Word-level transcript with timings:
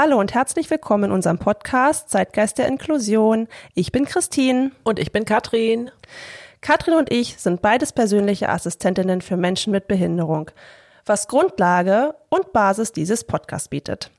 Hallo 0.00 0.20
und 0.20 0.32
herzlich 0.32 0.70
willkommen 0.70 1.06
in 1.06 1.10
unserem 1.10 1.40
Podcast 1.40 2.08
Zeitgeist 2.08 2.56
der 2.56 2.68
Inklusion. 2.68 3.48
Ich 3.74 3.90
bin 3.90 4.04
Christine. 4.04 4.70
Und 4.84 5.00
ich 5.00 5.10
bin 5.10 5.24
Katrin. 5.24 5.90
Katrin 6.60 6.94
und 6.94 7.10
ich 7.10 7.36
sind 7.38 7.62
beides 7.62 7.92
persönliche 7.92 8.48
Assistentinnen 8.48 9.22
für 9.22 9.36
Menschen 9.36 9.72
mit 9.72 9.88
Behinderung, 9.88 10.52
was 11.04 11.26
Grundlage 11.26 12.14
und 12.28 12.52
Basis 12.52 12.92
dieses 12.92 13.24
Podcasts 13.24 13.66
bietet. 13.66 14.12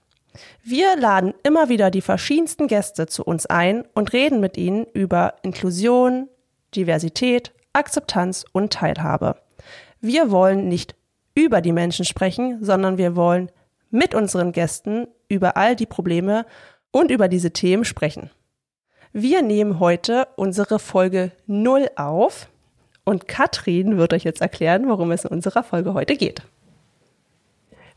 Wir 0.65 0.97
laden 0.97 1.33
immer 1.43 1.69
wieder 1.69 1.91
die 1.91 2.01
verschiedensten 2.01 2.67
Gäste 2.67 3.07
zu 3.07 3.23
uns 3.23 3.45
ein 3.45 3.87
und 3.93 4.11
reden 4.11 4.41
mit 4.41 4.57
ihnen 4.57 4.85
über 4.87 5.35
Inklusion, 5.43 6.27
Diversität, 6.75 7.53
Akzeptanz 7.71 8.43
und 8.51 8.73
Teilhabe. 8.73 9.37
Wir 10.01 10.29
wollen 10.29 10.67
nicht 10.67 10.95
über 11.35 11.61
die 11.61 11.71
Menschen 11.71 12.03
sprechen, 12.03 12.61
sondern 12.61 12.97
wir 12.97 13.15
wollen 13.15 13.49
mit 13.91 14.13
unseren 14.13 14.51
Gästen 14.51 15.07
über 15.29 15.55
all 15.55 15.75
die 15.75 15.85
Probleme 15.85 16.45
und 16.91 17.11
über 17.11 17.27
diese 17.29 17.51
Themen 17.51 17.85
sprechen. 17.85 18.29
Wir 19.13 19.41
nehmen 19.41 19.79
heute 19.79 20.27
unsere 20.35 20.77
Folge 20.77 21.31
0 21.47 21.89
auf 21.95 22.49
und 23.05 23.27
Katrin 23.27 23.97
wird 23.97 24.13
euch 24.13 24.23
jetzt 24.23 24.41
erklären, 24.41 24.87
worum 24.87 25.11
es 25.11 25.25
in 25.25 25.31
unserer 25.31 25.63
Folge 25.63 25.93
heute 25.93 26.15
geht. 26.15 26.43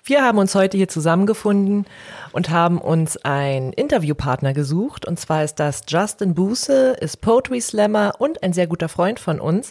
Wir 0.04 0.24
haben 0.24 0.38
uns 0.38 0.54
heute 0.56 0.76
hier 0.76 0.88
zusammengefunden 0.88 1.86
und 2.32 2.50
haben 2.50 2.78
uns 2.78 3.18
einen 3.18 3.72
Interviewpartner 3.72 4.52
gesucht. 4.52 5.06
Und 5.06 5.20
zwar 5.20 5.44
ist 5.44 5.60
das 5.60 5.82
Justin 5.86 6.34
Buße, 6.34 6.96
ist 7.00 7.20
Poetry 7.20 7.60
Slammer 7.60 8.14
und 8.18 8.42
ein 8.42 8.52
sehr 8.52 8.66
guter 8.66 8.88
Freund 8.88 9.20
von 9.20 9.38
uns, 9.38 9.70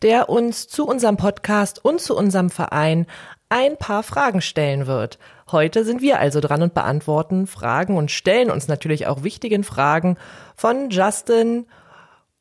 der 0.00 0.30
uns 0.30 0.66
zu 0.68 0.86
unserem 0.86 1.18
Podcast 1.18 1.84
und 1.84 2.00
zu 2.00 2.16
unserem 2.16 2.48
Verein 2.48 3.06
ein 3.50 3.76
paar 3.76 4.02
Fragen 4.02 4.40
stellen 4.40 4.86
wird. 4.86 5.18
Heute 5.52 5.84
sind 5.84 6.02
wir 6.02 6.18
also 6.18 6.40
dran 6.40 6.62
und 6.62 6.74
beantworten 6.74 7.46
Fragen 7.46 7.96
und 7.96 8.10
stellen 8.10 8.50
uns 8.50 8.66
natürlich 8.66 9.06
auch 9.06 9.22
wichtigen 9.22 9.62
Fragen 9.62 10.16
von 10.56 10.90
Justin 10.90 11.66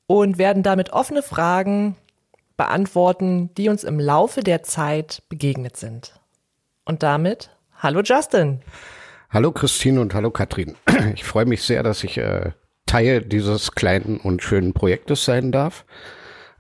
und 0.07 0.39
werden 0.39 0.63
damit 0.63 0.91
offene 0.91 1.21
Fragen 1.21 1.95
beantworten, 2.57 3.53
die 3.55 3.69
uns 3.69 3.83
im 3.83 3.99
Laufe 3.99 4.41
der 4.41 4.63
Zeit 4.63 5.21
begegnet 5.29 5.77
sind. 5.77 6.19
Und 6.83 7.03
damit, 7.03 7.51
hallo 7.77 8.01
Justin. 8.01 8.61
Hallo 9.29 9.51
Christine 9.51 10.01
und 10.01 10.15
hallo 10.15 10.31
Katrin. 10.31 10.75
Ich 11.13 11.25
freue 11.25 11.45
mich 11.45 11.61
sehr, 11.61 11.83
dass 11.83 12.03
ich 12.03 12.17
äh, 12.17 12.53
Teil 12.87 13.21
dieses 13.21 13.73
kleinen 13.73 14.17
und 14.17 14.41
schönen 14.41 14.73
Projektes 14.73 15.25
sein 15.25 15.51
darf. 15.51 15.85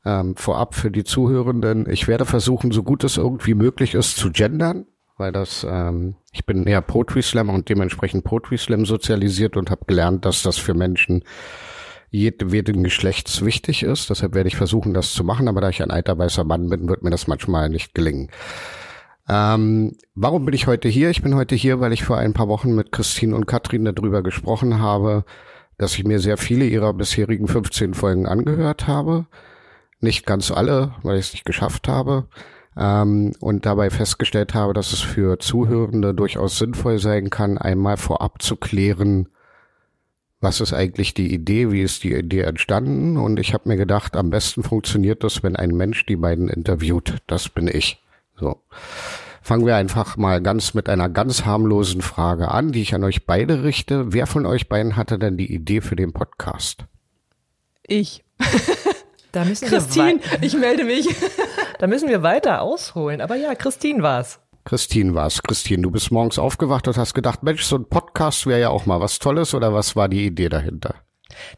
Ähm, 0.05 0.35
vorab 0.35 0.75
für 0.75 0.91
die 0.91 1.03
Zuhörenden, 1.03 1.89
ich 1.89 2.07
werde 2.07 2.25
versuchen, 2.25 2.71
so 2.71 2.83
gut 2.83 3.03
es 3.03 3.17
irgendwie 3.17 3.55
möglich 3.55 3.95
ist, 3.95 4.17
zu 4.17 4.31
gendern 4.31 4.85
weil 5.17 5.31
das, 5.31 5.65
ähm, 5.69 6.15
ich 6.31 6.45
bin 6.45 6.65
eher 6.65 6.81
Poetry 6.81 7.21
Slammer 7.21 7.53
und 7.53 7.69
dementsprechend 7.69 8.23
Poetry 8.23 8.57
Slam 8.57 8.85
sozialisiert 8.85 9.57
und 9.57 9.71
habe 9.71 9.85
gelernt, 9.87 10.25
dass 10.25 10.43
das 10.43 10.57
für 10.57 10.73
Menschen 10.73 11.23
jedem 12.11 12.83
Geschlechts 12.83 13.43
wichtig 13.43 13.83
ist. 13.83 14.09
Deshalb 14.09 14.35
werde 14.35 14.47
ich 14.47 14.55
versuchen, 14.55 14.93
das 14.93 15.13
zu 15.13 15.23
machen, 15.23 15.47
aber 15.47 15.61
da 15.61 15.69
ich 15.69 15.81
ein 15.81 15.91
alter 15.91 16.17
weißer 16.17 16.43
Mann 16.43 16.69
bin, 16.69 16.87
wird 16.87 17.03
mir 17.03 17.09
das 17.09 17.27
manchmal 17.27 17.69
nicht 17.69 17.93
gelingen. 17.93 18.29
Ähm, 19.27 19.97
warum 20.13 20.45
bin 20.45 20.53
ich 20.53 20.67
heute 20.67 20.87
hier? 20.87 21.09
Ich 21.09 21.23
bin 21.23 21.35
heute 21.35 21.55
hier, 21.55 21.79
weil 21.79 21.93
ich 21.93 22.03
vor 22.03 22.17
ein 22.17 22.33
paar 22.33 22.47
Wochen 22.47 22.75
mit 22.75 22.91
Christine 22.91 23.35
und 23.35 23.47
Katrin 23.47 23.85
darüber 23.85 24.21
gesprochen 24.21 24.79
habe, 24.79 25.25
dass 25.77 25.97
ich 25.97 26.05
mir 26.05 26.19
sehr 26.19 26.37
viele 26.37 26.65
ihrer 26.65 26.93
bisherigen 26.93 27.47
15 27.47 27.95
Folgen 27.95 28.27
angehört 28.27 28.87
habe. 28.87 29.25
Nicht 29.99 30.25
ganz 30.25 30.51
alle, 30.51 30.93
weil 31.03 31.17
ich 31.17 31.27
es 31.27 31.33
nicht 31.33 31.45
geschafft 31.45 31.87
habe 31.87 32.27
ähm, 32.77 33.33
und 33.39 33.65
dabei 33.65 33.89
festgestellt 33.89 34.53
habe, 34.53 34.73
dass 34.73 34.93
es 34.93 35.01
für 35.01 35.39
Zuhörende 35.39 36.13
durchaus 36.13 36.57
sinnvoll 36.57 36.99
sein 36.99 37.29
kann, 37.29 37.57
einmal 37.57 37.97
vorab 37.97 38.41
zu 38.41 38.55
klären, 38.55 39.29
was 40.41 40.61
ist 40.61 40.73
eigentlich 40.73 41.13
die 41.13 41.33
Idee, 41.33 41.71
wie 41.71 41.81
ist 41.81 42.03
die 42.03 42.13
Idee 42.13 42.41
entstanden 42.41 43.17
und 43.17 43.39
ich 43.39 43.53
habe 43.53 43.69
mir 43.69 43.77
gedacht, 43.77 44.15
am 44.15 44.29
besten 44.29 44.63
funktioniert 44.63 45.23
das, 45.23 45.43
wenn 45.43 45.55
ein 45.55 45.71
Mensch 45.71 46.05
die 46.05 46.17
beiden 46.17 46.49
interviewt. 46.49 47.15
Das 47.27 47.49
bin 47.49 47.67
ich. 47.67 48.03
So. 48.37 48.61
Fangen 49.41 49.65
wir 49.65 49.75
einfach 49.75 50.17
mal 50.17 50.41
ganz 50.41 50.73
mit 50.73 50.89
einer 50.89 51.07
ganz 51.07 51.45
harmlosen 51.45 52.01
Frage 52.01 52.49
an, 52.51 52.71
die 52.71 52.81
ich 52.81 52.93
an 52.95 53.03
euch 53.03 53.25
beide 53.25 53.63
richte. 53.63 54.11
Wer 54.11 54.27
von 54.27 54.45
euch 54.45 54.69
beiden 54.69 54.95
hatte 54.95 55.17
denn 55.17 55.37
die 55.37 55.53
Idee 55.53 55.81
für 55.81 55.95
den 55.95 56.13
Podcast? 56.13 56.85
Ich. 57.83 58.23
Da 59.31 59.43
müssen 59.43 59.67
Christine, 59.67 60.21
ich 60.39 60.55
melde 60.55 60.85
mich. 60.85 61.09
Da 61.79 61.87
müssen 61.87 62.09
wir 62.09 62.23
weiter 62.23 62.61
ausholen. 62.61 63.21
Aber 63.21 63.35
ja, 63.35 63.55
Christine 63.55 64.01
war's. 64.01 64.39
Christine 64.63 65.13
war's. 65.13 65.43
Christine, 65.43 65.83
du 65.83 65.91
bist 65.91 66.11
morgens 66.11 66.39
aufgewacht 66.39 66.87
und 66.87 66.97
hast 66.97 67.13
gedacht, 67.13 67.43
Mensch, 67.43 67.63
so 67.63 67.75
ein 67.75 67.85
Podcast 67.85 68.47
wäre 68.47 68.61
ja 68.61 68.69
auch 68.69 68.85
mal 68.85 68.99
was 68.99 69.19
Tolles 69.19 69.53
oder 69.53 69.73
was 69.73 69.95
war 69.95 70.09
die 70.09 70.25
Idee 70.25 70.49
dahinter? 70.49 70.95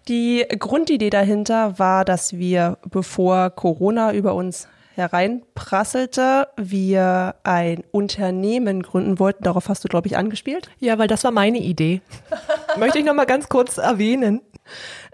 Die 0.07 0.45
Grundidee 0.59 1.09
dahinter 1.09 1.77
war, 1.79 2.03
dass 2.03 2.33
wir, 2.33 2.79
bevor 2.89 3.51
Corona 3.51 4.13
über 4.13 4.33
uns 4.33 4.67
hereinprasselte, 4.95 6.47
wir 6.57 7.35
ein 7.43 7.83
Unternehmen 7.91 8.81
gründen 8.81 9.19
wollten. 9.19 9.43
Darauf 9.43 9.69
hast 9.69 9.83
du, 9.83 9.87
glaube 9.87 10.07
ich, 10.07 10.17
angespielt. 10.17 10.71
Ja, 10.79 10.97
weil 10.97 11.07
das 11.07 11.23
war 11.23 11.31
meine 11.31 11.59
Idee. 11.59 12.01
Möchte 12.77 12.97
ich 12.97 13.05
noch 13.05 13.13
mal 13.13 13.25
ganz 13.25 13.47
kurz 13.47 13.77
erwähnen. 13.77 14.41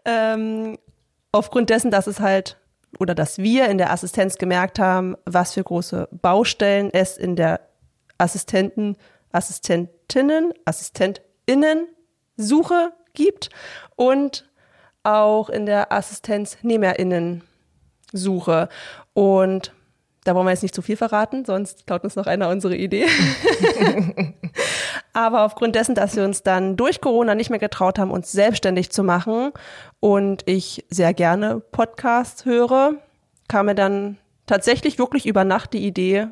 Ähm, 0.06 0.78
aufgrund 1.34 1.70
dessen, 1.70 1.91
dass 1.91 2.08
es 2.08 2.22
halt 2.22 2.58
oder 3.00 3.16
dass 3.16 3.38
wir 3.38 3.70
in 3.70 3.78
der 3.78 3.92
Assistenz 3.92 4.38
gemerkt 4.38 4.80
haben, 4.80 5.16
was 5.26 5.54
für 5.54 5.64
große 5.64 6.08
Baustellen 6.12 6.90
es 6.94 7.18
in 7.18 7.36
der 7.36 7.62
Assistenten, 8.18 8.96
Assistentinnen, 9.31 10.54
Assistentinnen 10.66 11.88
Suche 12.38 12.94
gibt 13.14 13.50
und 13.96 14.50
auch 15.03 15.50
in 15.50 15.66
der 15.66 15.92
Assistenznehmerinnen 15.92 17.44
Suche. 18.12 18.70
Und 19.14 19.74
da 20.24 20.36
wollen 20.36 20.46
wir 20.46 20.52
jetzt 20.52 20.64
nicht 20.64 20.76
zu 20.76 20.82
viel 20.82 20.96
verraten, 20.96 21.46
sonst 21.46 21.86
klaut 21.86 22.03
uns 22.03 22.16
noch 22.16 22.28
einer 22.28 22.50
unsere 22.50 22.76
Idee. 22.76 23.08
Aber 25.13 25.44
aufgrund 25.44 25.75
dessen, 25.75 25.94
dass 25.94 26.16
wir 26.16 26.24
uns 26.24 26.41
dann 26.41 26.75
durch 26.75 27.00
Corona 27.00 27.35
nicht 27.35 27.51
mehr 27.51 27.59
getraut 27.59 28.00
haben, 28.00 28.09
uns 28.09 28.31
selbstständig 28.31 28.91
zu 28.91 29.03
machen 29.03 29.51
und 30.00 30.41
ich 30.47 30.85
sehr 30.90 31.13
gerne 31.13 31.59
Podcasts 31.59 32.46
höre, 32.46 32.96
kam 33.47 33.68
mir 33.68 33.75
dann 33.75 34.18
tatsächlich 34.47 34.97
wirklich 34.97 35.28
über 35.28 35.44
Nacht 35.44 35.73
die 35.73 35.85
Idee, 35.85 36.29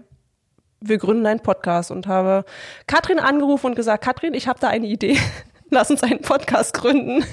wir 0.82 0.98
gründen 0.98 1.28
einen 1.28 1.42
Podcast 1.42 1.92
und 1.92 2.08
habe 2.08 2.44
Katrin 2.88 3.20
angerufen 3.20 3.68
und 3.68 3.76
gesagt, 3.76 4.04
Katrin, 4.04 4.34
ich 4.34 4.48
habe 4.48 4.60
da 4.60 4.68
eine 4.68 4.88
Idee. 4.88 5.18
Lass 5.70 5.92
uns 5.92 6.04
einen 6.04 6.22
Podcast 6.22 6.74
gründen. 6.74 7.24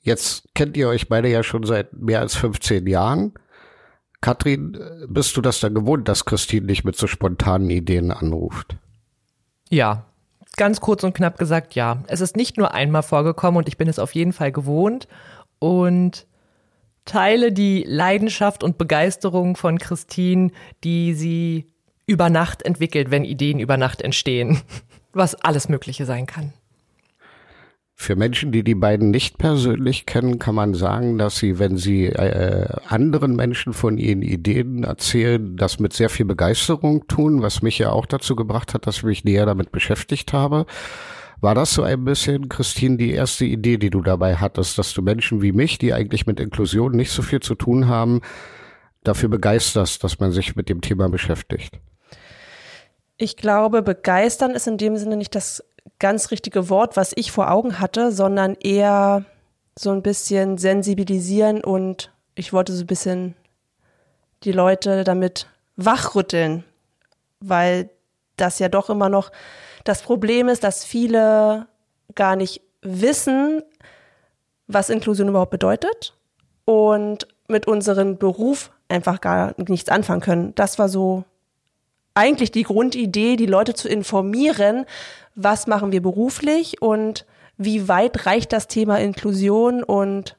Jetzt 0.00 0.44
kennt 0.54 0.76
ihr 0.76 0.88
euch 0.88 1.08
beide 1.08 1.28
ja 1.28 1.42
schon 1.42 1.64
seit 1.64 1.92
mehr 1.92 2.20
als 2.20 2.36
15 2.36 2.86
Jahren. 2.86 3.34
Katrin, 4.20 4.78
bist 5.08 5.36
du 5.36 5.40
das 5.42 5.60
dann 5.60 5.74
gewohnt, 5.74 6.08
dass 6.08 6.24
Christine 6.24 6.68
dich 6.68 6.84
mit 6.84 6.96
so 6.96 7.06
spontanen 7.08 7.68
Ideen 7.68 8.12
anruft? 8.12 8.76
Ja, 9.70 10.04
ganz 10.56 10.80
kurz 10.80 11.04
und 11.04 11.14
knapp 11.14 11.38
gesagt, 11.38 11.74
ja. 11.74 12.02
Es 12.06 12.20
ist 12.20 12.36
nicht 12.36 12.56
nur 12.56 12.72
einmal 12.74 13.02
vorgekommen 13.02 13.58
und 13.58 13.68
ich 13.68 13.76
bin 13.76 13.88
es 13.88 13.98
auf 13.98 14.14
jeden 14.14 14.32
Fall 14.32 14.52
gewohnt 14.52 15.08
und 15.58 16.26
teile 17.04 17.52
die 17.52 17.84
Leidenschaft 17.86 18.62
und 18.64 18.78
Begeisterung 18.78 19.56
von 19.56 19.78
Christine, 19.78 20.50
die 20.84 21.14
sie 21.14 21.66
über 22.06 22.30
Nacht 22.30 22.62
entwickelt, 22.62 23.10
wenn 23.10 23.24
Ideen 23.24 23.58
über 23.58 23.76
Nacht 23.76 24.02
entstehen, 24.02 24.60
was 25.12 25.34
alles 25.34 25.68
Mögliche 25.68 26.04
sein 26.04 26.26
kann. 26.26 26.52
Für 27.98 28.14
Menschen, 28.14 28.52
die 28.52 28.62
die 28.62 28.74
beiden 28.74 29.10
nicht 29.10 29.38
persönlich 29.38 30.04
kennen, 30.04 30.38
kann 30.38 30.54
man 30.54 30.74
sagen, 30.74 31.16
dass 31.16 31.38
sie, 31.38 31.58
wenn 31.58 31.78
sie 31.78 32.06
äh, 32.06 32.68
anderen 32.86 33.34
Menschen 33.34 33.72
von 33.72 33.96
ihren 33.96 34.20
Ideen 34.20 34.84
erzählen, 34.84 35.56
das 35.56 35.80
mit 35.80 35.94
sehr 35.94 36.10
viel 36.10 36.26
Begeisterung 36.26 37.08
tun, 37.08 37.40
was 37.40 37.62
mich 37.62 37.78
ja 37.78 37.90
auch 37.90 38.04
dazu 38.04 38.36
gebracht 38.36 38.74
hat, 38.74 38.86
dass 38.86 38.98
ich 38.98 39.02
mich 39.02 39.24
näher 39.24 39.46
damit 39.46 39.72
beschäftigt 39.72 40.34
habe. 40.34 40.66
War 41.40 41.54
das 41.54 41.72
so 41.72 41.82
ein 41.82 42.04
bisschen, 42.04 42.50
Christine, 42.50 42.98
die 42.98 43.12
erste 43.12 43.46
Idee, 43.46 43.78
die 43.78 43.90
du 43.90 44.02
dabei 44.02 44.36
hattest, 44.36 44.76
dass 44.76 44.92
du 44.92 45.00
Menschen 45.00 45.40
wie 45.40 45.52
mich, 45.52 45.78
die 45.78 45.94
eigentlich 45.94 46.26
mit 46.26 46.38
Inklusion 46.38 46.92
nicht 46.92 47.10
so 47.10 47.22
viel 47.22 47.40
zu 47.40 47.54
tun 47.54 47.88
haben, 47.88 48.20
dafür 49.04 49.30
begeisterst, 49.30 50.04
dass 50.04 50.20
man 50.20 50.32
sich 50.32 50.54
mit 50.54 50.68
dem 50.68 50.82
Thema 50.82 51.08
beschäftigt? 51.08 51.80
Ich 53.16 53.38
glaube, 53.38 53.80
begeistern 53.80 54.50
ist 54.50 54.66
in 54.66 54.76
dem 54.76 54.98
Sinne 54.98 55.16
nicht 55.16 55.34
das 55.34 55.64
ganz 55.98 56.30
richtige 56.30 56.68
Wort, 56.68 56.96
was 56.96 57.12
ich 57.14 57.32
vor 57.32 57.50
Augen 57.50 57.80
hatte, 57.80 58.12
sondern 58.12 58.54
eher 58.54 59.24
so 59.78 59.90
ein 59.90 60.02
bisschen 60.02 60.58
sensibilisieren 60.58 61.62
und 61.62 62.12
ich 62.34 62.52
wollte 62.52 62.72
so 62.72 62.82
ein 62.82 62.86
bisschen 62.86 63.34
die 64.42 64.52
Leute 64.52 65.04
damit 65.04 65.48
wachrütteln, 65.76 66.64
weil 67.40 67.90
das 68.36 68.58
ja 68.58 68.68
doch 68.68 68.90
immer 68.90 69.08
noch 69.08 69.30
das 69.84 70.02
Problem 70.02 70.48
ist, 70.48 70.64
dass 70.64 70.84
viele 70.84 71.66
gar 72.14 72.36
nicht 72.36 72.60
wissen, 72.82 73.62
was 74.66 74.90
Inklusion 74.90 75.28
überhaupt 75.28 75.50
bedeutet 75.50 76.14
und 76.64 77.28
mit 77.48 77.66
unserem 77.66 78.18
Beruf 78.18 78.70
einfach 78.88 79.20
gar 79.20 79.54
nichts 79.56 79.88
anfangen 79.88 80.20
können. 80.20 80.54
Das 80.54 80.78
war 80.78 80.88
so 80.88 81.24
eigentlich 82.16 82.50
die 82.50 82.64
Grundidee, 82.64 83.36
die 83.36 83.46
Leute 83.46 83.74
zu 83.74 83.88
informieren, 83.88 84.86
was 85.34 85.66
machen 85.66 85.92
wir 85.92 86.02
beruflich 86.02 86.80
und 86.80 87.26
wie 87.58 87.88
weit 87.88 88.26
reicht 88.26 88.52
das 88.52 88.68
Thema 88.68 88.98
Inklusion 88.98 89.82
und 89.82 90.36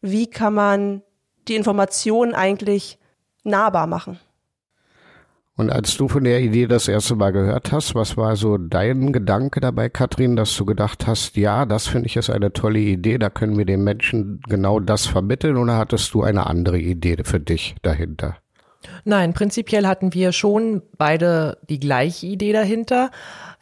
wie 0.00 0.26
kann 0.26 0.54
man 0.54 1.02
die 1.48 1.56
Information 1.56 2.34
eigentlich 2.34 2.98
nahbar 3.44 3.86
machen. 3.86 4.18
Und 5.58 5.70
als 5.70 5.96
du 5.96 6.06
von 6.06 6.24
der 6.24 6.40
Idee 6.40 6.66
das 6.66 6.86
erste 6.86 7.16
Mal 7.16 7.32
gehört 7.32 7.72
hast, 7.72 7.94
was 7.94 8.18
war 8.18 8.36
so 8.36 8.58
dein 8.58 9.10
Gedanke 9.12 9.60
dabei, 9.60 9.88
Katrin, 9.88 10.36
dass 10.36 10.54
du 10.54 10.66
gedacht 10.66 11.06
hast, 11.06 11.34
ja, 11.36 11.64
das 11.64 11.86
finde 11.86 12.08
ich 12.08 12.16
ist 12.16 12.28
eine 12.28 12.52
tolle 12.52 12.78
Idee, 12.78 13.16
da 13.16 13.30
können 13.30 13.56
wir 13.56 13.64
den 13.64 13.82
Menschen 13.82 14.42
genau 14.48 14.80
das 14.80 15.06
vermitteln 15.06 15.56
oder 15.56 15.78
hattest 15.78 16.12
du 16.12 16.22
eine 16.22 16.46
andere 16.46 16.78
Idee 16.78 17.16
für 17.24 17.40
dich 17.40 17.74
dahinter? 17.80 18.36
Nein, 19.04 19.34
prinzipiell 19.34 19.86
hatten 19.86 20.14
wir 20.14 20.32
schon 20.32 20.82
beide 20.98 21.58
die 21.68 21.80
gleiche 21.80 22.26
Idee 22.26 22.52
dahinter, 22.52 23.10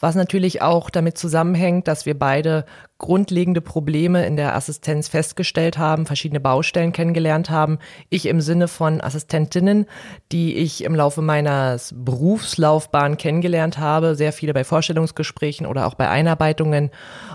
was 0.04 0.16
natürlich 0.16 0.60
auch 0.60 0.90
damit 0.90 1.16
zusammenhängt, 1.16 1.88
dass 1.88 2.04
wir 2.04 2.18
beide 2.18 2.66
grundlegende 2.98 3.62
Probleme 3.62 4.24
in 4.26 4.36
der 4.36 4.54
Assistenz 4.54 5.08
festgestellt 5.08 5.78
haben, 5.78 6.04
verschiedene 6.04 6.40
Baustellen 6.40 6.92
kennengelernt 6.92 7.48
haben. 7.48 7.78
Ich 8.08 8.26
im 8.26 8.40
Sinne 8.40 8.68
von 8.68 9.00
Assistentinnen, 9.00 9.86
die 10.30 10.56
ich 10.56 10.84
im 10.84 10.94
Laufe 10.94 11.22
meiner 11.22 11.78
Berufslaufbahn 11.92 13.16
kennengelernt 13.16 13.78
habe, 13.78 14.14
sehr 14.14 14.32
viele 14.32 14.52
bei 14.52 14.62
Vorstellungsgesprächen 14.62 15.66
oder 15.66 15.86
auch 15.86 15.94
bei 15.94 16.08
Einarbeitungen 16.08 16.90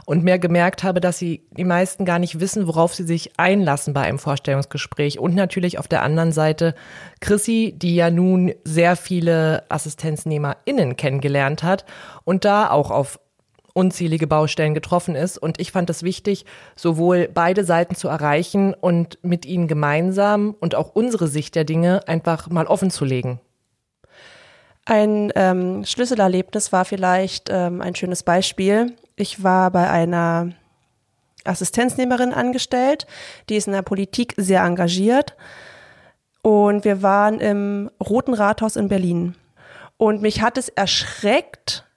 und 0.05 0.23
mehr 0.23 0.39
gemerkt 0.39 0.83
habe, 0.83 1.01
dass 1.01 1.17
sie 1.17 1.43
die 1.51 1.65
meisten 1.65 2.05
gar 2.05 2.19
nicht 2.19 2.39
wissen, 2.39 2.67
worauf 2.67 2.95
sie 2.95 3.03
sich 3.03 3.31
einlassen 3.37 3.93
bei 3.93 4.01
einem 4.01 4.19
Vorstellungsgespräch. 4.19 5.19
Und 5.19 5.35
natürlich 5.35 5.77
auf 5.77 5.87
der 5.87 6.03
anderen 6.03 6.31
Seite 6.31 6.73
Chrissy, 7.19 7.73
die 7.75 7.95
ja 7.95 8.11
nun 8.11 8.53
sehr 8.63 8.95
viele 8.95 9.63
AssistenznehmerInnen 9.69 10.95
kennengelernt 10.95 11.63
hat 11.63 11.85
und 12.29 12.45
da 12.45 12.69
auch 12.69 12.91
auf 12.91 13.19
unzählige 13.73 14.27
Baustellen 14.27 14.75
getroffen 14.75 15.15
ist. 15.15 15.39
Und 15.39 15.59
ich 15.59 15.71
fand 15.71 15.89
es 15.89 16.03
wichtig, 16.03 16.45
sowohl 16.75 17.27
beide 17.27 17.63
Seiten 17.63 17.95
zu 17.95 18.07
erreichen 18.07 18.75
und 18.75 19.17
mit 19.23 19.47
ihnen 19.47 19.67
gemeinsam 19.67 20.55
und 20.59 20.75
auch 20.75 20.91
unsere 20.93 21.27
Sicht 21.27 21.55
der 21.55 21.63
Dinge 21.63 22.07
einfach 22.07 22.47
mal 22.51 22.67
offen 22.67 22.91
zu 22.91 23.03
legen. 23.03 23.39
Ein 24.85 25.31
ähm, 25.33 25.83
Schlüsselerlebnis 25.85 26.71
war 26.71 26.85
vielleicht 26.85 27.49
ähm, 27.49 27.81
ein 27.81 27.95
schönes 27.95 28.21
Beispiel. 28.21 28.95
Ich 29.15 29.43
war 29.43 29.71
bei 29.71 29.89
einer 29.89 30.51
Assistenznehmerin 31.45 32.31
angestellt, 32.31 33.07
die 33.49 33.55
ist 33.55 33.65
in 33.65 33.73
der 33.73 33.81
Politik 33.81 34.35
sehr 34.37 34.61
engagiert. 34.61 35.35
Und 36.43 36.85
wir 36.85 37.01
waren 37.01 37.39
im 37.39 37.89
Roten 37.99 38.35
Rathaus 38.35 38.75
in 38.75 38.87
Berlin. 38.87 39.33
Und 39.97 40.21
mich 40.21 40.43
hat 40.43 40.59
es 40.59 40.69
erschreckt, 40.69 41.88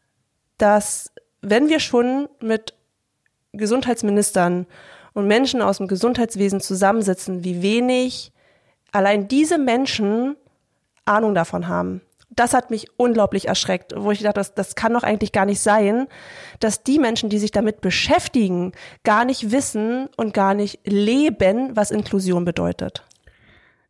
dass 0.63 1.11
wenn 1.41 1.69
wir 1.69 1.81
schon 1.81 2.29
mit 2.41 2.75
Gesundheitsministern 3.53 4.67
und 5.13 5.27
Menschen 5.27 5.61
aus 5.61 5.79
dem 5.79 5.89
Gesundheitswesen 5.89 6.61
zusammensitzen, 6.61 7.43
wie 7.43 7.63
wenig 7.63 8.33
allein 8.93 9.27
diese 9.27 9.59
Menschen 9.59 10.37
Ahnung 11.05 11.35
davon 11.35 11.67
haben. 11.67 12.01
Das 12.31 12.55
hat 12.55 12.71
mich 12.71 12.87
unglaublich 12.97 13.49
erschreckt, 13.49 13.93
wo 13.97 14.13
ich 14.13 14.23
dachte, 14.23 14.41
das, 14.41 14.55
das 14.55 14.77
kann 14.77 14.95
doch 14.95 15.03
eigentlich 15.03 15.33
gar 15.33 15.47
nicht 15.47 15.61
sein, 15.61 16.07
dass 16.61 16.85
die 16.85 17.01
Menschen, 17.01 17.29
die 17.29 17.39
sich 17.39 17.51
damit 17.51 17.81
beschäftigen, 17.81 18.73
gar 19.03 19.25
nicht 19.25 19.51
wissen 19.51 20.09
und 20.17 20.33
gar 20.33 20.55
nicht 20.55 20.79
leben, 20.85 21.75
was 21.75 21.91
Inklusion 21.91 22.45
bedeutet. 22.45 23.03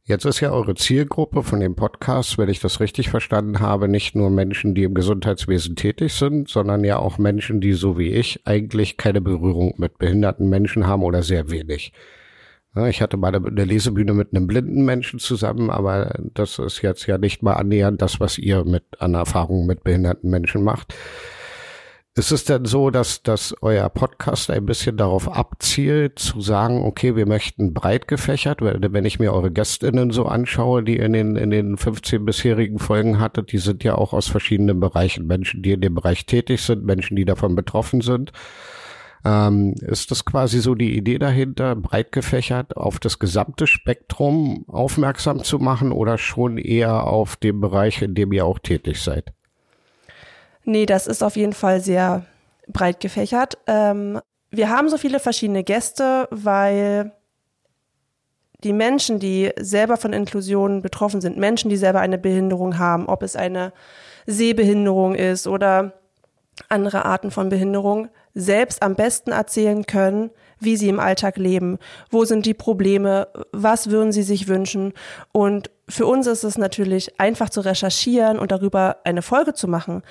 Jetzt 0.05 0.25
ist 0.25 0.41
ja 0.41 0.51
eure 0.51 0.75
Zielgruppe 0.75 1.45
von 1.45 1.61
dem 1.61 1.77
Podcast, 1.77 2.37
wenn 2.37 2.49
ich 2.49 2.59
das 2.59 2.81
richtig 2.81 3.09
verstanden 3.09 3.61
habe, 3.61 3.87
nicht 3.87 4.17
nur 4.17 4.31
Menschen, 4.31 4.75
die 4.75 4.83
im 4.83 4.95
Gesundheitswesen 4.95 5.77
tätig 5.77 6.15
sind, 6.15 6.49
sondern 6.49 6.83
ja 6.83 6.99
auch 6.99 7.19
Menschen, 7.19 7.61
die 7.61 7.73
so 7.73 7.97
wie 7.97 8.09
ich 8.09 8.41
eigentlich 8.45 8.97
keine 8.97 9.21
Berührung 9.21 9.75
mit 9.77 9.99
behinderten 9.99 10.49
Menschen 10.49 10.89
haben 10.89 11.05
oder 11.05 11.23
sehr 11.23 11.53
wenig. 11.53 11.93
Ich 12.89 13.01
hatte 13.01 13.17
mal 13.17 13.33
eine 13.33 13.65
Lesebühne 13.65 14.13
mit 14.13 14.35
einem 14.35 14.49
blinden 14.49 14.85
Menschen 14.85 15.21
zusammen, 15.21 15.71
aber 15.71 16.19
das 16.35 16.59
ist 16.59 16.83
jetzt 16.83 17.07
ja 17.07 17.17
nicht 17.17 17.45
mal 17.45 17.55
annähernd 17.55 18.03
das, 18.03 18.19
was 18.19 18.39
ihr 18.39 18.65
mit 18.65 18.83
an 18.99 19.15
Erfahrungen 19.15 19.67
mit 19.67 19.85
behinderten 19.85 20.31
Menschen 20.31 20.65
macht. 20.65 20.95
Ist 22.15 22.31
es 22.31 22.45
denn 22.45 22.67
so, 22.67 22.91
dass, 22.91 23.23
dass 23.23 23.55
euer 23.63 23.89
Podcast 23.89 24.51
ein 24.51 24.67
bisschen 24.67 24.99
darauf 24.99 25.35
abzielt, 25.35 26.19
zu 26.19 26.43
sagen, 26.43 26.83
okay, 26.85 27.17
wir 27.17 27.27
möchten 27.27 27.73
breit 27.73 28.07
gefächert, 28.07 28.59
wenn 28.61 29.07
ich 29.07 29.19
mir 29.19 29.33
eure 29.33 29.51
GästInnen 29.51 30.11
so 30.11 30.27
anschaue, 30.27 30.83
die 30.83 30.99
in 30.99 31.15
den, 31.15 31.37
in 31.37 31.49
den 31.49 31.79
15 31.79 32.23
bisherigen 32.27 32.79
Folgen 32.79 33.19
hattet, 33.19 33.51
die 33.53 33.59
sind 33.59 33.83
ja 33.83 33.95
auch 33.95 34.13
aus 34.13 34.29
verschiedenen 34.29 34.79
Bereichen. 34.79 35.27
Menschen, 35.27 35.63
die 35.63 35.73
in 35.73 35.81
dem 35.81 35.95
Bereich 35.95 36.27
tätig 36.27 36.61
sind, 36.61 36.85
Menschen, 36.85 37.17
die 37.17 37.25
davon 37.25 37.55
betroffen 37.55 38.03
sind. 38.03 38.31
Ähm, 39.25 39.75
ist 39.81 40.11
das 40.11 40.27
quasi 40.27 40.61
so 40.61 40.75
die 40.75 40.95
Idee 40.95 41.19
dahinter, 41.19 41.77
breit 41.77 42.13
gefächert 42.13 42.77
auf 42.77 42.99
das 42.99 43.21
gesamte 43.21 43.67
Spektrum 43.67 44.67
aufmerksam 44.69 45.45
zu 45.45 45.59
machen 45.59 45.93
oder 45.93 46.19
schon 46.19 46.59
eher 46.59 47.07
auf 47.07 47.37
den 47.37 47.63
Bereich, 47.63 48.03
in 48.03 48.15
dem 48.15 48.33
ihr 48.33 48.45
auch 48.45 48.59
tätig 48.59 49.01
seid? 49.01 49.33
Nee, 50.65 50.87
das 50.87 51.07
ist 51.07 51.23
auf 51.23 51.37
jeden 51.37 51.53
Fall 51.53 51.81
sehr 51.81 52.25
breit 52.69 53.01
gefächert. 53.01 53.59
Ähm, 53.67 54.21
wir 54.51 54.69
haben 54.69 54.89
so 54.89 54.99
viele 54.99 55.19
verschiedene 55.19 55.65
Gäste, 55.65 56.29
weil 56.31 57.13
die 58.63 58.73
Menschen, 58.73 59.19
die 59.19 59.51
selber 59.59 59.97
von 59.97 60.13
Inklusion 60.13 60.83
betroffen 60.83 61.21
sind, 61.21 61.37
Menschen, 61.37 61.69
die 61.69 61.77
selber 61.77 62.01
eine 62.01 62.19
Behinderung 62.19 62.79
haben, 62.79 63.07
ob 63.07 63.23
es 63.23 63.35
eine 63.35 63.73
Sehbehinderung 64.27 65.15
ist 65.15 65.49
oder 65.49 65.95
andere 66.69 67.05
Arten 67.05 67.31
von 67.31 67.49
Behinderung, 67.49 68.09
selbst 68.35 68.83
am 68.83 68.95
besten 68.95 69.33
erzählen 69.33 69.85
können, 69.85 70.31
wie 70.61 70.77
sie 70.77 70.89
im 70.89 71.01
Alltag 71.01 71.39
leben, 71.39 71.79
wo 72.11 72.25
sind 72.25 72.47
die 72.47 72.55
Probleme, 72.55 73.29
was 73.53 73.91
würden 73.91 74.13
sie 74.13 74.23
sich 74.23 74.49
wünschen. 74.49 74.93
Und 75.33 75.71
für 75.89 76.07
uns 76.07 76.27
ist 76.27 76.45
es 76.45 76.57
natürlich 76.57 77.19
einfach 77.19 77.51
zu 77.51 77.63
recherchieren 77.63 78.39
und 78.39 78.53
darüber 78.53 78.99
eine 79.05 79.23
Folge 79.23 79.55
zu 79.55 79.67
machen 79.67 80.03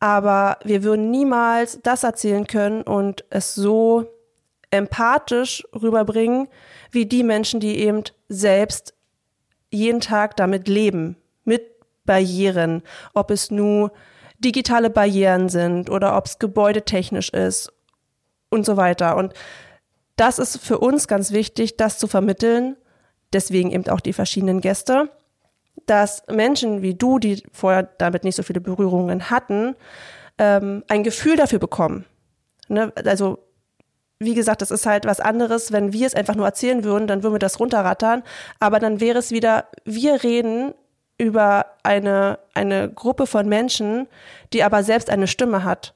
aber 0.00 0.58
wir 0.64 0.82
würden 0.82 1.10
niemals 1.10 1.78
das 1.82 2.02
erzählen 2.02 2.46
können 2.46 2.82
und 2.82 3.24
es 3.28 3.54
so 3.54 4.06
empathisch 4.70 5.62
rüberbringen, 5.74 6.48
wie 6.90 7.06
die 7.06 7.22
Menschen, 7.22 7.60
die 7.60 7.78
eben 7.78 8.02
selbst 8.28 8.94
jeden 9.70 10.00
Tag 10.00 10.36
damit 10.36 10.68
leben, 10.68 11.16
mit 11.44 11.62
Barrieren, 12.04 12.82
ob 13.12 13.30
es 13.30 13.50
nur 13.50 13.92
digitale 14.38 14.90
Barrieren 14.90 15.48
sind 15.48 15.90
oder 15.90 16.16
ob 16.16 16.26
es 16.26 16.38
gebäudetechnisch 16.38 17.30
ist 17.30 17.72
und 18.48 18.64
so 18.64 18.76
weiter. 18.76 19.16
Und 19.16 19.34
das 20.16 20.38
ist 20.38 20.56
für 20.58 20.78
uns 20.78 21.08
ganz 21.08 21.30
wichtig, 21.30 21.76
das 21.76 21.98
zu 21.98 22.06
vermitteln. 22.06 22.76
Deswegen 23.32 23.70
eben 23.70 23.86
auch 23.88 24.00
die 24.00 24.12
verschiedenen 24.12 24.60
Gäste 24.60 25.10
dass 25.90 26.22
Menschen 26.30 26.82
wie 26.82 26.94
du, 26.94 27.18
die 27.18 27.42
vorher 27.52 27.82
damit 27.82 28.22
nicht 28.22 28.36
so 28.36 28.44
viele 28.44 28.60
Berührungen 28.60 29.28
hatten, 29.28 29.74
ähm, 30.38 30.84
ein 30.88 31.02
Gefühl 31.02 31.36
dafür 31.36 31.58
bekommen. 31.58 32.04
Ne? 32.68 32.92
Also 33.04 33.38
wie 34.20 34.34
gesagt, 34.34 34.62
das 34.62 34.70
ist 34.70 34.86
halt 34.86 35.06
was 35.06 35.18
anderes, 35.18 35.72
wenn 35.72 35.92
wir 35.92 36.06
es 36.06 36.14
einfach 36.14 36.36
nur 36.36 36.46
erzählen 36.46 36.84
würden, 36.84 37.08
dann 37.08 37.22
würden 37.22 37.34
wir 37.34 37.40
das 37.40 37.58
runterrattern. 37.58 38.22
Aber 38.60 38.78
dann 38.78 39.00
wäre 39.00 39.18
es 39.18 39.32
wieder, 39.32 39.66
wir 39.84 40.22
reden 40.22 40.74
über 41.18 41.66
eine, 41.82 42.38
eine 42.54 42.90
Gruppe 42.90 43.26
von 43.26 43.48
Menschen, 43.48 44.06
die 44.52 44.62
aber 44.62 44.84
selbst 44.84 45.10
eine 45.10 45.26
Stimme 45.26 45.64
hat. 45.64 45.94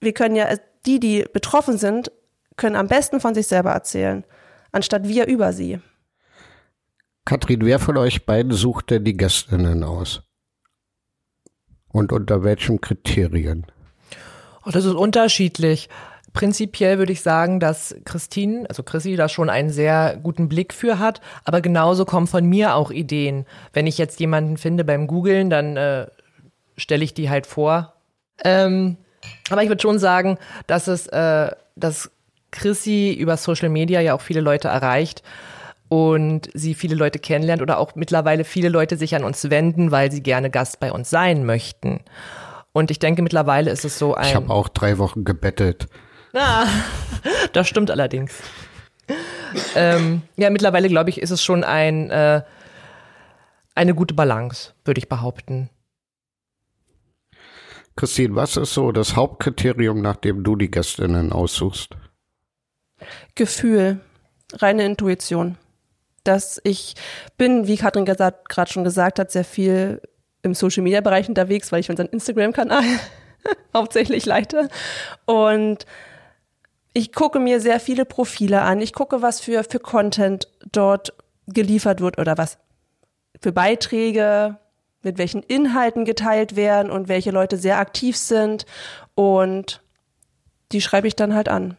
Wir 0.00 0.14
können 0.14 0.36
ja, 0.36 0.46
die, 0.86 1.00
die 1.00 1.26
betroffen 1.32 1.78
sind, 1.78 2.12
können 2.56 2.76
am 2.76 2.86
besten 2.86 3.20
von 3.20 3.34
sich 3.34 3.48
selber 3.48 3.72
erzählen, 3.72 4.24
anstatt 4.72 5.06
wir 5.06 5.26
über 5.26 5.52
sie. 5.52 5.80
Katrin, 7.26 7.66
wer 7.66 7.80
von 7.80 7.96
euch 7.96 8.24
beiden 8.24 8.52
sucht 8.52 8.90
denn 8.90 9.04
die 9.04 9.16
Gästinnen 9.16 9.82
aus? 9.82 10.22
Und 11.88 12.12
unter 12.12 12.44
welchen 12.44 12.80
Kriterien? 12.80 13.66
Oh, 14.64 14.70
das 14.70 14.84
ist 14.84 14.94
unterschiedlich. 14.94 15.88
Prinzipiell 16.32 16.98
würde 16.98 17.12
ich 17.12 17.22
sagen, 17.22 17.58
dass 17.58 17.96
Christine, 18.04 18.66
also 18.68 18.84
Chrissy, 18.84 19.16
da 19.16 19.28
schon 19.28 19.50
einen 19.50 19.70
sehr 19.70 20.20
guten 20.22 20.48
Blick 20.48 20.72
für 20.72 21.00
hat. 21.00 21.20
Aber 21.44 21.60
genauso 21.60 22.04
kommen 22.04 22.28
von 22.28 22.46
mir 22.46 22.76
auch 22.76 22.92
Ideen. 22.92 23.44
Wenn 23.72 23.88
ich 23.88 23.98
jetzt 23.98 24.20
jemanden 24.20 24.56
finde 24.56 24.84
beim 24.84 25.08
Googlen, 25.08 25.50
dann 25.50 25.76
äh, 25.76 26.06
stelle 26.76 27.02
ich 27.02 27.12
die 27.12 27.28
halt 27.28 27.48
vor. 27.48 27.94
Ähm, 28.44 28.98
aber 29.50 29.64
ich 29.64 29.68
würde 29.68 29.82
schon 29.82 29.98
sagen, 29.98 30.38
dass 30.68 30.86
es, 30.86 31.08
äh, 31.08 31.50
dass 31.74 32.08
Chrissy 32.52 33.12
über 33.14 33.36
Social 33.36 33.68
Media 33.68 34.00
ja 34.00 34.14
auch 34.14 34.20
viele 34.20 34.42
Leute 34.42 34.68
erreicht 34.68 35.24
und 35.88 36.48
sie 36.54 36.74
viele 36.74 36.94
Leute 36.94 37.18
kennenlernt 37.18 37.62
oder 37.62 37.78
auch 37.78 37.94
mittlerweile 37.94 38.44
viele 38.44 38.68
Leute 38.68 38.96
sich 38.96 39.14
an 39.14 39.24
uns 39.24 39.48
wenden, 39.50 39.90
weil 39.90 40.10
sie 40.10 40.22
gerne 40.22 40.50
Gast 40.50 40.80
bei 40.80 40.92
uns 40.92 41.10
sein 41.10 41.44
möchten. 41.44 42.00
Und 42.72 42.90
ich 42.90 42.98
denke, 42.98 43.22
mittlerweile 43.22 43.70
ist 43.70 43.84
es 43.84 43.98
so 43.98 44.14
ein. 44.14 44.26
Ich 44.26 44.34
habe 44.34 44.50
auch 44.50 44.68
drei 44.68 44.98
Wochen 44.98 45.24
gebettelt. 45.24 45.88
Ah, 46.34 46.66
das 47.52 47.68
stimmt 47.68 47.90
allerdings. 47.90 48.34
ähm, 49.74 50.22
ja, 50.36 50.50
mittlerweile 50.50 50.88
glaube 50.88 51.10
ich, 51.10 51.20
ist 51.22 51.30
es 51.30 51.42
schon 51.42 51.64
ein, 51.64 52.10
äh, 52.10 52.42
eine 53.74 53.94
gute 53.94 54.14
Balance, 54.14 54.74
würde 54.84 54.98
ich 54.98 55.08
behaupten. 55.08 55.70
Christine, 57.94 58.36
was 58.36 58.58
ist 58.58 58.74
so 58.74 58.92
das 58.92 59.16
Hauptkriterium, 59.16 60.02
nach 60.02 60.16
dem 60.16 60.44
du 60.44 60.54
die 60.54 60.70
Gästinnen 60.70 61.32
aussuchst? 61.32 61.96
Gefühl, 63.34 64.00
reine 64.52 64.84
Intuition. 64.84 65.56
Dass 66.26 66.60
ich 66.64 66.94
bin, 67.36 67.66
wie 67.66 67.76
Katrin 67.76 68.04
gerade 68.04 68.72
schon 68.72 68.84
gesagt 68.84 69.18
hat, 69.18 69.30
sehr 69.30 69.44
viel 69.44 70.00
im 70.42 70.54
Social 70.54 70.82
Media 70.82 71.00
Bereich 71.00 71.28
unterwegs, 71.28 71.72
weil 71.72 71.80
ich 71.80 71.90
unseren 71.90 72.06
Instagram-Kanal 72.06 72.84
hauptsächlich 73.74 74.26
leite. 74.26 74.68
Und 75.26 75.86
ich 76.92 77.12
gucke 77.12 77.38
mir 77.38 77.60
sehr 77.60 77.78
viele 77.80 78.04
Profile 78.04 78.62
an. 78.62 78.80
Ich 78.80 78.92
gucke, 78.92 79.20
was 79.20 79.40
für, 79.40 79.64
für 79.64 79.78
Content 79.78 80.48
dort 80.72 81.12
geliefert 81.46 82.00
wird 82.00 82.18
oder 82.18 82.38
was 82.38 82.58
für 83.40 83.52
Beiträge, 83.52 84.56
mit 85.02 85.18
welchen 85.18 85.42
Inhalten 85.42 86.04
geteilt 86.04 86.56
werden 86.56 86.90
und 86.90 87.08
welche 87.08 87.30
Leute 87.30 87.58
sehr 87.58 87.78
aktiv 87.78 88.16
sind. 88.16 88.66
Und 89.14 89.82
die 90.72 90.80
schreibe 90.80 91.06
ich 91.06 91.14
dann 91.14 91.34
halt 91.34 91.48
an. 91.48 91.76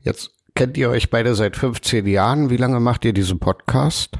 Jetzt 0.00 0.30
kennt 0.58 0.76
ihr 0.76 0.90
euch 0.90 1.08
beide 1.08 1.36
seit 1.36 1.56
15 1.56 2.04
Jahren. 2.08 2.50
Wie 2.50 2.56
lange 2.56 2.80
macht 2.80 3.04
ihr 3.04 3.12
diesen 3.12 3.38
Podcast? 3.38 4.18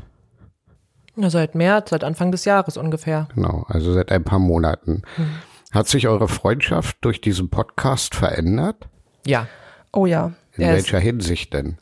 Ja, 1.16 1.30
seit 1.30 1.56
März, 1.56 1.90
seit 1.90 2.04
Anfang 2.04 2.30
des 2.30 2.44
Jahres 2.44 2.76
ungefähr. 2.76 3.26
Genau, 3.34 3.66
also 3.68 3.92
seit 3.92 4.12
ein 4.12 4.22
paar 4.22 4.38
Monaten. 4.38 5.02
Hm. 5.16 5.30
Hat 5.72 5.88
sich 5.88 6.06
eure 6.06 6.28
Freundschaft 6.28 6.98
durch 7.00 7.20
diesen 7.20 7.50
Podcast 7.50 8.14
verändert? 8.14 8.88
Ja. 9.26 9.48
Oh 9.92 10.06
ja. 10.06 10.30
In 10.56 10.68
welcher 10.68 11.00
Hinsicht 11.00 11.54
denn? 11.54 11.78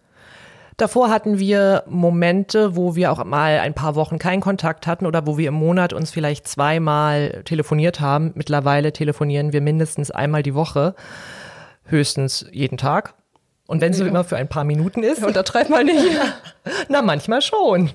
Davor 0.79 1.11
hatten 1.11 1.39
wir 1.39 1.85
Momente, 1.87 2.77
wo 2.77 2.97
wir 2.97 3.13
auch 3.13 3.23
mal 3.27 3.59
ein 3.59 3.75
paar 3.75 3.95
Wochen 3.95 4.19
keinen 4.19 4.41
Kontakt 4.41 4.87
hatten 4.87 5.05
oder 5.05 5.27
wo 5.27 5.37
wir 5.37 5.49
im 5.49 5.55
Monat 5.55 5.93
uns 5.93 6.11
vielleicht 6.11 6.49
zweimal 6.49 7.43
telefoniert 7.45 8.01
haben. 8.01 8.33
Mittlerweile 8.35 8.95
telefonieren 8.95 9.53
wir 9.53 9.61
mindestens 9.61 10.11
einmal 10.11 10.43
die 10.43 10.55
Woche, 10.55 10.95
höchstens 11.85 12.47
jeden 12.53 12.79
Tag. 12.79 13.13
Und 13.67 13.81
wenn 13.81 13.93
es 13.93 13.99
ja. 13.99 14.07
immer 14.07 14.25
für 14.25 14.37
ein 14.37 14.49
paar 14.49 14.65
Minuten 14.65 15.03
ist. 15.03 15.25
Untertreibt 15.25 15.71
mal 15.71 15.85
nicht. 15.85 16.07
Na, 16.89 17.03
manchmal 17.03 17.43
schon. 17.43 17.91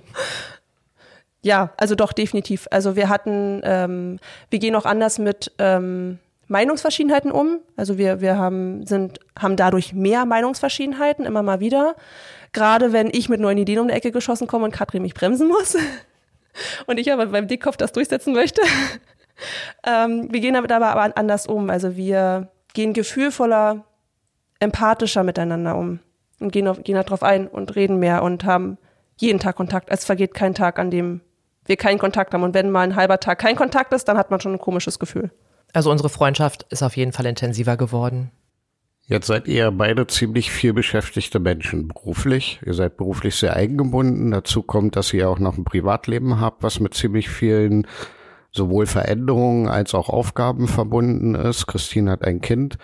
Ja, 1.42 1.72
also 1.78 1.96
doch 1.96 2.14
definitiv. 2.14 2.68
Also 2.72 2.96
wir 2.96 3.10
hatten, 3.10 3.62
ähm, 3.64 4.20
wir 4.50 4.60
gehen 4.60 4.76
auch 4.76 4.86
anders 4.86 5.18
mit 5.18 5.52
ähm, 5.58 6.20
Meinungsverschiedenheiten 6.48 7.32
um. 7.32 7.60
Also 7.78 7.98
wir, 7.98 8.22
wir 8.22 8.38
haben, 8.38 8.86
sind, 8.86 9.20
haben 9.40 9.56
dadurch 9.56 9.94
mehr 9.94 10.26
Meinungsverschiedenheiten 10.26 11.26
immer 11.26 11.42
mal 11.42 11.60
wieder. 11.62 11.96
Gerade 12.52 12.92
wenn 12.92 13.10
ich 13.12 13.30
mit 13.30 13.40
neuen 13.40 13.58
Ideen 13.58 13.80
um 13.80 13.88
die 13.88 13.94
Ecke 13.94 14.12
geschossen 14.12 14.48
komme 14.48 14.66
und 14.66 14.72
Katrin 14.72 15.02
mich 15.02 15.14
bremsen 15.14 15.48
muss. 15.48 15.78
und 16.86 17.00
ich 17.00 17.12
aber 17.12 17.28
beim 17.28 17.48
Dickkopf 17.48 17.78
das 17.78 17.94
durchsetzen 17.94 18.34
möchte. 18.34 18.62
ähm, 19.88 20.28
wir 20.30 20.42
gehen 20.42 20.54
damit 20.54 20.72
aber 20.72 21.18
anders 21.18 21.48
um. 21.48 21.70
Also 21.70 21.96
wir 21.96 22.50
gehen 22.74 22.94
gefühlvoller, 22.94 23.86
empathischer 24.62 25.24
miteinander 25.24 25.76
um 25.76 26.00
und 26.40 26.52
gehen, 26.52 26.68
auf, 26.68 26.82
gehen 26.84 26.96
darauf 26.96 27.24
ein 27.24 27.48
und 27.48 27.76
reden 27.76 28.00
mehr 28.00 28.24
und 28.24 28.46
haben 28.46 28.78
jeden 29.18 29.40
Tag 29.40 29.56
Kontakt. 29.58 29.90
Es 29.90 30.06
vergeht 30.06 30.34
kein 30.34 30.56
Tag, 30.56 30.80
an 30.80 30.92
dem 30.92 31.22
wir 31.66 31.78
keinen 31.78 32.00
Kontakt 32.00 32.34
haben. 32.34 32.44
Und 32.44 32.54
wenn 32.54 32.72
mal 32.72 32.82
ein 32.82 32.96
halber 32.96 33.20
Tag 33.20 33.40
kein 33.40 33.56
Kontakt 33.56 33.94
ist, 33.94 34.06
dann 34.06 34.18
hat 34.18 34.32
man 34.32 34.40
schon 34.40 34.54
ein 34.54 34.60
komisches 34.60 35.00
Gefühl. 35.00 35.32
Also 35.74 35.92
unsere 35.92 36.10
Freundschaft 36.10 36.66
ist 36.70 36.84
auf 36.84 36.98
jeden 36.98 37.12
Fall 37.12 37.26
intensiver 37.26 37.78
geworden. 37.78 38.32
Jetzt 39.06 39.28
seid 39.28 39.48
ihr 39.48 39.72
beide 39.72 40.08
ziemlich 40.08 40.52
viel 40.52 40.74
beschäftigte 40.74 41.40
Menschen 41.40 41.88
beruflich. 41.88 42.62
Ihr 42.66 42.74
seid 42.74 42.98
beruflich 42.98 43.36
sehr 43.36 43.56
eingebunden. 43.56 44.32
Dazu 44.32 44.64
kommt, 44.64 44.96
dass 44.96 45.14
ihr 45.14 45.30
auch 45.30 45.40
noch 45.40 45.58
ein 45.58 45.66
Privatleben 45.66 46.40
habt, 46.40 46.64
was 46.64 46.80
mit 46.80 46.94
ziemlich 46.94 47.30
vielen 47.30 47.88
sowohl 48.52 48.86
Veränderungen 48.86 49.68
als 49.68 49.96
auch 49.96 50.10
Aufgaben 50.10 50.68
verbunden 50.68 51.36
ist. 51.36 51.68
Christine 51.68 52.12
hat 52.12 52.24
ein 52.24 52.42
Kind. 52.42 52.78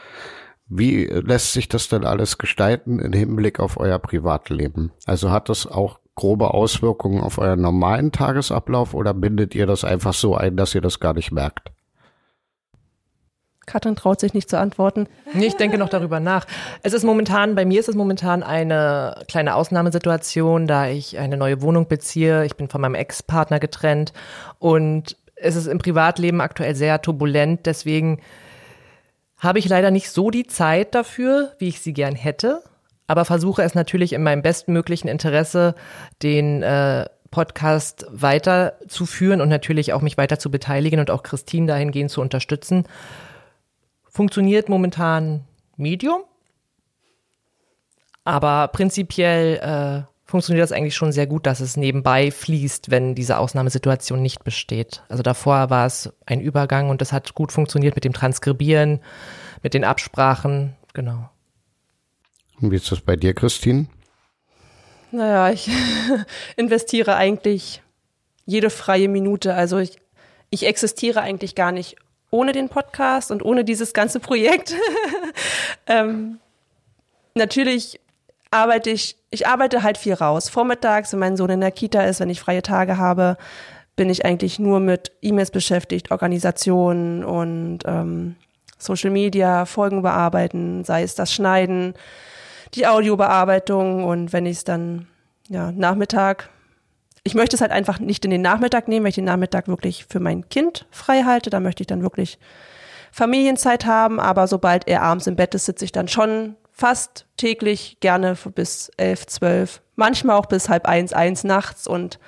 Wie 0.70 1.06
lässt 1.06 1.54
sich 1.54 1.70
das 1.70 1.88
denn 1.88 2.06
alles 2.06 2.38
gestalten 2.38 3.00
im 3.00 3.14
Hinblick 3.14 3.60
auf 3.60 3.80
euer 3.80 4.00
Privatleben? 4.00 4.92
Also 5.06 5.32
hat 5.32 5.50
das 5.50 5.66
auch 5.66 6.00
grobe 6.16 6.54
Auswirkungen 6.54 7.22
auf 7.22 7.38
euren 7.38 7.62
normalen 7.62 8.12
Tagesablauf 8.12 8.94
oder 8.94 9.14
bindet 9.14 9.56
ihr 9.56 9.66
das 9.66 9.86
einfach 9.86 10.14
so 10.14 10.36
ein, 10.36 10.58
dass 10.58 10.76
ihr 10.76 10.82
das 10.82 11.00
gar 11.00 11.14
nicht 11.14 11.32
merkt? 11.32 11.72
Katrin 13.68 13.96
traut 13.96 14.20
sich 14.22 14.34
nicht 14.34 14.50
zu 14.50 14.58
antworten. 14.58 15.08
Nee, 15.34 15.48
ich 15.48 15.58
denke 15.58 15.78
noch 15.78 15.90
darüber 15.90 16.20
nach. 16.22 16.46
Es 16.84 16.94
ist 16.94 17.04
momentan, 17.04 17.54
bei 17.54 17.66
mir 17.66 17.82
ist 17.82 17.90
es 17.90 17.96
momentan 17.96 18.42
eine 18.42 19.24
kleine 19.28 19.56
Ausnahmesituation, 19.56 20.68
da 20.68 20.88
ich 20.88 21.20
eine 21.20 21.36
neue 21.36 21.62
Wohnung 21.62 21.88
beziehe. 21.88 22.46
Ich 22.46 22.56
bin 22.56 22.70
von 22.70 22.80
meinem 22.80 22.96
Ex-Partner 22.96 23.60
getrennt 23.60 24.14
und 24.60 25.18
es 25.36 25.58
ist 25.58 25.68
im 25.68 25.80
Privatleben 25.80 26.40
aktuell 26.40 26.76
sehr 26.76 27.02
turbulent. 27.02 27.66
Deswegen 27.66 28.22
habe 29.38 29.60
ich 29.60 29.70
leider 29.70 29.92
nicht 29.92 30.10
so 30.10 30.32
die 30.32 30.48
Zeit 30.48 30.96
dafür, 30.96 31.54
wie 31.60 31.68
ich 31.68 31.82
sie 31.82 31.94
gern 31.94 32.16
hätte, 32.16 32.64
aber 33.06 33.26
versuche 33.26 33.62
es 33.62 33.76
natürlich 33.76 34.14
in 34.14 34.24
meinem 34.24 34.42
bestmöglichen 34.42 35.10
Interesse, 35.10 35.76
den 36.24 36.64
äh, 36.64 37.06
Podcast 37.32 38.06
weiterzuführen 38.10 39.42
und 39.42 39.50
natürlich 39.50 39.94
auch 39.94 40.02
mich 40.02 40.18
weiter 40.18 40.40
zu 40.40 40.50
beteiligen 40.50 41.00
und 41.00 41.12
auch 41.12 41.24
Christine 41.24 41.68
dahingehend 41.68 42.12
zu 42.12 42.22
unterstützen 42.22 42.86
funktioniert 44.18 44.68
momentan 44.68 45.46
Medium. 45.78 46.24
Aber 48.24 48.68
prinzipiell 48.70 49.58
äh, 49.62 50.17
funktioniert 50.28 50.64
das 50.64 50.74
eigentlich 50.74 50.96
schon 50.96 51.14
sehr 51.14 51.26
gut, 51.26 51.46
dass 51.46 51.62
es 51.62 51.78
nebenbei 51.78 52.32
fließt, 52.32 52.92
wenn 52.92 53.16
diese 53.16 53.38
Ausnahmesituation 53.38 54.22
nicht 54.22 54.44
besteht. 54.44 55.04
Also 55.08 55.24
davor 55.24 55.70
war 55.70 55.86
es 55.86 56.12
ein 56.26 56.42
Übergang 56.42 56.90
und 56.90 57.02
das 57.02 57.14
hat 57.14 57.34
gut 57.34 57.52
funktioniert 57.52 57.96
mit 57.96 58.04
dem 58.04 58.14
Transkribieren, 58.14 59.00
mit 59.64 59.74
den 59.74 59.86
Absprachen, 59.86 60.76
genau. 60.94 61.30
Und 62.60 62.72
wie 62.72 62.76
ist 62.76 62.92
das 62.92 63.00
bei 63.02 63.16
dir, 63.16 63.34
Christine? 63.34 63.88
Naja, 65.12 65.50
ich 65.52 65.70
investiere 66.58 67.16
eigentlich 67.16 67.82
jede 68.46 68.70
freie 68.70 69.08
Minute. 69.08 69.54
Also 69.54 69.78
ich, 69.78 69.98
ich 70.50 70.66
existiere 70.66 71.22
eigentlich 71.22 71.56
gar 71.56 71.72
nicht 71.72 71.96
ohne 72.32 72.52
den 72.52 72.68
Podcast 72.68 73.32
und 73.32 73.44
ohne 73.44 73.64
dieses 73.64 73.94
ganze 73.94 74.20
Projekt. 74.20 74.74
ähm, 75.88 76.40
natürlich 77.34 78.02
arbeite 78.52 78.90
ich, 78.90 79.18
ich 79.30 79.48
arbeite 79.48 79.84
halt 79.84 79.98
viel 79.98 80.14
raus. 80.14 80.50
Vormittags, 80.50 81.12
wenn 81.14 81.20
mein 81.20 81.38
Sohn 81.38 81.50
in 81.50 81.62
der 81.62 81.72
Kita 81.72 82.02
ist, 82.02 82.20
wenn 82.20 82.30
ich 82.30 82.40
freie 82.40 82.62
Tage 82.62 82.98
habe, 82.98 83.38
bin 83.96 84.10
ich 84.10 84.26
eigentlich 84.26 84.60
nur 84.60 84.80
mit 84.80 85.12
E-Mails 85.22 85.52
beschäftigt, 85.52 86.12
Organisationen 86.12 87.24
und 87.24 87.80
ähm, 87.86 88.36
Social 88.78 89.10
Media, 89.10 89.66
Folgen 89.66 90.04
bearbeiten, 90.04 90.84
sei 90.84 91.04
es 91.04 91.16
das 91.16 91.34
Schneiden, 91.34 91.96
die 92.76 92.86
Audiobearbeitung 92.86 94.04
und 94.04 94.34
wenn 94.34 94.46
ich 94.46 94.58
es 94.58 94.64
dann 94.64 95.08
ja 95.50 95.72
Nachmittag 95.72 96.50
ich 97.28 97.36
möchte 97.36 97.58
es 97.58 97.62
halt 97.62 97.72
einfach 97.72 98.00
nicht 98.00 98.24
in 98.24 98.32
den 98.32 98.42
Nachmittag 98.42 98.88
nehmen, 98.88 99.04
weil 99.04 99.10
ich 99.10 99.16
den 99.16 99.26
Nachmittag 99.26 99.68
wirklich 99.68 100.06
für 100.06 100.22
mein 100.22 100.48
Kind 100.48 100.86
frei 100.92 101.24
halte. 101.24 101.50
Da 101.50 101.60
möchte 101.60 101.84
ich 101.84 101.88
dann 101.88 102.02
wirklich 102.02 102.40
Familienzeit 103.12 103.86
haben. 103.86 104.22
Aber 104.22 104.48
sobald 104.48 104.88
er 104.88 105.02
abends 105.02 105.28
im 105.28 105.36
Bett 105.36 105.54
ist, 105.54 105.66
sitze 105.66 105.84
ich 105.84 105.92
dann 105.92 106.08
schon 106.08 106.56
fast 106.78 107.26
täglich 107.38 107.98
gerne 108.00 108.38
bis 108.54 108.92
elf, 108.98 109.26
zwölf, 109.26 109.82
manchmal 109.96 110.38
auch 110.38 110.46
bis 110.46 110.70
halb 110.70 110.86
eins, 110.86 111.12
eins 111.12 111.44
nachts 111.44 111.88
und 111.88 112.20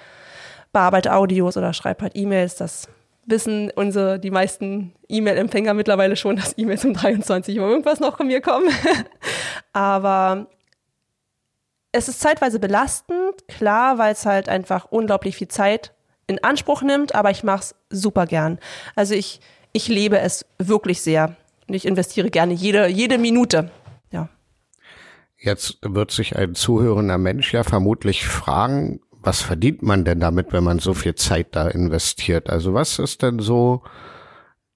bearbeite 0.74 1.14
Audios 1.14 1.56
oder 1.56 1.72
schreibe 1.74 2.04
halt 2.04 2.16
E-Mails. 2.16 2.56
Das 2.56 2.88
wissen 3.26 3.72
unsere, 3.76 4.20
die 4.20 4.32
meisten 4.32 4.94
E-Mail-Empfänger 5.08 5.76
mittlerweile 5.76 6.16
schon, 6.16 6.36
dass 6.36 6.58
E-Mails 6.58 6.84
um 6.84 6.94
23 6.94 7.60
Uhr 7.60 7.70
irgendwas 7.70 8.00
noch 8.00 8.18
von 8.18 8.26
mir 8.28 8.42
kommen. 8.42 8.70
Aber 9.74 10.48
es 11.92 12.08
ist 12.08 12.20
zeitweise 12.20 12.60
belastend, 12.60 13.48
klar, 13.48 14.00
weil 14.00 14.14
es 14.14 14.26
halt 14.26 14.50
einfach 14.50 14.86
unglaublich 14.90 15.38
viel 15.38 15.48
Zeit 15.48 15.94
in 16.26 16.44
Anspruch 16.44 16.84
nimmt, 16.84 17.16
aber 17.16 17.32
ich 17.32 17.44
mache 17.44 17.62
es 17.62 17.76
super 17.90 18.28
gern. 18.28 18.60
Also 18.96 19.16
ich, 19.16 19.40
ich 19.74 19.88
lebe 19.88 20.20
es 20.20 20.46
wirklich 20.60 21.02
sehr 21.02 21.36
und 21.68 21.74
ich 21.74 21.86
investiere 21.86 22.30
gerne 22.30 22.54
jede, 22.54 22.88
jede 22.88 23.18
Minute. 23.18 23.72
Jetzt 25.42 25.80
wird 25.82 26.12
sich 26.12 26.36
ein 26.36 26.54
zuhörender 26.54 27.18
Mensch 27.18 27.54
ja 27.54 27.64
vermutlich 27.64 28.28
fragen, 28.28 29.00
was 29.22 29.42
verdient 29.42 29.82
man 29.82 30.04
denn 30.04 30.20
damit, 30.20 30.52
wenn 30.52 30.66
man 30.66 30.80
so 30.80 30.94
viel 30.94 31.16
Zeit 31.16 31.56
da 31.56 31.70
investiert? 31.70 32.50
Also 32.50 32.74
was 32.74 33.00
ist 33.00 33.22
denn 33.22 33.40
so 33.40 33.84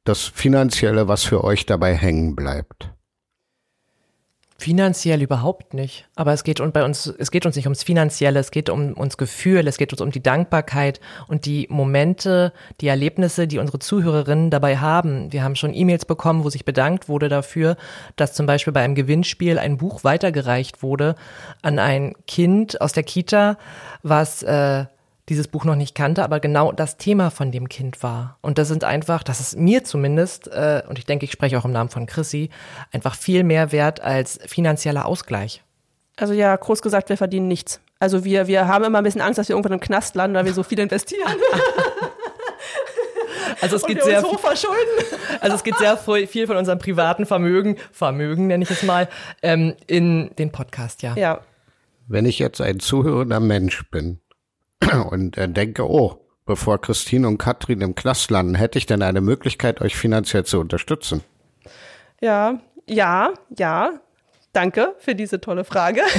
das 0.05 0.21
Finanzielle, 0.21 1.09
was 1.09 1.23
für 1.23 1.43
euch 1.43 1.65
dabei 1.65 1.93
hängen 1.95 2.35
bleibt? 2.35 2.92
Finanziell 4.63 5.21
überhaupt 5.21 5.73
nicht. 5.73 6.07
Aber 6.15 6.31
es 6.31 6.45
geht 6.45 6.61
bei 6.71 6.85
uns, 6.85 7.13
es 7.17 7.31
geht 7.31 7.45
uns 7.45 7.57
nicht 7.57 7.65
ums 7.65 7.83
Finanzielle, 7.83 8.39
es 8.39 8.49
geht 8.49 8.69
um 8.69 8.93
uns 8.93 9.17
Gefühl, 9.17 9.67
es 9.67 9.77
geht 9.77 9.91
uns 9.91 9.99
um 9.99 10.09
die 10.09 10.23
Dankbarkeit 10.23 11.01
und 11.27 11.45
die 11.45 11.67
Momente, 11.69 12.53
die 12.79 12.87
Erlebnisse, 12.87 13.45
die 13.45 13.59
unsere 13.59 13.79
Zuhörerinnen 13.79 14.51
dabei 14.51 14.77
haben. 14.77 15.33
Wir 15.33 15.43
haben 15.43 15.57
schon 15.57 15.73
E-Mails 15.73 16.05
bekommen, 16.05 16.45
wo 16.45 16.49
sich 16.49 16.63
bedankt 16.63 17.09
wurde 17.09 17.27
dafür, 17.27 17.75
dass 18.15 18.35
zum 18.35 18.45
Beispiel 18.45 18.71
bei 18.71 18.79
einem 18.79 18.95
Gewinnspiel 18.95 19.59
ein 19.59 19.75
Buch 19.75 20.05
weitergereicht 20.05 20.81
wurde 20.81 21.15
an 21.61 21.77
ein 21.77 22.13
Kind 22.25 22.79
aus 22.79 22.93
der 22.93 23.03
Kita, 23.03 23.57
was 24.01 24.43
äh, 24.43 24.85
dieses 25.29 25.47
Buch 25.47 25.63
noch 25.63 25.75
nicht 25.75 25.95
kannte, 25.95 26.23
aber 26.23 26.39
genau 26.39 26.71
das 26.71 26.97
Thema 26.97 27.31
von 27.31 27.51
dem 27.51 27.69
Kind 27.69 28.03
war. 28.03 28.37
Und 28.41 28.57
das 28.57 28.67
sind 28.67 28.83
einfach, 28.83 29.23
das 29.23 29.39
ist 29.39 29.57
mir 29.57 29.83
zumindest, 29.83 30.47
äh, 30.47 30.83
und 30.87 30.99
ich 30.99 31.05
denke, 31.05 31.25
ich 31.25 31.31
spreche 31.31 31.57
auch 31.57 31.65
im 31.65 31.71
Namen 31.71 31.89
von 31.89 32.05
Chrissy, 32.05 32.49
einfach 32.91 33.15
viel 33.15 33.43
mehr 33.43 33.71
wert 33.71 34.01
als 34.01 34.39
finanzieller 34.45 35.05
Ausgleich. 35.05 35.63
Also 36.17 36.33
ja, 36.33 36.55
groß 36.55 36.81
gesagt, 36.81 37.09
wir 37.09 37.17
verdienen 37.17 37.47
nichts. 37.47 37.79
Also 37.99 38.25
wir, 38.25 38.47
wir 38.47 38.67
haben 38.67 38.83
immer 38.83 38.97
ein 38.97 39.03
bisschen 39.03 39.21
Angst, 39.21 39.37
dass 39.37 39.47
wir 39.47 39.55
irgendwann 39.55 39.73
im 39.73 39.79
Knast 39.79 40.15
landen, 40.15 40.35
weil 40.35 40.45
wir 40.45 40.53
so 40.53 40.63
viel 40.63 40.79
investieren. 40.79 41.31
Also 43.61 43.77
es 43.77 43.85
geht 43.85 44.03
sehr 44.03 44.19
so 44.19 44.37
Also 45.39 45.55
es 45.55 45.63
geht 45.63 45.77
sehr 45.77 45.97
viel 45.97 46.47
von 46.47 46.57
unserem 46.57 46.79
privaten 46.79 47.25
Vermögen, 47.25 47.77
Vermögen 47.93 48.47
nenne 48.47 48.63
ich 48.63 48.71
es 48.71 48.83
mal, 48.83 49.07
ähm, 49.41 49.75
in 49.87 50.31
den 50.37 50.51
Podcast, 50.51 51.01
ja. 51.01 51.15
Ja. 51.15 51.41
Wenn 52.07 52.25
ich 52.25 52.39
jetzt 52.39 52.59
ein 52.59 52.81
zuhörender 52.81 53.39
Mensch 53.39 53.89
bin 53.89 54.19
und 55.09 55.37
äh, 55.37 55.49
denke, 55.49 55.89
oh, 55.89 56.19
bevor 56.45 56.79
Christine 56.81 57.27
und 57.27 57.37
Katrin 57.37 57.81
im 57.81 57.95
Knast 57.95 58.29
landen, 58.31 58.55
hätte 58.55 58.77
ich 58.77 58.85
denn 58.85 59.01
eine 59.01 59.21
Möglichkeit, 59.21 59.81
euch 59.81 59.95
finanziell 59.95 60.45
zu 60.45 60.59
unterstützen? 60.59 61.21
Ja, 62.21 62.59
ja, 62.87 63.33
ja. 63.57 63.91
Danke 64.51 64.93
für 64.99 65.15
diese 65.15 65.41
tolle 65.41 65.63
Frage. 65.63 66.01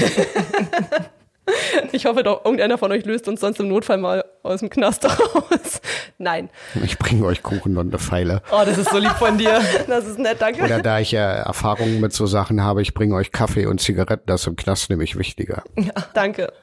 Ich 1.93 2.07
hoffe 2.07 2.23
doch, 2.23 2.45
irgendeiner 2.45 2.79
von 2.79 2.91
euch 2.91 3.05
löst 3.05 3.29
uns 3.29 3.41
sonst 3.41 3.61
im 3.61 3.69
Notfall 3.69 3.99
mal 3.99 4.25
aus 4.43 4.61
dem 4.61 4.71
Knast 4.71 5.05
raus. 5.05 5.81
Nein. 6.19 6.49
Ich 6.83 6.99
bringe 6.99 7.27
euch 7.27 7.43
Kuchen 7.43 7.77
und 7.77 7.89
eine 7.89 7.99
Pfeile. 7.99 8.43
Oh, 8.51 8.63
das 8.65 8.79
ist 8.79 8.91
so 8.91 8.99
lieb 8.99 9.13
von 9.13 9.37
dir. 9.37 9.61
Das 9.87 10.07
ist 10.07 10.19
nett, 10.19 10.41
danke. 10.41 10.65
Oder 10.65 10.81
da 10.81 11.01
ich 11.01 11.13
ja 11.13 11.33
Erfahrungen 11.33 12.01
mit 12.01 12.13
so 12.13 12.27
Sachen 12.27 12.63
habe, 12.63 12.83
ich 12.83 12.95
bringe 12.95 13.15
euch 13.15 13.31
Kaffee 13.31 13.67
und 13.67 13.81
Zigaretten. 13.81 14.25
Das 14.27 14.43
ist 14.43 14.47
im 14.47 14.57
Knast 14.57 14.91
nämlich 14.91 15.19
wichtiger. 15.19 15.63
Ja, 15.77 15.93
danke. 16.15 16.53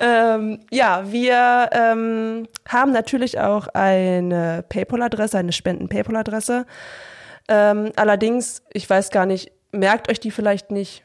ähm, 0.00 0.60
ja, 0.70 1.10
wir 1.12 1.70
ähm, 1.72 2.48
haben 2.68 2.92
natürlich 2.92 3.38
auch 3.38 3.68
eine 3.68 4.64
PayPal-Adresse, 4.68 5.38
eine 5.38 5.52
Spenden-PayPal-Adresse. 5.52 6.66
Ähm, 7.48 7.92
allerdings, 7.96 8.62
ich 8.72 8.88
weiß 8.88 9.10
gar 9.10 9.26
nicht, 9.26 9.52
merkt 9.72 10.10
euch 10.10 10.18
die 10.18 10.30
vielleicht 10.30 10.70
nicht 10.70 11.04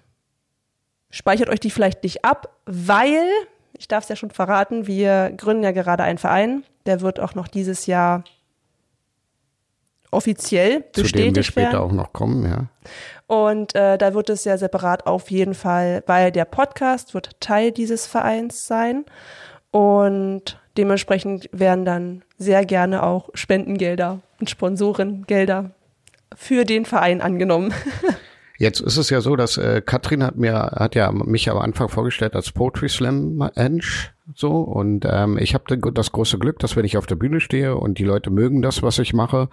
speichert 1.15 1.49
euch 1.49 1.61
die 1.61 1.71
vielleicht 1.71 2.03
nicht 2.03 2.25
ab, 2.25 2.49
weil, 2.65 3.23
ich 3.77 3.87
darf 3.87 4.03
es 4.03 4.09
ja 4.09 4.17
schon 4.17 4.31
verraten, 4.31 4.85
wir 4.85 5.31
gründen 5.37 5.63
ja 5.63 5.71
gerade 5.71 6.03
einen 6.03 6.17
Verein, 6.17 6.63
der 6.85 6.99
wird 6.99 7.21
auch 7.21 7.35
noch 7.35 7.47
dieses 7.47 7.85
Jahr 7.85 8.25
offiziell 10.15 10.81
bestätigt 10.93 11.07
Zu 11.07 11.17
dem 11.17 11.35
wir 11.35 11.43
später 11.43 11.71
werden. 11.73 11.81
auch 11.81 11.91
noch 11.91 12.13
kommen, 12.13 12.43
ja. 12.43 12.67
Und 13.27 13.75
äh, 13.75 13.97
da 13.97 14.13
wird 14.13 14.29
es 14.29 14.43
ja 14.45 14.57
separat 14.57 15.07
auf 15.07 15.31
jeden 15.31 15.55
Fall, 15.55 16.03
weil 16.05 16.31
der 16.31 16.45
Podcast 16.45 17.13
wird 17.13 17.39
Teil 17.39 17.71
dieses 17.71 18.05
Vereins 18.05 18.67
sein 18.67 19.05
und 19.71 20.59
dementsprechend 20.77 21.49
werden 21.51 21.85
dann 21.85 22.23
sehr 22.37 22.65
gerne 22.65 23.03
auch 23.03 23.29
Spendengelder 23.33 24.21
und 24.39 24.49
Sponsorengelder 24.49 25.71
für 26.35 26.65
den 26.65 26.85
Verein 26.85 27.21
angenommen. 27.21 27.73
Jetzt 28.57 28.79
ist 28.79 28.97
es 28.97 29.09
ja 29.09 29.19
so, 29.19 29.35
dass 29.35 29.57
äh, 29.57 29.81
Katrin 29.85 30.23
hat 30.23 30.37
mir 30.37 30.53
hat 30.53 30.95
ja 30.95 31.11
mich 31.11 31.49
am 31.49 31.57
Anfang 31.57 31.89
vorgestellt 31.89 32.35
als 32.35 32.51
Poetry 32.51 32.87
Slam 32.87 33.35
Mensch 33.35 34.13
so 34.33 34.61
und 34.61 35.05
ähm, 35.09 35.37
ich 35.37 35.53
habe 35.53 35.77
das 35.91 36.11
große 36.11 36.39
Glück, 36.39 36.59
dass 36.59 36.75
wenn 36.75 36.85
ich 36.85 36.97
auf 36.97 37.05
der 37.05 37.15
Bühne 37.15 37.41
stehe 37.41 37.75
und 37.75 37.99
die 37.99 38.05
Leute 38.05 38.29
mögen 38.29 38.61
das, 38.61 38.81
was 38.81 38.97
ich 38.99 39.13
mache, 39.13 39.49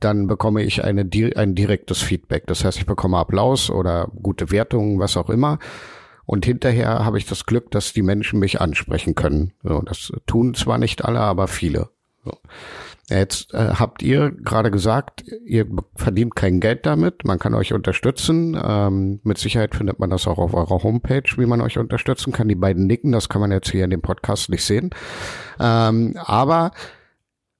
dann 0.00 0.26
bekomme 0.26 0.62
ich 0.62 0.84
eine 0.84 1.08
ein 1.36 1.54
direktes 1.54 2.02
Feedback. 2.02 2.46
Das 2.46 2.64
heißt, 2.64 2.78
ich 2.78 2.86
bekomme 2.86 3.18
Applaus 3.18 3.70
oder 3.70 4.10
gute 4.22 4.50
Wertungen, 4.50 4.98
was 4.98 5.16
auch 5.16 5.30
immer. 5.30 5.58
Und 6.26 6.44
hinterher 6.44 7.04
habe 7.04 7.18
ich 7.18 7.26
das 7.26 7.46
Glück, 7.46 7.70
dass 7.70 7.92
die 7.92 8.02
Menschen 8.02 8.40
mich 8.40 8.60
ansprechen 8.60 9.14
können. 9.14 9.52
So, 9.62 9.80
das 9.80 10.12
tun 10.26 10.54
zwar 10.54 10.78
nicht 10.78 11.04
alle, 11.04 11.20
aber 11.20 11.46
viele. 11.46 11.88
So. 12.24 12.32
Jetzt 13.08 13.54
äh, 13.54 13.74
habt 13.74 14.02
ihr 14.02 14.32
gerade 14.32 14.72
gesagt, 14.72 15.24
ihr 15.44 15.66
verdient 15.94 16.34
kein 16.34 16.58
Geld 16.58 16.84
damit, 16.84 17.24
man 17.24 17.38
kann 17.38 17.54
euch 17.54 17.72
unterstützen. 17.72 18.60
Ähm, 18.60 19.20
mit 19.22 19.38
Sicherheit 19.38 19.76
findet 19.76 20.00
man 20.00 20.10
das 20.10 20.26
auch 20.26 20.38
auf 20.38 20.54
eurer 20.54 20.82
Homepage, 20.82 21.22
wie 21.36 21.46
man 21.46 21.60
euch 21.60 21.78
unterstützen 21.78 22.32
kann. 22.32 22.48
Die 22.48 22.56
beiden 22.56 22.88
nicken, 22.88 23.12
das 23.12 23.28
kann 23.28 23.40
man 23.40 23.52
jetzt 23.52 23.70
hier 23.70 23.84
in 23.84 23.90
dem 23.90 24.02
Podcast 24.02 24.50
nicht 24.50 24.64
sehen. 24.64 24.90
Ähm, 25.60 26.16
aber 26.16 26.72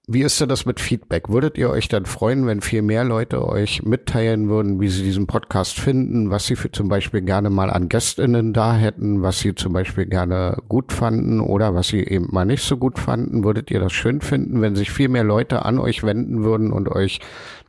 wie 0.09 0.23
ist 0.23 0.40
denn 0.40 0.49
das 0.49 0.66
mit 0.66 0.79
Feedback? 0.79 1.31
Würdet 1.31 1.59
ihr 1.59 1.69
euch 1.69 1.88
dann 1.88 2.07
freuen, 2.07 2.47
wenn 2.47 2.61
viel 2.61 2.83
mehr 2.83 3.03
Leute 3.03 3.45
euch 3.45 3.83
mitteilen 3.83 4.49
würden, 4.49 4.81
wie 4.81 4.88
sie 4.88 5.03
diesen 5.03 5.27
Podcast 5.27 5.81
finden, 5.81 6.31
was 6.31 6.47
sie 6.47 6.55
für 6.55 6.71
zum 6.71 6.88
Beispiel 6.88 7.23
gerne 7.23 7.51
mal 7.51 7.71
an 7.71 7.88
GästInnen 7.88 8.53
da 8.53 8.77
hätten, 8.77 9.23
was 9.23 9.40
sie 9.40 9.57
zum 9.57 9.73
Beispiel 9.73 10.07
gerne 10.07 10.59
gut 10.69 10.92
fanden 10.92 11.40
oder 11.40 11.75
was 11.75 11.88
sie 11.88 12.05
eben 12.05 12.29
mal 12.31 12.45
nicht 12.45 12.62
so 12.62 12.77
gut 12.77 13.01
fanden? 13.01 13.42
Würdet 13.42 13.73
ihr 13.73 13.81
das 13.81 13.92
schön 13.92 14.21
finden, 14.21 14.61
wenn 14.61 14.77
sich 14.77 14.92
viel 14.92 15.09
mehr 15.09 15.25
Leute 15.25 15.64
an 15.64 15.81
euch 15.81 16.05
wenden 16.05 16.45
würden 16.45 16.73
und 16.73 16.88
euch 16.88 17.19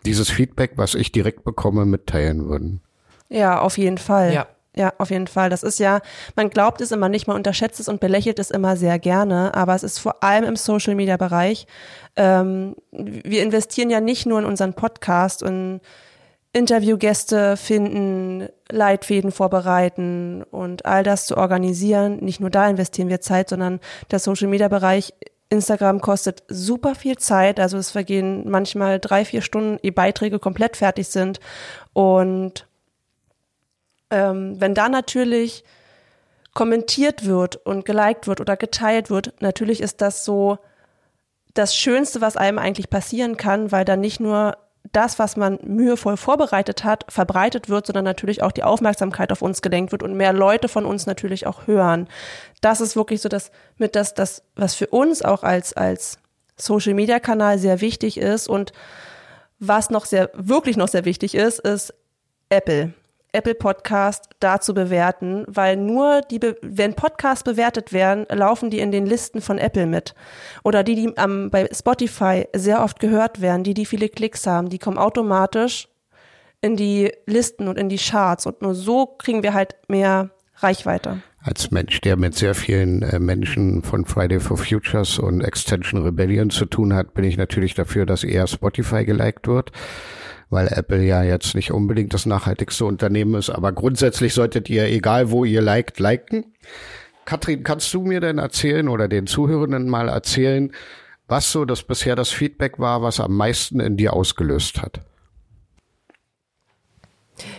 dieses 0.06 0.30
Feedback, 0.30 0.73
was 0.76 0.93
ich 0.93 1.12
direkt 1.12 1.43
bekomme, 1.43 1.88
mitteilen 1.88 2.47
würden? 2.47 2.82
Ja, 3.30 3.60
auf 3.62 3.80
jeden 3.80 3.97
Fall. 3.97 4.32
Ja. 4.32 4.47
Ja, 4.78 4.94
auf 5.00 5.10
jeden 5.10 5.28
Fall. 5.28 5.50
Das 5.50 5.63
ist 5.63 5.80
ja, 5.80 6.02
man 6.36 6.52
glaubt 6.52 6.82
es 6.82 6.92
immer 6.92 7.10
nicht, 7.10 7.26
man 7.26 7.36
unterschätzt 7.36 7.80
es 7.80 7.88
und 7.88 8.00
belächelt 8.00 8.38
es 8.38 8.52
immer 8.52 8.78
sehr 8.78 9.00
gerne, 9.00 9.56
aber 9.56 9.74
es 9.74 9.82
ist 9.82 9.98
vor 9.98 10.24
allem 10.24 10.44
im 10.44 10.56
Social 10.56 10.94
Media 10.94 11.18
Bereich. 11.18 11.66
Ähm, 12.16 12.76
wir 12.92 13.42
investieren 13.42 13.90
ja 13.90 14.00
nicht 14.02 14.28
nur 14.28 14.40
in 14.40 14.46
unseren 14.46 14.74
Podcast 14.74 15.42
und 15.42 15.82
Interviewgäste 16.54 17.58
finden, 17.58 18.50
Leitfäden 18.70 19.32
vorbereiten 19.32 20.44
und 20.44 20.86
all 20.86 21.04
das 21.04 21.26
zu 21.26 21.38
organisieren. 21.38 22.18
Nicht 22.18 22.40
nur 22.40 22.52
da 22.52 22.70
investieren 22.70 23.10
wir 23.10 23.22
Zeit, 23.22 23.50
sondern 23.50 23.80
der 24.12 24.20
Social 24.20 24.48
Media 24.48 24.68
Bereich 24.68 25.13
Instagram 25.50 26.02
kostet 26.02 26.44
super 26.50 26.94
viel 26.94 27.18
Zeit. 27.18 27.60
Also 27.60 27.78
es 27.78 27.92
vergehen 27.92 28.50
manchmal 28.50 29.00
drei, 29.00 29.26
vier 29.26 29.42
Stunden, 29.42 29.80
die 29.84 29.92
Beiträge 29.92 30.40
komplett 30.40 30.78
fertig 30.78 31.08
sind. 31.08 31.40
Und 31.94 32.66
ähm, 34.10 34.60
wenn 34.60 34.74
da 34.74 34.89
natürlich 34.89 35.63
kommentiert 36.54 37.26
wird 37.26 37.56
und 37.56 37.86
geliked 37.86 38.28
wird 38.28 38.41
oder 38.41 38.58
geteilt 38.58 39.10
wird, 39.10 39.34
natürlich 39.41 39.82
ist 39.82 40.02
das 40.02 40.26
so 40.26 40.58
das 41.54 41.76
Schönste, 41.76 42.22
was 42.22 42.38
einem 42.38 42.60
eigentlich 42.60 42.89
passieren 42.89 43.38
kann, 43.38 43.72
weil 43.72 43.86
dann 43.86 44.00
nicht 44.00 44.20
nur 44.20 44.58
das, 44.91 45.20
was 45.20 45.36
man 45.36 45.60
mühevoll 45.63 46.17
vorbereitet 46.17 46.84
hat, 46.84 47.06
verbreitet 47.10 47.70
wird, 47.70 47.88
sondern 47.88 48.06
natürlich 48.06 48.41
auch 48.41 48.52
die 48.52 48.63
Aufmerksamkeit 48.63 49.32
auf 49.32 49.41
uns 49.41 49.62
gelenkt 49.62 49.91
wird 49.91 50.04
und 50.04 50.15
mehr 50.15 50.34
Leute 50.34 50.67
von 50.67 50.86
uns 50.86 51.06
natürlich 51.06 51.46
auch 51.46 51.67
hören. 51.67 52.08
Das 52.62 52.82
ist 52.82 52.96
wirklich 52.96 53.22
so 53.22 53.30
das 53.30 53.52
mit 53.78 53.96
das, 53.96 54.13
das, 54.13 54.43
was 54.56 54.76
für 54.76 54.88
uns 54.88 55.22
auch 55.24 55.43
als, 55.43 55.74
als 55.74 56.20
Social 56.56 56.93
Media 56.93 57.20
Kanal 57.20 57.60
sehr 57.60 57.82
wichtig 57.82 58.17
ist 58.17 58.48
und 58.48 58.72
was 59.60 59.89
noch 59.89 60.06
sehr, 60.06 60.30
wirklich 60.34 60.78
noch 60.78 60.88
sehr 60.88 61.06
wichtig 61.06 61.36
ist, 61.36 61.60
ist 61.60 61.93
Apple. 62.50 62.93
Apple 63.38 63.56
Podcast 63.56 64.30
da 64.39 64.60
zu 64.60 64.73
bewerten, 64.73 65.45
weil 65.47 65.78
nur 65.78 66.21
die, 66.21 66.39
wenn 66.62 66.95
Podcasts 66.95 67.43
bewertet 67.43 67.93
werden, 67.93 68.26
laufen 68.30 68.69
die 68.69 68.80
in 68.80 68.91
den 68.91 69.06
Listen 69.06 69.41
von 69.41 69.60
Apple 69.60 69.86
mit. 69.86 70.15
Oder 70.63 70.84
die, 70.84 70.95
die 70.95 71.13
ähm, 71.17 71.50
bei 71.52 71.69
Spotify 71.71 72.47
sehr 72.56 72.84
oft 72.84 73.00
gehört 73.00 73.39
werden, 73.39 73.63
die, 73.63 73.73
die 73.73 73.86
viele 73.86 74.10
Klicks 74.10 74.47
haben, 74.47 74.69
die 74.69 74.80
kommen 74.80 74.97
automatisch 74.97 75.88
in 76.62 76.76
die 76.76 77.12
Listen 77.26 77.67
und 77.67 77.78
in 77.78 77.89
die 77.89 77.97
Charts. 77.97 78.45
Und 78.45 78.62
nur 78.62 78.73
so 78.73 79.06
kriegen 79.06 79.43
wir 79.43 79.54
halt 79.54 79.76
mehr 79.88 80.32
Reichweite. 80.56 81.21
Als 81.39 81.71
Mensch, 81.71 82.02
der 82.02 82.17
mit 82.17 82.36
sehr 82.36 82.56
vielen 82.56 83.04
äh, 83.04 83.19
Menschen 83.19 83.84
von 83.84 84.06
Friday 84.06 84.39
for 84.39 84.58
Futures 84.58 85.19
und 85.19 85.41
Extension 85.41 86.02
Rebellion 86.02 86.50
zu 86.50 86.65
tun 86.65 86.93
hat, 86.93 87.13
bin 87.13 87.23
ich 87.23 87.38
natürlich 87.38 87.76
dafür, 87.76 88.06
dass 88.06 88.23
eher 88.23 88.47
Spotify 88.47 89.06
geliked 89.06 89.47
wird 89.47 89.71
weil 90.50 90.68
Apple 90.68 91.04
ja 91.04 91.24
jetzt 91.24 91.56
nicht 91.56 91.72
unbedingt 91.72 92.14
das 92.14 92.26
nachhaltigste 92.26 92.86
Unternehmen 92.86 93.36
ist. 93.36 93.50
Aber 93.50 93.72
grundsätzlich 93.72 94.34
solltet 94.34 94.70
ihr, 94.70 94.86
egal 94.86 95.32
wo 95.32 95.46
ihr 95.46 95.62
liked, 95.62 96.00
liken. 96.00 96.54
Katrin, 97.26 97.64
kannst 97.64 97.94
du 97.94 98.04
mir 98.04 98.22
denn 98.22 98.38
erzählen 98.38 98.88
oder 98.88 99.08
den 99.08 99.28
Zuhörenden 99.28 99.90
mal 99.90 100.08
erzählen, 100.08 100.72
was 101.28 101.52
so 101.52 101.66
das 101.66 101.84
bisher 101.84 102.16
das 102.16 102.30
Feedback 102.30 102.80
war, 102.80 103.02
was 103.02 103.20
am 103.20 103.36
meisten 103.36 103.82
in 103.82 103.98
dir 103.98 104.14
ausgelöst 104.14 104.82
hat? 104.82 105.02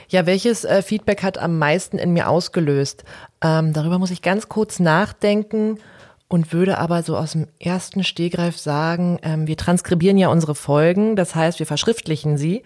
Ja, 0.09 0.27
welches 0.27 0.65
äh, 0.65 0.83
Feedback 0.83 1.23
hat 1.23 1.39
am 1.39 1.59
meisten 1.59 1.99
in 1.99 2.13
mir 2.13 2.29
ausgelöst? 2.29 3.05
Ähm, 3.43 3.75
darüber 3.75 3.99
muss 3.99 4.11
ich 4.11 4.23
ganz 4.23 4.49
kurz 4.49 4.81
nachdenken 4.81 5.79
und 6.29 6.53
würde 6.53 6.79
aber 6.79 7.03
so 7.03 7.17
aus 7.17 7.33
dem 7.33 7.47
ersten 7.59 8.05
Stehgreif 8.05 8.59
sagen, 8.59 9.19
ähm, 9.23 9.47
wir 9.47 9.57
transkribieren 9.57 10.19
ja 10.19 10.29
unsere 10.29 10.55
Folgen, 10.55 11.17
das 11.17 11.35
heißt, 11.35 11.59
wir 11.59 11.67
verschriftlichen 11.67 12.37
sie. 12.37 12.63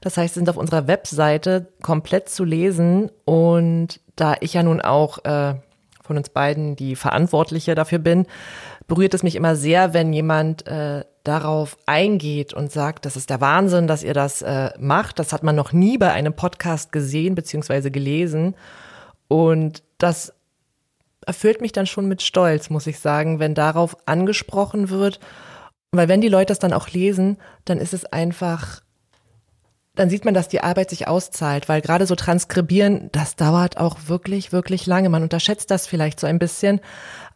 Das 0.00 0.16
heißt, 0.16 0.34
sind 0.34 0.48
auf 0.48 0.56
unserer 0.56 0.88
Webseite 0.88 1.68
komplett 1.82 2.28
zu 2.28 2.44
lesen 2.44 3.10
und 3.24 4.00
da 4.16 4.34
ich 4.40 4.54
ja 4.54 4.62
nun 4.62 4.80
auch 4.80 5.24
äh, 5.24 5.54
von 6.02 6.16
uns 6.16 6.28
beiden 6.28 6.76
die 6.76 6.96
Verantwortliche 6.96 7.74
dafür 7.74 7.98
bin, 7.98 8.26
berührt 8.86 9.14
es 9.14 9.22
mich 9.22 9.36
immer 9.36 9.56
sehr, 9.56 9.94
wenn 9.94 10.12
jemand 10.12 10.66
äh, 10.66 11.04
darauf 11.22 11.78
eingeht 11.86 12.52
und 12.52 12.70
sagt, 12.70 13.06
das 13.06 13.16
ist 13.16 13.30
der 13.30 13.40
Wahnsinn, 13.40 13.86
dass 13.86 14.02
ihr 14.02 14.12
das 14.12 14.42
äh, 14.42 14.70
macht. 14.78 15.18
Das 15.18 15.32
hat 15.32 15.42
man 15.42 15.56
noch 15.56 15.72
nie 15.72 15.96
bei 15.96 16.12
einem 16.12 16.34
Podcast 16.34 16.92
gesehen 16.92 17.34
bzw. 17.34 17.88
gelesen. 17.88 18.54
Und 19.28 19.82
das 19.96 20.33
erfüllt 21.26 21.60
mich 21.60 21.72
dann 21.72 21.86
schon 21.86 22.06
mit 22.06 22.22
Stolz, 22.22 22.70
muss 22.70 22.86
ich 22.86 22.98
sagen, 22.98 23.38
wenn 23.38 23.54
darauf 23.54 23.96
angesprochen 24.06 24.90
wird. 24.90 25.20
Weil 25.92 26.08
wenn 26.08 26.20
die 26.20 26.28
Leute 26.28 26.46
das 26.46 26.58
dann 26.58 26.72
auch 26.72 26.88
lesen, 26.88 27.38
dann 27.64 27.78
ist 27.78 27.94
es 27.94 28.04
einfach, 28.04 28.82
dann 29.94 30.10
sieht 30.10 30.24
man, 30.24 30.34
dass 30.34 30.48
die 30.48 30.60
Arbeit 30.60 30.90
sich 30.90 31.06
auszahlt, 31.06 31.68
weil 31.68 31.80
gerade 31.80 32.06
so 32.06 32.16
transkribieren, 32.16 33.10
das 33.12 33.36
dauert 33.36 33.78
auch 33.78 33.96
wirklich, 34.06 34.52
wirklich 34.52 34.86
lange. 34.86 35.08
Man 35.08 35.22
unterschätzt 35.22 35.70
das 35.70 35.86
vielleicht 35.86 36.18
so 36.18 36.26
ein 36.26 36.38
bisschen, 36.38 36.80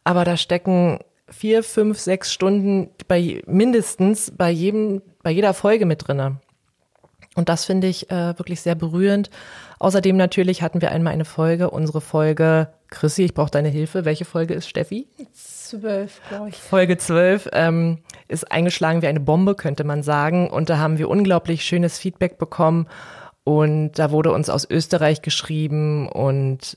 aber 0.04 0.24
da 0.24 0.36
stecken 0.36 0.98
vier, 1.30 1.62
fünf, 1.62 1.98
sechs 1.98 2.32
Stunden 2.32 2.90
bei 3.06 3.42
mindestens 3.46 4.32
bei 4.36 4.50
jedem, 4.50 5.02
bei 5.22 5.30
jeder 5.30 5.54
Folge 5.54 5.86
mit 5.86 6.08
drinne. 6.08 6.40
Und 7.38 7.48
das 7.48 7.64
finde 7.64 7.86
ich 7.86 8.10
äh, 8.10 8.36
wirklich 8.36 8.60
sehr 8.62 8.74
berührend. 8.74 9.30
Außerdem 9.78 10.16
natürlich 10.16 10.60
hatten 10.60 10.80
wir 10.80 10.90
einmal 10.90 11.12
eine 11.12 11.24
Folge, 11.24 11.70
unsere 11.70 12.00
Folge, 12.00 12.66
Chrissy, 12.90 13.22
ich 13.26 13.32
brauche 13.34 13.52
deine 13.52 13.68
Hilfe. 13.68 14.04
Welche 14.04 14.24
Folge 14.24 14.54
ist 14.54 14.68
Steffi? 14.68 15.06
Zwölf, 15.32 16.20
glaube 16.28 16.48
ich. 16.48 16.56
Folge 16.56 16.98
zwölf 16.98 17.48
ähm, 17.52 17.98
ist 18.26 18.50
eingeschlagen 18.50 19.02
wie 19.02 19.06
eine 19.06 19.20
Bombe, 19.20 19.54
könnte 19.54 19.84
man 19.84 20.02
sagen. 20.02 20.50
Und 20.50 20.68
da 20.68 20.78
haben 20.78 20.98
wir 20.98 21.08
unglaublich 21.08 21.64
schönes 21.64 21.96
Feedback 21.96 22.38
bekommen. 22.38 22.88
Und 23.44 23.92
da 23.92 24.10
wurde 24.10 24.32
uns 24.32 24.50
aus 24.50 24.68
Österreich 24.68 25.22
geschrieben 25.22 26.08
und 26.08 26.76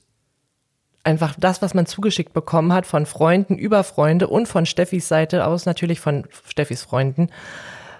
einfach 1.02 1.34
das, 1.36 1.60
was 1.60 1.74
man 1.74 1.86
zugeschickt 1.86 2.34
bekommen 2.34 2.72
hat 2.72 2.86
von 2.86 3.04
Freunden 3.04 3.58
über 3.58 3.82
Freunde 3.82 4.28
und 4.28 4.46
von 4.46 4.64
Steffis 4.64 5.08
Seite 5.08 5.44
aus 5.44 5.66
natürlich 5.66 5.98
von 5.98 6.24
Steffis 6.46 6.82
Freunden. 6.82 7.30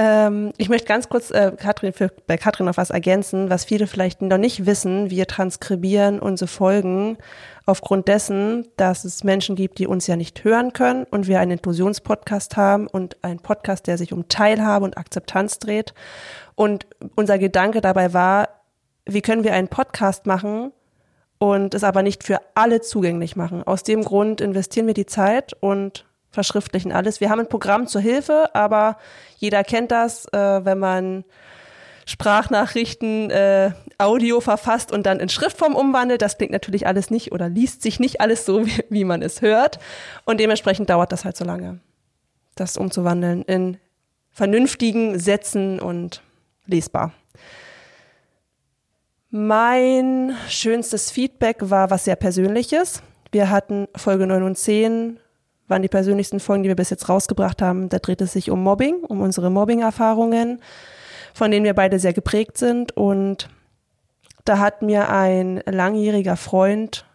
Ähm, 0.00 0.54
ich 0.56 0.70
möchte 0.70 0.88
ganz 0.88 1.10
kurz 1.10 1.30
äh, 1.30 1.52
Katrin, 1.54 1.92
für, 1.92 2.10
bei 2.26 2.38
Katrin 2.38 2.64
noch 2.64 2.78
was 2.78 2.88
ergänzen, 2.88 3.50
was 3.50 3.66
viele 3.66 3.86
vielleicht 3.86 4.22
noch 4.22 4.38
nicht 4.38 4.64
wissen. 4.64 5.10
Wir 5.10 5.26
transkribieren 5.26 6.20
unsere 6.20 6.48
Folgen 6.48 7.18
aufgrund 7.66 8.08
dessen, 8.08 8.66
dass 8.78 9.04
es 9.04 9.24
Menschen 9.24 9.56
gibt, 9.56 9.78
die 9.78 9.86
uns 9.86 10.06
ja 10.06 10.16
nicht 10.16 10.42
hören 10.42 10.72
können 10.72 11.04
und 11.10 11.26
wir 11.26 11.38
einen 11.38 11.50
Inklusionspodcast 11.50 12.56
haben 12.56 12.86
und 12.86 13.22
einen 13.22 13.40
Podcast, 13.40 13.88
der 13.88 13.98
sich 13.98 14.14
um 14.14 14.26
Teilhabe 14.26 14.86
und 14.86 14.96
Akzeptanz 14.96 15.58
dreht. 15.58 15.92
Und 16.54 16.86
unser 17.14 17.38
Gedanke 17.38 17.82
dabei 17.82 18.14
war, 18.14 18.48
wie 19.04 19.20
können 19.20 19.44
wir 19.44 19.52
einen 19.52 19.68
Podcast 19.68 20.24
machen 20.24 20.72
und 21.36 21.74
es 21.74 21.84
aber 21.84 22.02
nicht 22.02 22.24
für 22.24 22.38
alle 22.54 22.80
zugänglich 22.80 23.36
machen. 23.36 23.64
Aus 23.64 23.82
dem 23.82 24.02
Grund 24.02 24.40
investieren 24.40 24.86
wir 24.86 24.94
die 24.94 25.04
Zeit 25.04 25.54
und 25.60 26.06
verschriftlichen 26.30 26.92
alles. 26.92 27.20
Wir 27.20 27.30
haben 27.30 27.40
ein 27.40 27.48
Programm 27.48 27.86
zur 27.86 28.00
Hilfe, 28.00 28.54
aber 28.54 28.96
jeder 29.36 29.64
kennt 29.64 29.90
das, 29.90 30.26
äh, 30.32 30.64
wenn 30.64 30.78
man 30.78 31.24
Sprachnachrichten, 32.06 33.30
äh, 33.30 33.72
Audio 33.98 34.40
verfasst 34.40 34.90
und 34.90 35.06
dann 35.06 35.20
in 35.20 35.28
Schriftform 35.28 35.76
umwandelt. 35.76 36.22
Das 36.22 36.38
klingt 36.38 36.52
natürlich 36.52 36.86
alles 36.86 37.10
nicht 37.10 37.32
oder 37.32 37.48
liest 37.48 37.82
sich 37.82 38.00
nicht 38.00 38.20
alles 38.20 38.44
so, 38.44 38.66
wie, 38.66 38.84
wie 38.88 39.04
man 39.04 39.22
es 39.22 39.42
hört. 39.42 39.78
Und 40.24 40.40
dementsprechend 40.40 40.90
dauert 40.90 41.12
das 41.12 41.24
halt 41.24 41.36
so 41.36 41.44
lange, 41.44 41.80
das 42.54 42.76
umzuwandeln 42.76 43.42
in 43.42 43.78
vernünftigen 44.30 45.18
Sätzen 45.18 45.80
und 45.80 46.22
lesbar. 46.66 47.12
Mein 49.30 50.34
schönstes 50.48 51.10
Feedback 51.12 51.58
war 51.60 51.90
was 51.90 52.04
sehr 52.04 52.16
Persönliches. 52.16 53.02
Wir 53.30 53.50
hatten 53.50 53.86
Folge 53.94 54.26
9 54.26 54.42
und 54.42 54.58
10 54.58 55.20
waren 55.70 55.82
die 55.82 55.88
persönlichsten 55.88 56.40
Folgen, 56.40 56.64
die 56.64 56.68
wir 56.68 56.76
bis 56.76 56.90
jetzt 56.90 57.08
rausgebracht 57.08 57.62
haben. 57.62 57.88
Da 57.88 57.98
dreht 57.98 58.20
es 58.20 58.32
sich 58.32 58.50
um 58.50 58.62
Mobbing, 58.62 59.04
um 59.04 59.20
unsere 59.20 59.50
Mobbing-Erfahrungen, 59.50 60.60
von 61.32 61.50
denen 61.50 61.64
wir 61.64 61.74
beide 61.74 61.98
sehr 61.98 62.12
geprägt 62.12 62.58
sind. 62.58 62.96
Und 62.96 63.48
da 64.44 64.58
hat 64.58 64.82
mir 64.82 65.10
ein 65.10 65.62
langjähriger 65.66 66.36
Freund 66.36 67.06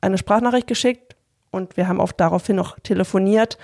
eine 0.00 0.18
Sprachnachricht 0.18 0.66
geschickt 0.66 1.16
und 1.50 1.76
wir 1.76 1.88
haben 1.88 2.00
auch 2.00 2.12
daraufhin 2.12 2.56
noch 2.56 2.78
telefoniert, 2.80 3.58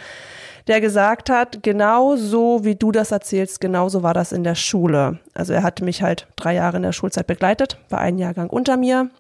der 0.67 0.81
gesagt 0.81 1.31
hat, 1.31 1.63
genau 1.63 2.17
so 2.17 2.65
wie 2.65 2.75
du 2.75 2.91
das 2.91 3.13
erzählst, 3.13 3.61
genauso 3.61 4.03
war 4.03 4.15
das 4.15 4.33
in 4.33 4.43
der 4.43 4.57
Schule. 4.57 5.21
Also 5.33 5.53
er 5.53 5.63
hatte 5.63 5.85
mich 5.85 6.03
halt 6.03 6.27
drei 6.35 6.55
Jahre 6.55 6.79
in 6.79 6.83
der 6.83 6.93
Schulzeit 6.93 7.27
begleitet, 7.27 7.79
war 7.89 8.01
ein 8.01 8.19
Jahrgang 8.19 8.51
unter 8.51 8.77
mir 8.77 9.11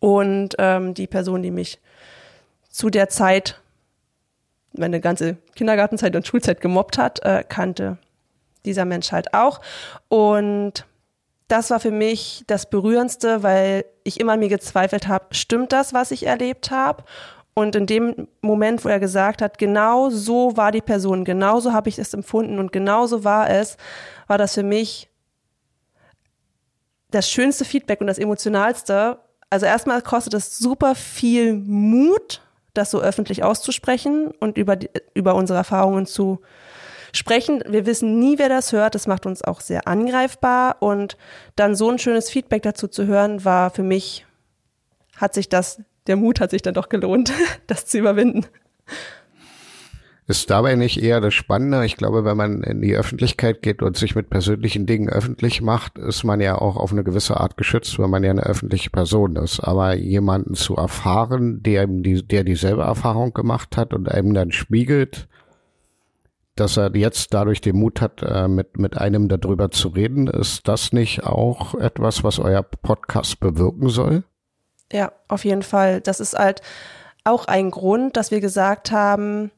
und 0.00 0.56
ähm, 0.58 0.94
die 0.94 1.06
Person, 1.06 1.42
die 1.42 1.52
mich 1.52 1.78
zu 2.68 2.90
der 2.90 3.08
Zeit 3.08 3.60
meine 4.72 5.00
ganze 5.00 5.36
Kindergartenzeit 5.54 6.14
und 6.14 6.26
Schulzeit 6.26 6.60
gemobbt 6.60 6.98
hat, 6.98 7.24
äh, 7.24 7.44
kannte 7.48 7.98
dieser 8.64 8.84
Mensch 8.84 9.12
halt 9.12 9.34
auch. 9.34 9.60
Und 10.08 10.84
das 11.48 11.70
war 11.70 11.80
für 11.80 11.90
mich 11.90 12.44
das 12.46 12.70
Berührendste, 12.70 13.42
weil 13.42 13.84
ich 14.04 14.20
immer 14.20 14.36
mir 14.36 14.48
gezweifelt 14.48 15.08
habe, 15.08 15.34
stimmt 15.34 15.72
das, 15.72 15.92
was 15.92 16.10
ich 16.10 16.26
erlebt 16.26 16.70
habe? 16.70 17.04
Und 17.54 17.74
in 17.74 17.86
dem 17.86 18.28
Moment, 18.40 18.84
wo 18.84 18.88
er 18.88 19.00
gesagt 19.00 19.42
hat, 19.42 19.58
genau 19.58 20.08
so 20.08 20.56
war 20.56 20.70
die 20.70 20.80
Person, 20.80 21.24
genau 21.24 21.60
so 21.60 21.72
habe 21.72 21.88
ich 21.88 21.98
es 21.98 22.14
empfunden 22.14 22.58
und 22.58 22.72
genau 22.72 23.06
so 23.06 23.24
war 23.24 23.50
es, 23.50 23.76
war 24.28 24.38
das 24.38 24.54
für 24.54 24.62
mich 24.62 25.08
das 27.10 27.28
schönste 27.28 27.64
Feedback 27.64 28.00
und 28.00 28.06
das 28.06 28.18
emotionalste. 28.18 29.18
Also 29.50 29.66
erstmal 29.66 30.00
kostet 30.00 30.34
es 30.34 30.58
super 30.58 30.94
viel 30.94 31.54
Mut, 31.54 32.40
das 32.80 32.90
so 32.90 33.00
öffentlich 33.00 33.44
auszusprechen 33.44 34.32
und 34.40 34.58
über, 34.58 34.76
die, 34.76 34.90
über 35.14 35.34
unsere 35.34 35.58
Erfahrungen 35.58 36.06
zu 36.06 36.40
sprechen. 37.12 37.62
Wir 37.66 37.86
wissen 37.86 38.18
nie, 38.18 38.38
wer 38.38 38.48
das 38.48 38.72
hört. 38.72 38.94
Das 38.94 39.06
macht 39.06 39.26
uns 39.26 39.42
auch 39.42 39.60
sehr 39.60 39.86
angreifbar. 39.86 40.76
Und 40.80 41.16
dann 41.56 41.74
so 41.74 41.90
ein 41.90 41.98
schönes 41.98 42.30
Feedback 42.30 42.62
dazu 42.62 42.88
zu 42.88 43.06
hören, 43.06 43.44
war 43.44 43.70
für 43.70 43.82
mich, 43.82 44.26
hat 45.16 45.34
sich 45.34 45.48
das, 45.48 45.82
der 46.06 46.16
Mut 46.16 46.40
hat 46.40 46.50
sich 46.50 46.62
dann 46.62 46.74
doch 46.74 46.88
gelohnt, 46.88 47.32
das 47.66 47.86
zu 47.86 47.98
überwinden. 47.98 48.46
Ist 50.30 50.48
dabei 50.48 50.76
nicht 50.76 51.02
eher 51.02 51.20
das 51.20 51.34
Spannende? 51.34 51.84
Ich 51.84 51.96
glaube, 51.96 52.24
wenn 52.24 52.36
man 52.36 52.62
in 52.62 52.80
die 52.82 52.94
Öffentlichkeit 52.94 53.62
geht 53.62 53.82
und 53.82 53.96
sich 53.96 54.14
mit 54.14 54.30
persönlichen 54.30 54.86
Dingen 54.86 55.08
öffentlich 55.08 55.60
macht, 55.60 55.98
ist 55.98 56.22
man 56.22 56.40
ja 56.40 56.56
auch 56.56 56.76
auf 56.76 56.92
eine 56.92 57.02
gewisse 57.02 57.40
Art 57.40 57.56
geschützt, 57.56 57.98
weil 57.98 58.06
man 58.06 58.22
ja 58.22 58.30
eine 58.30 58.44
öffentliche 58.44 58.90
Person 58.90 59.34
ist. 59.34 59.58
Aber 59.58 59.94
jemanden 59.94 60.54
zu 60.54 60.76
erfahren, 60.76 61.64
der, 61.64 61.88
der 61.88 62.44
dieselbe 62.44 62.82
Erfahrung 62.82 63.34
gemacht 63.34 63.76
hat 63.76 63.92
und 63.92 64.08
einem 64.08 64.32
dann 64.32 64.52
spiegelt, 64.52 65.26
dass 66.54 66.76
er 66.76 66.94
jetzt 66.94 67.34
dadurch 67.34 67.60
den 67.60 67.74
Mut 67.74 68.00
hat, 68.00 68.22
äh, 68.22 68.46
mit, 68.46 68.78
mit 68.78 68.96
einem 68.96 69.26
darüber 69.26 69.72
zu 69.72 69.88
reden, 69.88 70.28
ist 70.28 70.68
das 70.68 70.92
nicht 70.92 71.24
auch 71.24 71.74
etwas, 71.74 72.22
was 72.22 72.38
euer 72.38 72.62
Podcast 72.62 73.40
bewirken 73.40 73.88
soll? 73.88 74.22
Ja, 74.92 75.10
auf 75.26 75.44
jeden 75.44 75.64
Fall. 75.64 76.00
Das 76.00 76.20
ist 76.20 76.38
halt 76.38 76.62
auch 77.24 77.46
ein 77.46 77.72
Grund, 77.72 78.16
dass 78.16 78.30
wir 78.30 78.40
gesagt 78.40 78.92
haben, 78.92 79.50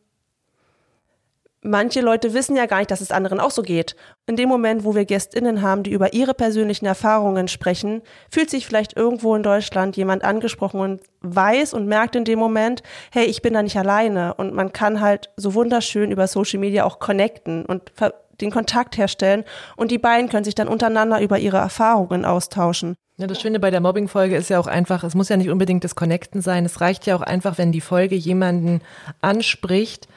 manche 1.63 2.01
Leute 2.01 2.35
wissen 2.35 2.57
ja 2.57 2.67
gar 2.67 2.79
nicht, 2.79 2.91
dass 2.91 3.01
es 3.01 3.11
anderen 3.11 3.41
auch 3.41 3.51
so 3.51 3.63
geht. 3.63 3.97
In 4.27 4.37
dem 4.37 4.49
Moment, 4.49 4.85
wo 4.85 4.95
wir 4.95 5.05
GästInnen 5.05 5.63
haben, 5.63 5.83
die 5.83 5.93
über 5.93 6.13
ihre 6.13 6.35
persönlichen 6.35 6.87
Erfahrungen 6.87 7.49
sprechen, 7.49 8.03
fühlt 8.31 8.51
sich 8.51 8.67
vielleicht 8.67 8.97
irgendwo 8.97 9.35
in 9.35 9.43
Deutschland 9.43 9.97
jemand 9.97 10.25
angesprochen 10.25 10.81
und 10.81 11.01
weiß 11.21 11.73
und 11.73 11.87
merkt 11.87 12.17
in 12.17 12.25
dem 12.25 12.39
Moment, 12.39 12.83
hey, 13.13 13.25
ich 13.25 13.43
bin 13.43 13.55
da 13.55 13.63
nicht 13.63 13.77
alleine. 13.77 14.35
Und 14.35 14.55
man 14.55 14.73
kann 14.73 15.01
halt 15.01 15.31
so 15.37 15.55
wunderschön 15.55 16.11
über 16.11 16.27
Social 16.27 16.59
Media 16.59 16.85
auch 16.85 16.99
connecten 16.99 17.65
und 17.65 17.93
den 18.41 18.51
Kontakt 18.51 18.99
herstellen. 18.99 19.45
Und 19.77 19.91
die 19.91 19.99
beiden 19.99 20.29
können 20.29 20.45
sich 20.45 20.55
dann 20.55 20.69
untereinander 20.69 21.21
über 21.21 21.39
ihre 21.39 21.59
Erfahrungen 21.59 22.25
austauschen. 22.25 22.97
Ja, 23.19 23.27
das 23.27 23.41
Schöne 23.41 23.61
bei 23.61 23.71
der 23.71 23.81
Mobbing-Folge 23.81 24.37
ist 24.37 24.51
ja 24.51 24.59
auch 24.59 24.67
einfach, 24.67 25.05
es 25.05 25.15
muss 25.15 25.29
ja 25.29 25.37
nicht 25.37 25.51
unbedingt 25.51 25.85
das 25.85 25.95
Connecten 25.95 26.41
sein. 26.41 26.65
Es 26.65 26.81
reicht 26.81 27.07
ja 27.07 27.15
auch 27.15 27.21
einfach, 27.21 27.59
wenn 27.59 27.71
die 27.71 27.81
Folge 27.81 28.17
jemanden 28.17 28.81
anspricht, 29.21 30.09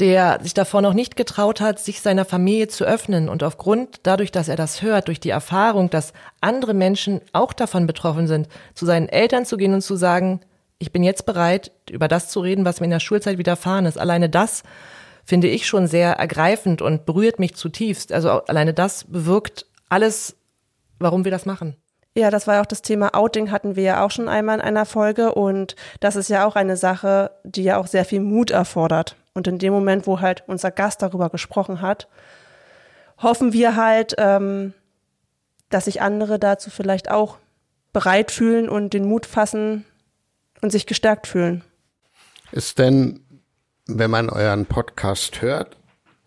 der 0.00 0.38
sich 0.42 0.54
davor 0.54 0.80
noch 0.80 0.94
nicht 0.94 1.14
getraut 1.14 1.60
hat, 1.60 1.78
sich 1.78 2.00
seiner 2.00 2.24
Familie 2.24 2.68
zu 2.68 2.84
öffnen. 2.84 3.28
Und 3.28 3.42
aufgrund, 3.42 4.00
dadurch, 4.04 4.32
dass 4.32 4.48
er 4.48 4.56
das 4.56 4.80
hört, 4.80 5.08
durch 5.08 5.20
die 5.20 5.28
Erfahrung, 5.28 5.90
dass 5.90 6.14
andere 6.40 6.72
Menschen 6.72 7.20
auch 7.32 7.52
davon 7.52 7.86
betroffen 7.86 8.26
sind, 8.26 8.48
zu 8.74 8.86
seinen 8.86 9.08
Eltern 9.08 9.44
zu 9.44 9.58
gehen 9.58 9.74
und 9.74 9.82
zu 9.82 9.96
sagen, 9.96 10.40
ich 10.78 10.90
bin 10.90 11.02
jetzt 11.02 11.26
bereit, 11.26 11.70
über 11.90 12.08
das 12.08 12.30
zu 12.30 12.40
reden, 12.40 12.64
was 12.64 12.80
mir 12.80 12.86
in 12.86 12.92
der 12.92 13.00
Schulzeit 13.00 13.36
widerfahren 13.36 13.84
ist. 13.84 13.98
Alleine 13.98 14.30
das 14.30 14.62
finde 15.24 15.48
ich 15.48 15.66
schon 15.66 15.86
sehr 15.86 16.12
ergreifend 16.12 16.80
und 16.80 17.04
berührt 17.04 17.38
mich 17.38 17.54
zutiefst. 17.54 18.12
Also 18.12 18.30
alleine 18.30 18.72
das 18.72 19.04
bewirkt 19.04 19.66
alles, 19.90 20.36
warum 20.98 21.24
wir 21.24 21.30
das 21.30 21.44
machen. 21.44 21.76
Ja, 22.14 22.30
das 22.30 22.46
war 22.46 22.56
ja 22.56 22.60
auch 22.60 22.66
das 22.66 22.82
Thema 22.82 23.14
Outing 23.14 23.50
hatten 23.50 23.76
wir 23.76 23.84
ja 23.84 24.04
auch 24.04 24.10
schon 24.10 24.28
einmal 24.28 24.56
in 24.56 24.62
einer 24.62 24.84
Folge 24.84 25.32
und 25.32 25.76
das 26.00 26.16
ist 26.16 26.28
ja 26.28 26.44
auch 26.44 26.56
eine 26.56 26.76
Sache, 26.76 27.30
die 27.44 27.62
ja 27.62 27.76
auch 27.78 27.86
sehr 27.86 28.04
viel 28.04 28.20
Mut 28.20 28.50
erfordert. 28.50 29.16
Und 29.32 29.46
in 29.46 29.58
dem 29.58 29.72
Moment, 29.72 30.08
wo 30.08 30.20
halt 30.20 30.42
unser 30.48 30.72
Gast 30.72 31.02
darüber 31.02 31.30
gesprochen 31.30 31.80
hat, 31.80 32.08
hoffen 33.18 33.52
wir 33.52 33.76
halt, 33.76 34.14
ähm, 34.18 34.74
dass 35.68 35.84
sich 35.84 36.02
andere 36.02 36.40
dazu 36.40 36.68
vielleicht 36.68 37.10
auch 37.10 37.38
bereit 37.92 38.32
fühlen 38.32 38.68
und 38.68 38.92
den 38.92 39.04
Mut 39.04 39.26
fassen 39.26 39.84
und 40.62 40.72
sich 40.72 40.86
gestärkt 40.86 41.28
fühlen. 41.28 41.62
Ist 42.50 42.80
denn, 42.80 43.20
wenn 43.86 44.10
man 44.10 44.30
euren 44.30 44.66
Podcast 44.66 45.42
hört 45.42 45.76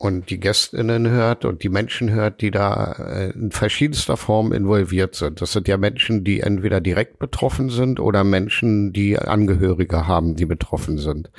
und 0.04 0.30
die 0.30 0.40
Gästinnen 0.40 1.10
hört 1.10 1.46
und 1.46 1.64
die 1.64 1.70
Menschen 1.70 2.10
hört, 2.12 2.42
die 2.42 2.52
da 2.52 2.92
äh, 2.92 3.30
in 3.32 3.52
verschiedenster 3.52 4.18
Form 4.18 4.52
involviert 4.52 5.16
sind, 5.16 5.40
das 5.40 5.54
sind 5.54 5.70
ja 5.70 5.78
Menschen, 5.78 6.26
die 6.26 6.42
entweder 6.42 6.82
direkt 6.82 7.20
betroffen 7.20 7.70
sind 7.70 8.02
oder 8.02 8.26
Menschen, 8.26 8.92
die 8.92 9.18
Angehörige 9.18 10.06
haben, 10.06 10.36
die 10.36 10.46
betroffen 10.46 10.98
sind. 10.98 11.32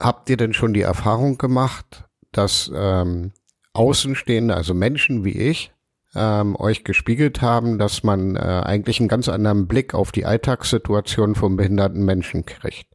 Habt 0.00 0.30
ihr 0.30 0.38
denn 0.38 0.54
schon 0.54 0.72
die 0.72 0.80
Erfahrung 0.80 1.36
gemacht, 1.36 2.04
dass 2.32 2.72
ähm, 2.74 3.32
Außenstehende, 3.74 4.54
also 4.54 4.72
Menschen 4.72 5.22
wie 5.22 5.36
ich, 5.38 5.70
ähm, 6.14 6.56
euch 6.56 6.82
gespiegelt 6.82 7.42
haben, 7.42 7.78
dass 7.78 8.04
man 8.04 8.36
äh, 8.36 8.38
eigentlich 8.38 9.00
einen 9.00 9.08
ganz 9.08 9.28
anderen 9.28 9.66
Blick 9.66 9.92
auf 9.92 10.12
die 10.12 10.24
Alltagssituation 10.24 11.34
von 11.34 11.56
behinderten 11.56 12.06
Menschen 12.06 12.46
kriegt. 12.46 12.93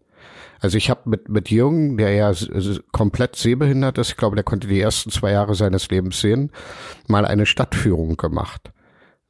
Also 0.60 0.78
ich 0.78 0.90
habe 0.90 1.10
mit, 1.10 1.30
mit 1.30 1.50
Jürgen, 1.50 1.98
der 1.98 2.14
ja 2.14 2.34
komplett 2.92 3.36
sehbehindert 3.36 3.98
ist, 3.98 4.10
ich 4.10 4.18
glaube, 4.18 4.36
der 4.36 4.44
konnte 4.44 4.68
die 4.68 4.80
ersten 4.80 5.10
zwei 5.10 5.32
Jahre 5.32 5.56
seines 5.56 5.90
Lebens 5.90 6.20
sehen, 6.20 6.52
mal 7.08 7.26
eine 7.26 7.46
Stadtführung 7.46 8.18
gemacht. 8.18 8.72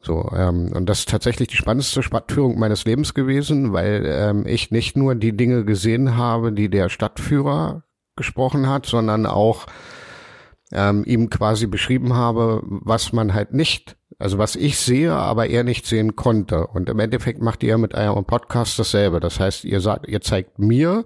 So, 0.02 0.32
ähm, 0.34 0.72
und 0.74 0.88
das 0.88 1.00
ist 1.00 1.10
tatsächlich 1.10 1.50
die 1.50 1.58
spannendste 1.58 2.02
Stadtführung 2.04 2.58
meines 2.58 2.86
Lebens 2.86 3.14
gewesen, 3.14 3.74
weil 3.74 4.06
ähm, 4.06 4.46
ich 4.48 4.72
nicht 4.72 4.96
nur 4.96 5.14
die 5.16 5.36
Dinge 5.36 5.66
gesehen 5.66 6.16
habe, 6.16 6.54
die 6.54 6.70
der 6.70 6.90
Stadtführer 6.90 7.84
gesprochen 8.16 8.68
hat, 8.68 8.86
sondern 8.86 9.26
auch 9.26 9.66
ähm, 10.72 11.04
ihm 11.06 11.30
quasi 11.30 11.68
beschrieben 11.68 12.14
habe, 12.14 12.62
was 12.64 13.12
man 13.12 13.34
halt 13.34 13.54
nicht, 13.54 13.98
also 14.20 14.38
was 14.38 14.58
ich 14.58 14.78
sehe, 14.78 15.14
aber 15.14 15.48
er 15.48 15.64
nicht 15.64 15.86
sehen 15.86 16.18
konnte. 16.18 16.68
Und 16.68 16.90
im 16.90 17.00
Endeffekt 17.00 17.42
macht 17.42 17.64
ihr 17.64 17.78
mit 17.78 17.96
eurem 17.96 18.26
Podcast 18.26 18.78
dasselbe. 18.78 19.22
Das 19.22 19.40
heißt, 19.40 19.64
ihr 19.64 19.80
sagt, 19.80 20.10
ihr 20.10 20.20
zeigt 20.20 20.60
mir 20.60 21.06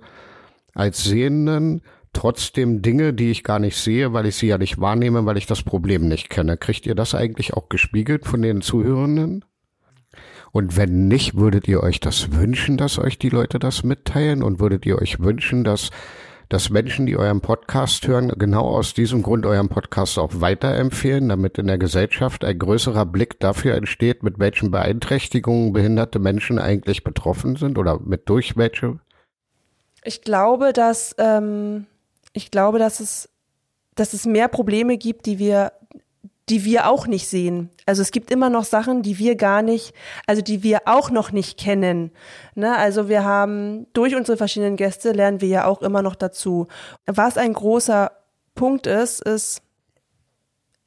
als 0.73 1.04
Sehenden 1.04 1.84
trotzdem 2.12 2.82
Dinge, 2.82 3.13
die 3.13 3.30
ich 3.30 3.43
gar 3.43 3.60
nicht 3.60 3.78
sehe, 3.78 4.13
weil 4.13 4.26
ich 4.26 4.36
sie 4.36 4.47
ja 4.47 4.58
nicht 4.58 4.82
wahrnehme, 4.82 5.26
weil 5.28 5.38
ich 5.38 5.45
das 5.45 5.62
Problem 5.62 6.08
nicht 6.08 6.32
kenne. 6.32 6.58
Kriegt 6.58 6.88
ihr 6.88 6.95
das 6.95 7.13
eigentlich 7.13 7.54
auch 7.54 7.69
gespiegelt 7.69 8.26
von 8.26 8.41
den 8.41 8.62
Zuhörenden? 8.62 9.45
Und 10.52 10.76
wenn 10.76 11.08
nicht, 11.08 11.36
würdet 11.36 11.67
ihr 11.67 11.82
euch 11.82 11.99
das 11.99 12.32
wünschen, 12.32 12.78
dass 12.78 12.97
euch 12.97 13.19
die 13.19 13.30
Leute 13.30 13.60
das 13.60 13.84
mitteilen? 13.84 14.41
Und 14.41 14.60
würdet 14.60 14.88
ihr 14.88 14.99
euch 14.99 15.19
wünschen, 15.19 15.63
dass 15.63 15.91
dass 16.49 16.69
Menschen, 16.69 17.06
die 17.06 17.17
euren 17.17 17.41
Podcast 17.41 18.08
hören, 18.08 18.32
genau 18.38 18.67
aus 18.67 18.93
diesem 18.93 19.23
Grund 19.23 19.45
euren 19.45 19.69
Podcast 19.69 20.17
auch 20.19 20.32
weiterempfehlen, 20.34 21.29
damit 21.29 21.58
in 21.58 21.67
der 21.67 21.77
Gesellschaft 21.77 22.43
ein 22.43 22.58
größerer 22.58 23.06
Blick 23.06 23.39
dafür 23.39 23.75
entsteht, 23.75 24.23
mit 24.23 24.39
welchen 24.39 24.71
Beeinträchtigungen 24.71 25.73
behinderte 25.73 26.19
Menschen 26.19 26.60
eigentlich 26.60 27.03
betroffen 27.03 27.56
sind 27.56 27.77
oder 27.77 27.99
mit 27.99 28.29
durch 28.29 28.58
welche? 28.58 28.99
Ich 30.03 30.21
glaube, 30.21 30.73
dass 30.73 31.15
ähm, 31.17 31.86
ich 32.34 32.51
glaube, 32.51 32.79
dass 32.79 32.99
es 32.99 33.29
dass 33.95 34.13
es 34.13 34.25
mehr 34.25 34.47
Probleme 34.47 34.97
gibt, 34.97 35.25
die 35.25 35.39
wir 35.39 35.71
die 36.49 36.65
wir 36.65 36.89
auch 36.89 37.08
nicht 37.08 37.27
sehen. 37.27 37.69
Also 37.86 38.01
es 38.01 38.12
gibt 38.12 38.29
immer 38.29 38.49
noch 38.49 38.65
Sachen, 38.65 39.01
die 39.01 39.17
wir 39.17 39.36
gar 39.36 39.62
nicht, 39.62 39.93
also 40.27 40.41
die 40.41 40.62
wir 40.62 40.82
auch 40.86 41.10
noch 41.10 41.32
nicht 41.32 41.58
kennen. 41.58 42.12
Ne? 42.53 42.75
Also 42.75 43.08
wir 43.08 43.23
haben 43.23 43.88
durch 43.93 44.15
unsere 44.15 44.38
verschiedenen 44.38 44.75
Gäste 44.75 45.13
lernen 45.13 45.39
wir 45.39 45.47
ja 45.47 45.65
auch 45.65 45.82
immer 45.82 46.01
noch 46.01 46.15
dazu. 46.15 46.67
Was 47.06 47.38
ein 47.38 47.53
großer 47.53 48.12
Punkt 48.56 48.88
ist, 48.88 49.21
ist, 49.21 49.62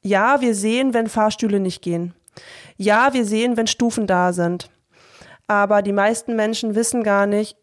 ja, 0.03 0.41
wir 0.41 0.53
sehen, 0.55 0.93
wenn 0.93 1.07
Fahrstühle 1.07 1.59
nicht 1.59 1.81
gehen. 1.81 2.13
Ja, 2.77 3.13
wir 3.13 3.25
sehen, 3.25 3.57
wenn 3.57 3.67
Stufen 3.67 4.05
da 4.05 4.33
sind. 4.33 4.69
Aber 5.47 5.81
die 5.81 5.91
meisten 5.91 6.35
Menschen 6.35 6.75
wissen 6.75 7.03
gar 7.03 7.25
nicht, 7.25 7.57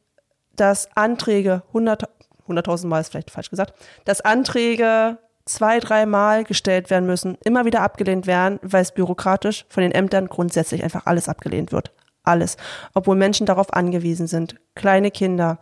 dass 0.56 0.88
Anträge, 0.96 1.62
100, 1.68 2.08
100.000 2.48 2.86
Mal 2.86 3.00
ist 3.00 3.10
vielleicht 3.10 3.30
falsch 3.30 3.50
gesagt, 3.50 3.74
dass 4.04 4.20
Anträge 4.20 5.18
zwei, 5.46 5.78
dreimal 5.78 6.44
gestellt 6.44 6.90
werden 6.90 7.06
müssen, 7.06 7.36
immer 7.44 7.64
wieder 7.64 7.82
abgelehnt 7.82 8.26
werden, 8.26 8.58
weil 8.62 8.82
es 8.82 8.92
bürokratisch 8.92 9.66
von 9.68 9.82
den 9.82 9.92
Ämtern 9.92 10.26
grundsätzlich 10.26 10.82
einfach 10.82 11.06
alles 11.06 11.28
abgelehnt 11.28 11.72
wird. 11.72 11.92
Alles. 12.22 12.56
Obwohl 12.94 13.16
Menschen 13.16 13.46
darauf 13.46 13.72
angewiesen 13.74 14.26
sind. 14.26 14.56
Kleine 14.74 15.10
Kinder 15.10 15.58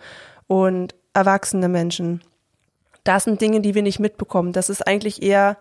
und 0.46 0.94
erwachsene 1.12 1.68
Menschen. 1.68 2.22
Das 3.02 3.24
sind 3.24 3.40
Dinge, 3.40 3.60
die 3.60 3.74
wir 3.74 3.82
nicht 3.82 3.98
mitbekommen. 3.98 4.52
Das 4.52 4.68
ist 4.68 4.86
eigentlich 4.86 5.22
eher, 5.22 5.56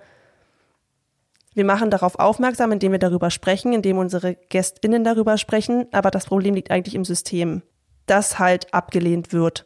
wir 1.56 1.66
machen 1.66 1.90
darauf 1.90 2.20
aufmerksam, 2.20 2.72
indem 2.72 2.92
wir 2.92 3.00
darüber 3.00 3.32
sprechen, 3.32 3.74
indem 3.74 3.98
unsere 3.98 4.36
GästInnen 4.36 5.04
darüber 5.04 5.40
sprechen. 5.40 5.88
Aber 5.92 6.12
das 6.12 6.26
Problem 6.28 6.54
liegt 6.54 6.70
eigentlich 6.70 6.94
im 6.94 7.06
System, 7.06 7.64
das 8.06 8.38
halt 8.38 8.72
abgelehnt 8.72 9.34
wird 9.34 9.66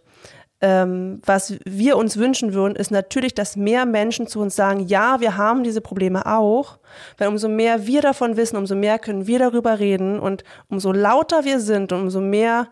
ähm, 0.62 1.22
was 1.26 1.56
wir 1.66 1.98
uns 1.98 2.18
wünschen 2.18 2.54
würden, 2.54 2.76
ist 2.76 2.92
natürlich, 2.92 3.34
dass 3.34 3.56
mehr 3.56 3.86
Menschen 3.86 4.28
zu 4.28 4.40
uns 4.40 4.56
sagen, 4.56 4.88
ja, 4.88 5.20
wir 5.20 5.38
haben 5.38 5.64
diese 5.64 5.82
Probleme 5.82 6.26
auch, 6.26 6.80
weil 7.18 7.28
umso 7.28 7.50
mehr 7.50 7.88
wir 7.88 8.02
davon 8.02 8.38
wissen, 8.38 8.58
umso 8.58 8.76
mehr 8.76 8.98
können 9.00 9.28
wir 9.28 9.40
darüber 9.40 9.80
reden. 9.80 10.20
Und 10.20 10.44
umso 10.70 10.92
lauter 10.92 11.44
wir 11.44 11.60
sind 11.60 11.92
und 11.92 12.02
umso 12.02 12.22
mehr 12.22 12.68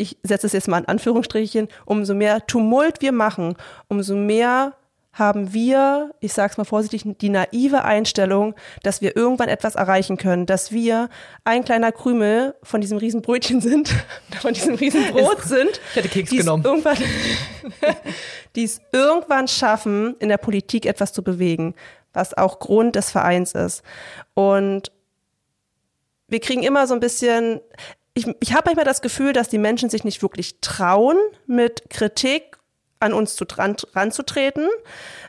ich 0.00 0.16
setze 0.22 0.46
es 0.46 0.54
jetzt 0.54 0.66
mal 0.66 0.78
in 0.78 0.88
Anführungsstrichen, 0.88 1.68
umso 1.84 2.14
mehr 2.14 2.46
Tumult 2.46 3.02
wir 3.02 3.12
machen, 3.12 3.54
umso 3.88 4.16
mehr 4.16 4.72
haben 5.12 5.52
wir, 5.52 6.14
ich 6.20 6.32
sage 6.32 6.52
es 6.52 6.58
mal 6.58 6.64
vorsichtig, 6.64 7.04
die 7.20 7.28
naive 7.28 7.82
Einstellung, 7.84 8.54
dass 8.82 9.00
wir 9.00 9.16
irgendwann 9.16 9.48
etwas 9.48 9.74
erreichen 9.74 10.16
können, 10.16 10.46
dass 10.46 10.70
wir 10.70 11.08
ein 11.44 11.64
kleiner 11.64 11.90
Krümel 11.90 12.54
von 12.62 12.80
diesem 12.80 12.98
Riesenbrötchen 12.98 13.60
sind, 13.60 13.92
von 14.40 14.54
diesem 14.54 14.76
Riesenbrot 14.76 15.42
sind, 15.44 15.80
ich 15.90 15.96
hätte 15.96 16.08
Keks 16.08 16.30
genommen. 16.30 16.64
Irgendwann, 16.64 16.96
die 18.56 18.64
es 18.64 18.80
irgendwann 18.92 19.48
schaffen, 19.48 20.16
in 20.20 20.28
der 20.28 20.38
Politik 20.38 20.86
etwas 20.86 21.12
zu 21.12 21.22
bewegen, 21.22 21.74
was 22.12 22.36
auch 22.36 22.60
Grund 22.60 22.94
des 22.94 23.10
Vereins 23.10 23.52
ist. 23.52 23.82
Und 24.34 24.92
wir 26.28 26.40
kriegen 26.40 26.62
immer 26.62 26.86
so 26.86 26.94
ein 26.94 27.00
bisschen, 27.00 27.60
ich, 28.14 28.26
ich 28.40 28.52
habe 28.52 28.62
manchmal 28.66 28.84
das 28.84 29.02
Gefühl, 29.02 29.32
dass 29.32 29.48
die 29.48 29.58
Menschen 29.58 29.90
sich 29.90 30.04
nicht 30.04 30.22
wirklich 30.22 30.60
trauen, 30.60 31.16
mit 31.46 31.90
Kritik 31.90 32.59
an 33.00 33.12
uns 33.12 33.34
zu, 33.34 33.44
ran, 33.56 33.76
ranzutreten, 33.94 34.68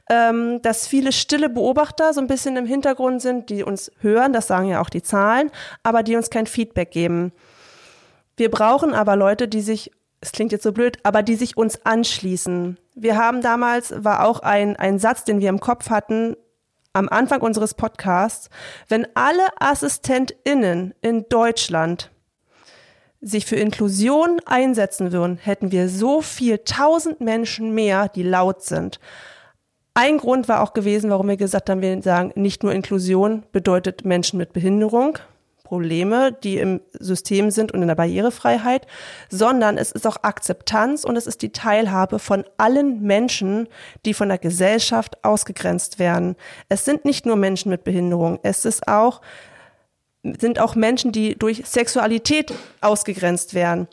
ähm, 0.09 0.61
dass 0.61 0.87
viele 0.87 1.11
stille 1.11 1.49
Beobachter 1.49 2.13
so 2.13 2.21
ein 2.21 2.27
bisschen 2.27 2.57
im 2.57 2.65
Hintergrund 2.65 3.21
sind, 3.21 3.49
die 3.49 3.63
uns 3.63 3.91
hören, 3.99 4.33
das 4.33 4.47
sagen 4.47 4.67
ja 4.67 4.81
auch 4.81 4.89
die 4.89 5.01
Zahlen, 5.01 5.49
aber 5.81 6.03
die 6.03 6.15
uns 6.15 6.29
kein 6.29 6.45
Feedback 6.45 6.91
geben. 6.91 7.31
Wir 8.37 8.51
brauchen 8.51 8.93
aber 8.93 9.15
Leute, 9.15 9.47
die 9.47 9.61
sich, 9.61 9.91
es 10.19 10.31
klingt 10.31 10.51
jetzt 10.51 10.63
so 10.63 10.73
blöd, 10.73 10.97
aber 11.03 11.23
die 11.23 11.35
sich 11.35 11.57
uns 11.57 11.85
anschließen. 11.85 12.77
Wir 12.95 13.17
haben 13.17 13.41
damals, 13.41 13.93
war 14.03 14.25
auch 14.25 14.41
ein, 14.41 14.75
ein 14.75 14.99
Satz, 14.99 15.23
den 15.23 15.39
wir 15.39 15.49
im 15.49 15.59
Kopf 15.59 15.89
hatten, 15.89 16.35
am 16.93 17.07
Anfang 17.07 17.41
unseres 17.41 17.73
Podcasts, 17.73 18.49
wenn 18.89 19.07
alle 19.15 19.47
AssistentInnen 19.59 20.93
in 21.01 21.25
Deutschland 21.29 22.10
sich 23.21 23.45
für 23.45 23.55
Inklusion 23.55 24.39
einsetzen 24.45 25.11
würden, 25.11 25.37
hätten 25.37 25.71
wir 25.71 25.89
so 25.89 26.21
viel 26.21 26.59
tausend 26.59 27.21
Menschen 27.21 27.73
mehr, 27.73 28.09
die 28.09 28.23
laut 28.23 28.63
sind. 28.63 28.99
Ein 29.93 30.17
Grund 30.17 30.47
war 30.47 30.61
auch 30.61 30.73
gewesen, 30.73 31.09
warum 31.09 31.27
wir 31.27 31.37
gesagt 31.37 31.69
haben, 31.69 31.81
wir 31.81 32.01
sagen, 32.01 32.31
nicht 32.35 32.63
nur 32.63 32.73
Inklusion 32.73 33.43
bedeutet 33.51 34.05
Menschen 34.05 34.37
mit 34.37 34.53
Behinderung, 34.53 35.19
Probleme, 35.71 36.33
die 36.33 36.57
im 36.57 36.81
System 36.99 37.49
sind 37.49 37.71
und 37.71 37.81
in 37.81 37.87
der 37.87 37.95
Barrierefreiheit, 37.95 38.87
sondern 39.29 39.77
es 39.77 39.93
ist 39.93 40.05
auch 40.05 40.17
Akzeptanz 40.21 41.05
und 41.05 41.15
es 41.15 41.27
ist 41.27 41.41
die 41.41 41.53
Teilhabe 41.53 42.19
von 42.19 42.43
allen 42.57 43.01
Menschen, 43.01 43.69
die 44.05 44.13
von 44.13 44.27
der 44.27 44.37
Gesellschaft 44.37 45.23
ausgegrenzt 45.23 45.97
werden. 45.97 46.35
Es 46.67 46.83
sind 46.83 47.05
nicht 47.05 47.25
nur 47.25 47.37
Menschen 47.37 47.69
mit 47.69 47.85
Behinderung, 47.85 48.39
es 48.43 48.65
ist 48.65 48.87
auch 48.87 49.21
sind 50.23 50.59
auch 50.59 50.75
Menschen, 50.75 51.11
die 51.11 51.37
durch 51.37 51.63
Sexualität 51.65 52.53
ausgegrenzt 52.81 53.53
werden 53.53 53.87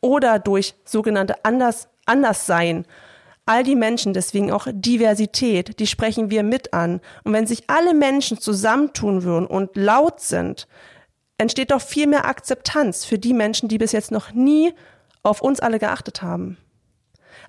oder 0.00 0.38
durch 0.38 0.74
sogenannte 0.84 1.44
Anders, 1.44 1.88
Anderssein. 2.06 2.86
All 3.46 3.62
die 3.62 3.76
Menschen, 3.76 4.14
deswegen 4.14 4.50
auch 4.50 4.66
Diversität, 4.70 5.78
die 5.78 5.86
sprechen 5.86 6.30
wir 6.30 6.42
mit 6.42 6.72
an. 6.72 7.00
Und 7.24 7.34
wenn 7.34 7.46
sich 7.46 7.64
alle 7.68 7.92
Menschen 7.92 8.38
zusammentun 8.38 9.22
würden 9.22 9.46
und 9.46 9.76
laut 9.76 10.20
sind, 10.20 10.66
entsteht 11.36 11.70
doch 11.70 11.82
viel 11.82 12.06
mehr 12.06 12.24
Akzeptanz 12.24 13.04
für 13.04 13.18
die 13.18 13.34
Menschen, 13.34 13.68
die 13.68 13.78
bis 13.78 13.92
jetzt 13.92 14.10
noch 14.10 14.32
nie 14.32 14.72
auf 15.22 15.42
uns 15.42 15.60
alle 15.60 15.78
geachtet 15.78 16.22
haben. 16.22 16.56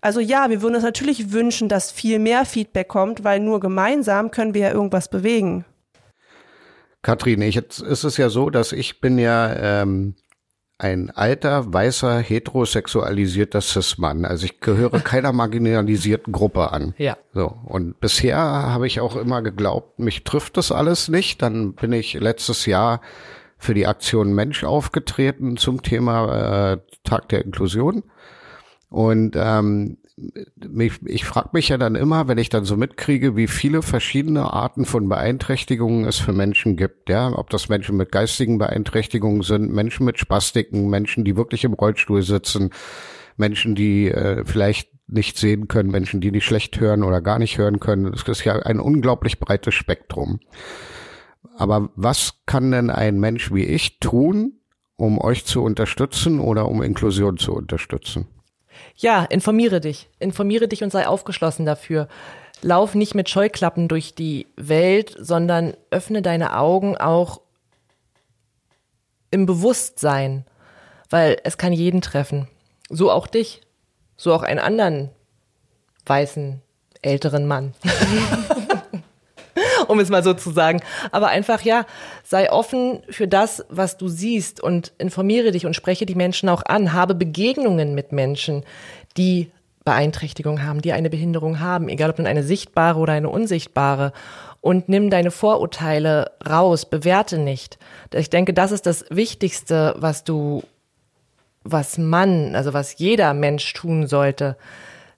Also 0.02 0.20
ja, 0.20 0.50
wir 0.50 0.62
würden 0.62 0.76
uns 0.76 0.84
natürlich 0.84 1.32
wünschen, 1.32 1.70
dass 1.70 1.92
viel 1.92 2.20
mehr 2.20 2.46
Feedback 2.46 2.88
kommt, 2.88 3.24
weil 3.24 3.40
nur 3.40 3.60
gemeinsam 3.60 4.32
können 4.32 4.54
wir 4.54 4.62
ja 4.62 4.72
irgendwas 4.72 5.10
bewegen. 5.10 5.66
Katrin, 7.06 7.40
ich, 7.44 7.54
jetzt 7.54 7.82
ist 7.82 8.04
es 8.04 8.18
ja 8.18 8.30
so, 8.30 8.50
dass 8.50 8.72
ich 8.72 9.00
bin 9.00 9.20
ja 9.20 9.84
ähm, 9.84 10.16
ein 10.80 11.12
alter, 11.12 11.72
weißer, 11.72 12.18
heterosexualisierter 12.18 13.62
Cis-Mann. 13.62 14.26
Also 14.26 14.46
ich 14.46 14.60
gehöre 14.60 15.00
keiner 15.04 15.32
marginalisierten 15.32 16.34
Gruppe 16.34 16.72
an. 16.72 16.96
Ja. 16.98 17.16
So. 17.32 17.60
Und 17.64 18.00
bisher 18.00 18.38
habe 18.38 18.88
ich 18.88 19.02
auch 19.02 19.18
immer 19.18 19.44
geglaubt, 19.44 20.00
mich 20.00 20.24
trifft 20.24 20.58
das 20.58 20.72
alles 20.72 21.08
nicht. 21.08 21.44
Dann 21.44 21.74
bin 21.74 21.94
ich 21.94 22.16
letztes 22.16 22.66
Jahr 22.66 23.02
für 23.60 23.76
die 23.76 23.86
Aktion 23.86 24.34
Mensch 24.34 24.64
aufgetreten 24.64 25.58
zum 25.58 25.84
Thema 25.84 26.72
äh, 26.72 26.78
Tag 27.04 27.30
der 27.30 27.46
Inklusion. 27.46 28.02
Und 28.90 29.36
ähm, 29.36 30.00
mich, 30.18 30.94
ich 31.06 31.26
frage 31.26 31.50
mich 31.54 31.70
ja 31.70 31.78
dann 31.78 31.96
immer, 31.96 32.28
wenn 32.28 32.38
ich 32.38 32.50
dann 32.50 32.64
so 32.64 32.78
mitkriege, 32.78 33.36
wie 33.36 33.48
viele 33.48 33.82
verschiedene 33.82 34.54
Arten 34.54 34.86
von 34.86 35.10
Beeinträchtigungen 35.10 36.06
es 36.06 36.18
für 36.18 36.32
Menschen 36.32 36.78
gibt. 36.78 37.10
Ja, 37.10 37.38
ob 37.38 37.50
das 37.50 37.68
Menschen 37.68 37.98
mit 37.98 38.12
geistigen 38.12 38.58
Beeinträchtigungen 38.58 39.42
sind, 39.42 39.74
Menschen 39.74 40.06
mit 40.06 40.18
Spastiken, 40.18 40.90
Menschen, 40.90 41.26
die 41.26 41.36
wirklich 41.36 41.66
im 41.66 41.74
Rollstuhl 41.74 42.22
sitzen, 42.22 42.70
Menschen, 43.36 43.76
die 43.76 44.08
äh, 44.08 44.46
vielleicht 44.46 44.90
nicht 45.08 45.38
sehen 45.38 45.68
können, 45.68 45.92
Menschen, 45.92 46.22
die 46.22 46.32
nicht 46.32 46.46
schlecht 46.46 46.80
hören 46.80 47.04
oder 47.04 47.22
gar 47.22 47.38
nicht 47.38 47.58
hören 47.58 47.80
können. 47.80 48.12
Das 48.12 48.24
ist 48.24 48.46
ja 48.46 48.54
ein 48.54 48.80
unglaublich 48.80 49.40
breites 49.40 49.74
Spektrum. 49.74 50.40
Aber 51.58 51.90
was 51.96 52.42
kann 52.46 52.72
denn 52.72 52.90
ein 52.90 53.20
Mensch 53.20 53.54
wie 53.54 53.66
ich 53.66 54.00
tun, 54.00 54.60
um 54.96 55.20
euch 55.20 55.46
zu 55.46 55.62
unterstützen 55.62 56.40
oder 56.40 56.70
um 56.70 56.82
Inklusion 56.82 57.38
zu 57.38 57.54
unterstützen? 57.54 58.28
Ja, 58.96 59.24
informiere 59.24 59.82
dich. 59.82 60.10
Informiere 60.20 60.68
dich 60.68 60.84
und 60.84 60.92
sei 60.92 61.08
aufgeschlossen 61.08 61.66
dafür. 61.66 62.08
Lauf 62.62 62.96
nicht 62.96 63.16
mit 63.16 63.30
Scheuklappen 63.30 63.88
durch 63.88 64.16
die 64.16 64.48
Welt, 64.56 65.16
sondern 65.20 65.76
öffne 65.92 66.22
deine 66.22 66.58
Augen 66.58 66.98
auch 66.98 67.42
im 69.32 69.46
Bewusstsein, 69.46 70.46
weil 71.10 71.38
es 71.44 71.58
kann 71.58 71.74
jeden 71.74 72.02
treffen. 72.02 72.48
So 72.90 73.12
auch 73.12 73.28
dich, 73.28 73.62
so 74.18 74.34
auch 74.34 74.44
einen 74.44 74.60
anderen 74.60 75.10
weißen 76.06 76.62
älteren 77.02 77.46
Mann. 77.46 77.74
um 79.90 80.00
es 80.00 80.10
mal 80.10 80.24
so 80.24 80.34
zu 80.34 80.52
sagen. 80.52 80.82
Aber 81.12 81.28
einfach, 81.28 81.62
ja, 81.62 81.86
sei 82.24 82.52
offen 82.52 83.02
für 83.10 83.28
das, 83.28 83.66
was 83.70 83.98
du 83.98 84.08
siehst 84.08 84.62
und 84.62 84.94
informiere 84.98 85.52
dich 85.52 85.66
und 85.66 85.76
spreche 85.76 86.06
die 86.06 86.16
Menschen 86.16 86.50
auch 86.50 86.64
an. 86.66 86.94
Habe 86.94 87.16
Begegnungen 87.16 87.96
mit 87.96 88.12
Menschen, 88.12 88.64
die 89.18 89.52
Beeinträchtigung 89.86 90.64
haben, 90.64 90.82
die 90.82 90.94
eine 90.94 91.12
Behinderung 91.12 91.60
haben, 91.60 91.90
egal 91.90 92.10
ob 92.10 92.18
nun 92.18 92.28
eine 92.28 92.44
sichtbare 92.44 93.00
oder 93.00 93.14
eine 93.14 93.30
unsichtbare. 93.30 94.12
Und 94.60 94.90
nimm 94.90 95.12
deine 95.12 95.30
Vorurteile 95.30 96.32
raus, 96.48 96.88
bewerte 96.88 97.38
nicht. 97.38 97.78
Ich 98.12 98.32
denke, 98.32 98.52
das 98.52 98.72
ist 98.72 98.88
das 98.88 99.06
Wichtigste, 99.12 99.94
was 100.00 100.24
du, 100.24 100.64
was 101.64 102.00
man, 102.00 102.56
also 102.56 102.74
was 102.74 102.98
jeder 102.98 103.36
Mensch 103.36 103.72
tun 103.74 104.08
sollte, 104.08 104.58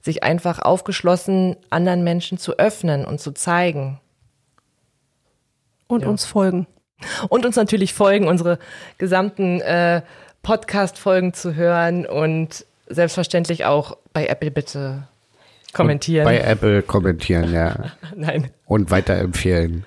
sich 0.01 0.21
einfach 0.23 0.59
aufgeschlossen 0.59 1.55
anderen 1.69 2.03
Menschen 2.03 2.37
zu 2.37 2.59
öffnen 2.59 3.05
und 3.05 3.21
zu 3.21 3.31
zeigen. 3.31 4.01
Und 5.87 6.03
ja. 6.03 6.09
uns 6.09 6.25
folgen. 6.25 6.67
Und 7.29 7.45
uns 7.45 7.55
natürlich 7.55 7.93
folgen, 7.93 8.27
unsere 8.27 8.59
gesamten 8.97 9.61
äh, 9.61 10.01
Podcast-Folgen 10.41 11.33
zu 11.33 11.55
hören 11.55 12.05
und 12.05 12.65
selbstverständlich 12.87 13.65
auch 13.65 13.97
bei 14.13 14.27
Apple 14.27 14.51
bitte 14.51 15.07
kommentieren. 15.73 16.25
Und 16.25 16.33
bei 16.33 16.39
Apple 16.39 16.81
kommentieren, 16.81 17.53
ja. 17.53 17.91
Nein. 18.15 18.51
Und 18.65 18.89
weiterempfehlen. 18.89 19.85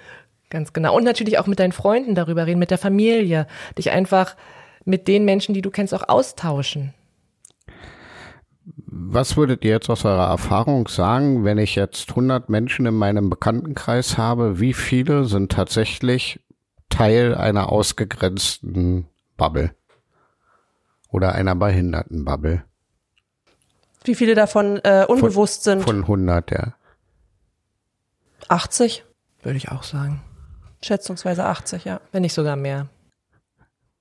Ganz 0.51 0.73
genau. 0.73 0.97
Und 0.97 1.05
natürlich 1.05 1.39
auch 1.39 1.47
mit 1.47 1.59
deinen 1.61 1.73
Freunden 1.73 2.15
darüber 2.15 2.47
reden, 2.47 2.59
mit 2.59 2.71
der 2.71 2.79
Familie. 2.79 3.47
Dich 3.79 3.91
einfach 3.91 4.37
mit 4.85 5.09
den 5.09 5.25
Menschen, 5.25 5.55
die 5.55 5.63
du 5.63 5.71
kennst, 5.71 5.95
auch 5.95 6.09
austauschen. 6.09 6.93
Was 8.93 9.37
würdet 9.37 9.65
ihr 9.65 9.71
jetzt 9.71 9.89
aus 9.89 10.05
eurer 10.05 10.27
Erfahrung 10.27 10.89
sagen, 10.89 11.45
wenn 11.45 11.59
ich 11.59 11.77
jetzt 11.77 12.11
100 12.11 12.49
Menschen 12.49 12.87
in 12.87 12.95
meinem 12.95 13.31
Bekanntenkreis 13.31 14.19
habe, 14.19 14.59
wie 14.59 14.75
viele 14.75 15.27
sind 15.27 15.53
tatsächlich 15.53 16.41
Teil 16.89 17.37
einer 17.37 17.71
ausgegrenzten 17.71 19.07
Bubble 19.37 19.71
oder 21.09 21.37
einer 21.37 21.55
Behindertenbubble? 21.55 22.65
Wie 24.03 24.15
viele 24.17 24.35
davon 24.35 24.81
äh, 24.83 25.07
unbewusst 25.07 25.63
von, 25.63 25.79
sind? 25.79 25.85
Von 25.85 26.01
100, 26.01 26.51
ja. 26.51 26.75
80? 28.49 29.05
Würde 29.43 29.57
ich 29.57 29.71
auch 29.71 29.85
sagen. 29.85 30.21
Schätzungsweise 30.83 31.45
80, 31.45 31.85
ja. 31.85 32.01
Wenn 32.11 32.23
nicht 32.23 32.35
sogar 32.35 32.57
mehr. 32.57 32.89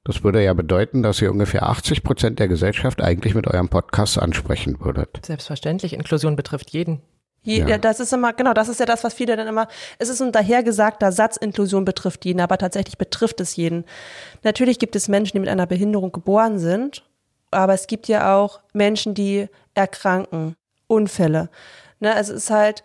Das 0.10 0.24
würde 0.24 0.44
ja 0.44 0.56
bedeuten, 0.56 1.04
dass 1.04 1.22
ihr 1.22 1.30
ungefähr 1.30 1.70
80 1.70 2.02
Prozent 2.02 2.40
der 2.40 2.48
Gesellschaft 2.48 3.00
eigentlich 3.00 3.36
mit 3.36 3.46
eurem 3.46 3.70
Podcast 3.70 4.18
ansprechen 4.18 4.80
würdet. 4.80 5.24
Selbstverständlich. 5.24 5.94
Inklusion 5.94 6.36
betrifft 6.36 6.72
jeden. 6.72 7.04
Je, 7.44 7.60
ja. 7.60 7.78
das 7.78 8.00
ist 8.00 8.12
immer, 8.12 8.34
genau, 8.34 8.56
das 8.56 8.70
ist 8.70 8.80
ja 8.80 8.88
das, 8.88 9.04
was 9.04 9.14
viele 9.14 9.36
dann 9.36 9.48
immer, 9.48 9.68
es 10.00 10.10
ist 10.10 10.20
ein 10.20 10.32
dahergesagter 10.32 11.12
Satz, 11.12 11.38
Inklusion 11.38 11.86
betrifft 11.86 12.26
jeden, 12.26 12.42
aber 12.42 12.58
tatsächlich 12.58 12.98
betrifft 12.98 13.40
es 13.40 13.56
jeden. 13.56 13.86
Natürlich 14.42 14.80
gibt 14.80 14.96
es 14.96 15.10
Menschen, 15.10 15.34
die 15.36 15.42
mit 15.42 15.50
einer 15.50 15.68
Behinderung 15.68 16.12
geboren 16.12 16.58
sind, 16.58 17.06
aber 17.52 17.76
es 17.76 17.86
gibt 17.86 18.08
ja 18.08 18.36
auch 18.36 18.62
Menschen, 18.74 19.14
die 19.14 19.48
erkranken, 19.76 20.56
Unfälle. 20.88 21.52
Ne, 22.00 22.16
also 22.16 22.34
es 22.34 22.46
ist 22.46 22.50
halt, 22.50 22.84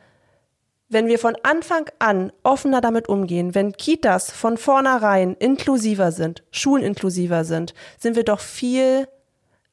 wenn 0.94 1.08
wir 1.08 1.18
von 1.18 1.36
Anfang 1.42 1.90
an 1.98 2.32
offener 2.44 2.80
damit 2.80 3.08
umgehen, 3.08 3.54
wenn 3.56 3.72
Kitas 3.72 4.30
von 4.30 4.56
vornherein 4.56 5.34
inklusiver 5.34 6.12
sind, 6.12 6.44
Schulen 6.52 6.84
inklusiver 6.84 7.44
sind, 7.44 7.74
sind 7.98 8.14
wir 8.14 8.22
doch 8.22 8.38
viel 8.38 9.08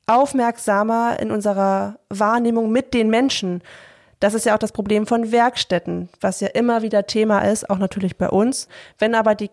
aufmerksamer 0.08 1.20
in 1.20 1.30
unserer 1.30 2.00
Wahrnehmung 2.10 2.72
mit 2.72 2.96
den 2.96 3.12
Menschen. 3.12 3.62
Das 4.20 4.34
ist 4.34 4.48
ja 4.48 4.56
auch 4.56 4.60
das 4.60 4.72
Problem 4.72 5.06
von 5.06 5.32
Werkstätten, 5.32 6.10
was 6.20 6.40
ja 6.40 6.48
immer 6.48 6.82
wieder 6.82 7.06
Thema 7.06 7.42
ist, 7.42 7.70
auch 7.70 7.78
natürlich 7.78 8.18
bei 8.18 8.28
uns. 8.28 8.68
Wenn 8.98 9.14
aber 9.14 9.36
die 9.36 9.52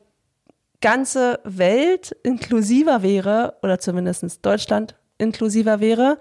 ganze 0.80 1.38
Welt 1.44 2.16
inklusiver 2.22 3.02
wäre, 3.02 3.56
oder 3.62 3.78
zumindest 3.78 4.44
Deutschland 4.44 4.94
inklusiver 5.18 5.80
wäre, 5.80 6.18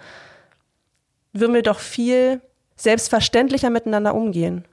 würden 1.31 1.53
wir 1.53 1.63
doch 1.63 1.79
viel 1.79 2.41
selbstverständlicher 2.75 3.69
miteinander 3.69 4.13
umgehen. 4.13 4.65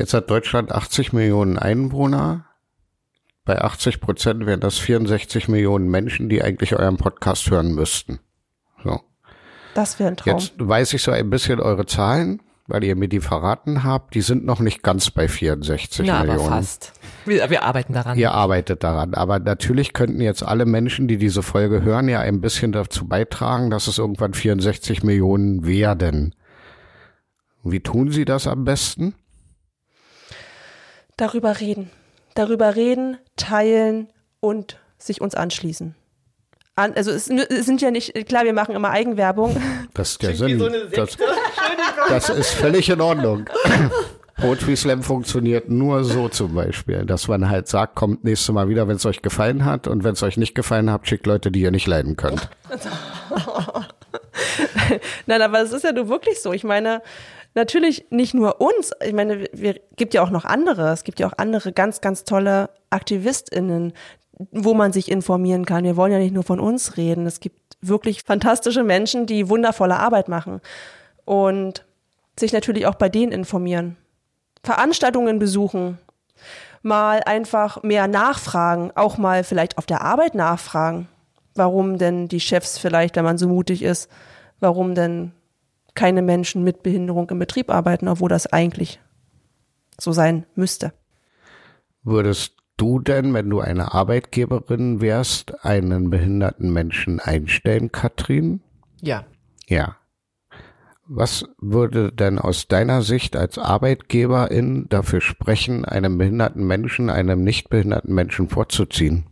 Jetzt 0.00 0.14
hat 0.14 0.30
Deutschland 0.30 0.72
80 0.72 1.12
Millionen 1.12 1.58
Einwohner. 1.58 2.46
Bei 3.44 3.60
80 3.60 4.00
Prozent 4.00 4.46
wären 4.46 4.60
das 4.60 4.78
64 4.78 5.46
Millionen 5.48 5.90
Menschen, 5.90 6.30
die 6.30 6.42
eigentlich 6.42 6.74
euren 6.74 6.96
Podcast 6.96 7.50
hören 7.50 7.74
müssten. 7.74 8.18
So. 8.82 9.02
Das 9.74 9.98
wäre 9.98 10.08
ein 10.08 10.16
Traum. 10.16 10.38
Jetzt 10.38 10.54
weiß 10.56 10.94
ich 10.94 11.02
so 11.02 11.10
ein 11.10 11.28
bisschen 11.28 11.60
eure 11.60 11.84
Zahlen, 11.84 12.40
weil 12.66 12.82
ihr 12.82 12.96
mir 12.96 13.08
die 13.08 13.20
verraten 13.20 13.84
habt. 13.84 14.14
Die 14.14 14.22
sind 14.22 14.46
noch 14.46 14.60
nicht 14.60 14.82
ganz 14.82 15.10
bei 15.10 15.28
64 15.28 16.06
Na, 16.06 16.20
Millionen. 16.20 16.40
Aber 16.40 16.48
fast. 16.48 16.94
Wir, 17.26 17.50
wir 17.50 17.62
arbeiten 17.62 17.92
daran. 17.92 18.16
Ihr 18.16 18.32
arbeitet 18.32 18.82
daran. 18.82 19.12
Aber 19.12 19.38
natürlich 19.38 19.92
könnten 19.92 20.22
jetzt 20.22 20.42
alle 20.42 20.64
Menschen, 20.64 21.08
die 21.08 21.18
diese 21.18 21.42
Folge 21.42 21.82
hören, 21.82 22.08
ja 22.08 22.20
ein 22.20 22.40
bisschen 22.40 22.72
dazu 22.72 23.06
beitragen, 23.06 23.68
dass 23.68 23.86
es 23.86 23.98
irgendwann 23.98 24.32
64 24.32 25.02
Millionen 25.02 25.66
werden. 25.66 26.34
Wie 27.62 27.80
tun 27.80 28.10
sie 28.10 28.24
das 28.24 28.46
am 28.46 28.64
besten? 28.64 29.14
Darüber 31.20 31.60
reden. 31.60 31.90
Darüber 32.34 32.76
reden, 32.76 33.18
teilen 33.36 34.08
und 34.40 34.78
sich 34.98 35.20
uns 35.20 35.34
anschließen. 35.34 35.94
An, 36.76 36.94
also 36.94 37.10
es, 37.10 37.28
es, 37.28 37.66
sind 37.66 37.82
ja 37.82 37.90
nicht, 37.90 38.14
klar, 38.26 38.44
wir 38.44 38.52
machen 38.52 38.74
immer 38.74 38.90
Eigenwerbung. 38.90 39.60
Das 39.92 40.12
ist 40.12 40.22
der 40.22 40.36
Sinn. 40.36 40.58
So 40.60 40.68
das, 40.68 41.18
das, 42.08 42.28
ist 42.30 42.50
völlig 42.50 42.88
in 42.88 43.00
Ordnung. 43.00 43.50
Poetry 44.36 44.76
Slam 44.76 45.02
funktioniert 45.02 45.68
nur 45.68 46.04
so 46.04 46.28
zum 46.28 46.54
Beispiel, 46.54 47.04
dass 47.04 47.26
man 47.26 47.50
halt 47.50 47.66
sagt, 47.66 47.96
kommt 47.96 48.22
nächstes 48.24 48.54
Mal 48.54 48.68
wieder, 48.68 48.86
wenn 48.86 48.96
es 48.96 49.04
euch 49.04 49.20
gefallen 49.20 49.64
hat 49.64 49.88
und 49.88 50.04
wenn 50.04 50.12
es 50.12 50.22
euch 50.22 50.36
nicht 50.36 50.54
gefallen 50.54 50.90
hat, 50.90 51.08
schickt 51.08 51.26
Leute, 51.26 51.50
die 51.50 51.60
ihr 51.60 51.72
nicht 51.72 51.88
leiden 51.88 52.16
könnt. 52.16 52.48
Nein, 55.26 55.42
aber 55.42 55.60
es 55.60 55.72
ist 55.72 55.82
ja 55.84 55.92
nur 55.92 56.08
wirklich 56.08 56.40
so. 56.40 56.52
Ich 56.52 56.64
meine, 56.64 57.02
natürlich 57.54 58.06
nicht 58.10 58.34
nur 58.34 58.60
uns, 58.60 58.92
ich 59.04 59.12
meine, 59.12 59.48
wir 59.52 59.80
gibt 59.96 60.14
ja 60.14 60.22
auch 60.22 60.30
noch 60.30 60.44
andere, 60.44 60.90
es 60.92 61.04
gibt 61.04 61.20
ja 61.20 61.26
auch 61.26 61.34
andere 61.36 61.72
ganz, 61.72 62.00
ganz 62.00 62.24
tolle 62.24 62.70
AktivistInnen, 62.90 63.92
wo 64.52 64.74
man 64.74 64.92
sich 64.92 65.10
informieren 65.10 65.66
kann. 65.66 65.84
Wir 65.84 65.96
wollen 65.96 66.12
ja 66.12 66.18
nicht 66.18 66.34
nur 66.34 66.44
von 66.44 66.60
uns 66.60 66.96
reden. 66.96 67.26
Es 67.26 67.40
gibt 67.40 67.76
wirklich 67.80 68.22
fantastische 68.22 68.84
Menschen, 68.84 69.26
die 69.26 69.48
wundervolle 69.48 69.98
Arbeit 69.98 70.28
machen 70.28 70.60
und 71.24 71.84
sich 72.38 72.52
natürlich 72.52 72.86
auch 72.86 72.94
bei 72.94 73.08
denen 73.08 73.32
informieren. 73.32 73.96
Veranstaltungen 74.62 75.38
besuchen, 75.38 75.98
mal 76.82 77.20
einfach 77.24 77.82
mehr 77.82 78.08
nachfragen, 78.08 78.92
auch 78.94 79.18
mal 79.18 79.44
vielleicht 79.44 79.78
auf 79.78 79.86
der 79.86 80.02
Arbeit 80.02 80.34
nachfragen, 80.34 81.08
warum 81.54 81.98
denn 81.98 82.28
die 82.28 82.40
Chefs 82.40 82.78
vielleicht, 82.78 83.16
wenn 83.16 83.24
man 83.24 83.38
so 83.38 83.48
mutig 83.48 83.82
ist, 83.82 84.10
warum 84.60 84.94
denn 84.94 85.32
keine 85.94 86.22
Menschen 86.22 86.64
mit 86.64 86.82
Behinderung 86.82 87.30
im 87.30 87.38
Betrieb 87.38 87.70
arbeiten, 87.70 88.08
obwohl 88.08 88.28
das 88.28 88.46
eigentlich 88.46 89.00
so 89.98 90.12
sein 90.12 90.46
müsste. 90.54 90.92
Würdest 92.02 92.56
du 92.76 92.98
denn, 92.98 93.34
wenn 93.34 93.50
du 93.50 93.60
eine 93.60 93.92
Arbeitgeberin 93.92 95.00
wärst, 95.00 95.64
einen 95.64 96.08
behinderten 96.10 96.72
Menschen 96.72 97.20
einstellen, 97.20 97.92
Katrin? 97.92 98.62
Ja. 99.02 99.26
Ja. 99.66 99.96
Was 101.06 101.44
würde 101.58 102.12
denn 102.12 102.38
aus 102.38 102.68
deiner 102.68 103.02
Sicht 103.02 103.36
als 103.36 103.58
Arbeitgeberin 103.58 104.86
dafür 104.88 105.20
sprechen, 105.20 105.84
einem 105.84 106.18
behinderten 106.18 106.66
Menschen 106.66 107.10
einem 107.10 107.42
nicht 107.42 107.68
behinderten 107.68 108.14
Menschen 108.14 108.48
vorzuziehen? 108.48 109.26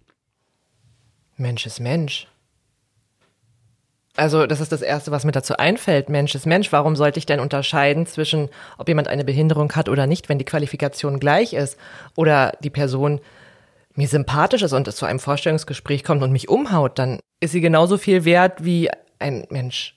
Mensch 1.36 1.66
ist 1.66 1.78
Mensch. 1.78 2.26
Also 4.18 4.46
das 4.46 4.60
ist 4.60 4.72
das 4.72 4.82
Erste, 4.82 5.12
was 5.12 5.24
mir 5.24 5.32
dazu 5.32 5.56
einfällt. 5.56 6.08
Mensch 6.08 6.34
ist 6.34 6.44
Mensch. 6.44 6.72
Warum 6.72 6.96
sollte 6.96 7.18
ich 7.18 7.26
denn 7.26 7.38
unterscheiden 7.38 8.04
zwischen, 8.04 8.48
ob 8.76 8.88
jemand 8.88 9.06
eine 9.06 9.24
Behinderung 9.24 9.72
hat 9.72 9.88
oder 9.88 10.08
nicht, 10.08 10.28
wenn 10.28 10.38
die 10.38 10.44
Qualifikation 10.44 11.20
gleich 11.20 11.52
ist 11.52 11.78
oder 12.16 12.52
die 12.60 12.70
Person 12.70 13.20
mir 13.94 14.08
sympathisch 14.08 14.62
ist 14.62 14.72
und 14.72 14.88
es 14.88 14.96
zu 14.96 15.06
einem 15.06 15.20
Vorstellungsgespräch 15.20 16.02
kommt 16.02 16.22
und 16.22 16.32
mich 16.32 16.48
umhaut, 16.48 16.98
dann 16.98 17.20
ist 17.38 17.52
sie 17.52 17.60
genauso 17.60 17.96
viel 17.96 18.24
wert 18.24 18.64
wie 18.64 18.90
ein 19.20 19.46
Mensch 19.50 19.96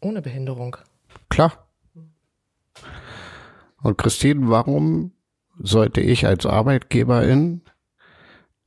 ohne 0.00 0.20
Behinderung. 0.20 0.76
Klar. 1.30 1.66
Und 3.82 3.96
Christine, 3.96 4.50
warum 4.50 5.12
sollte 5.58 6.02
ich 6.02 6.26
als 6.26 6.44
Arbeitgeberin 6.44 7.62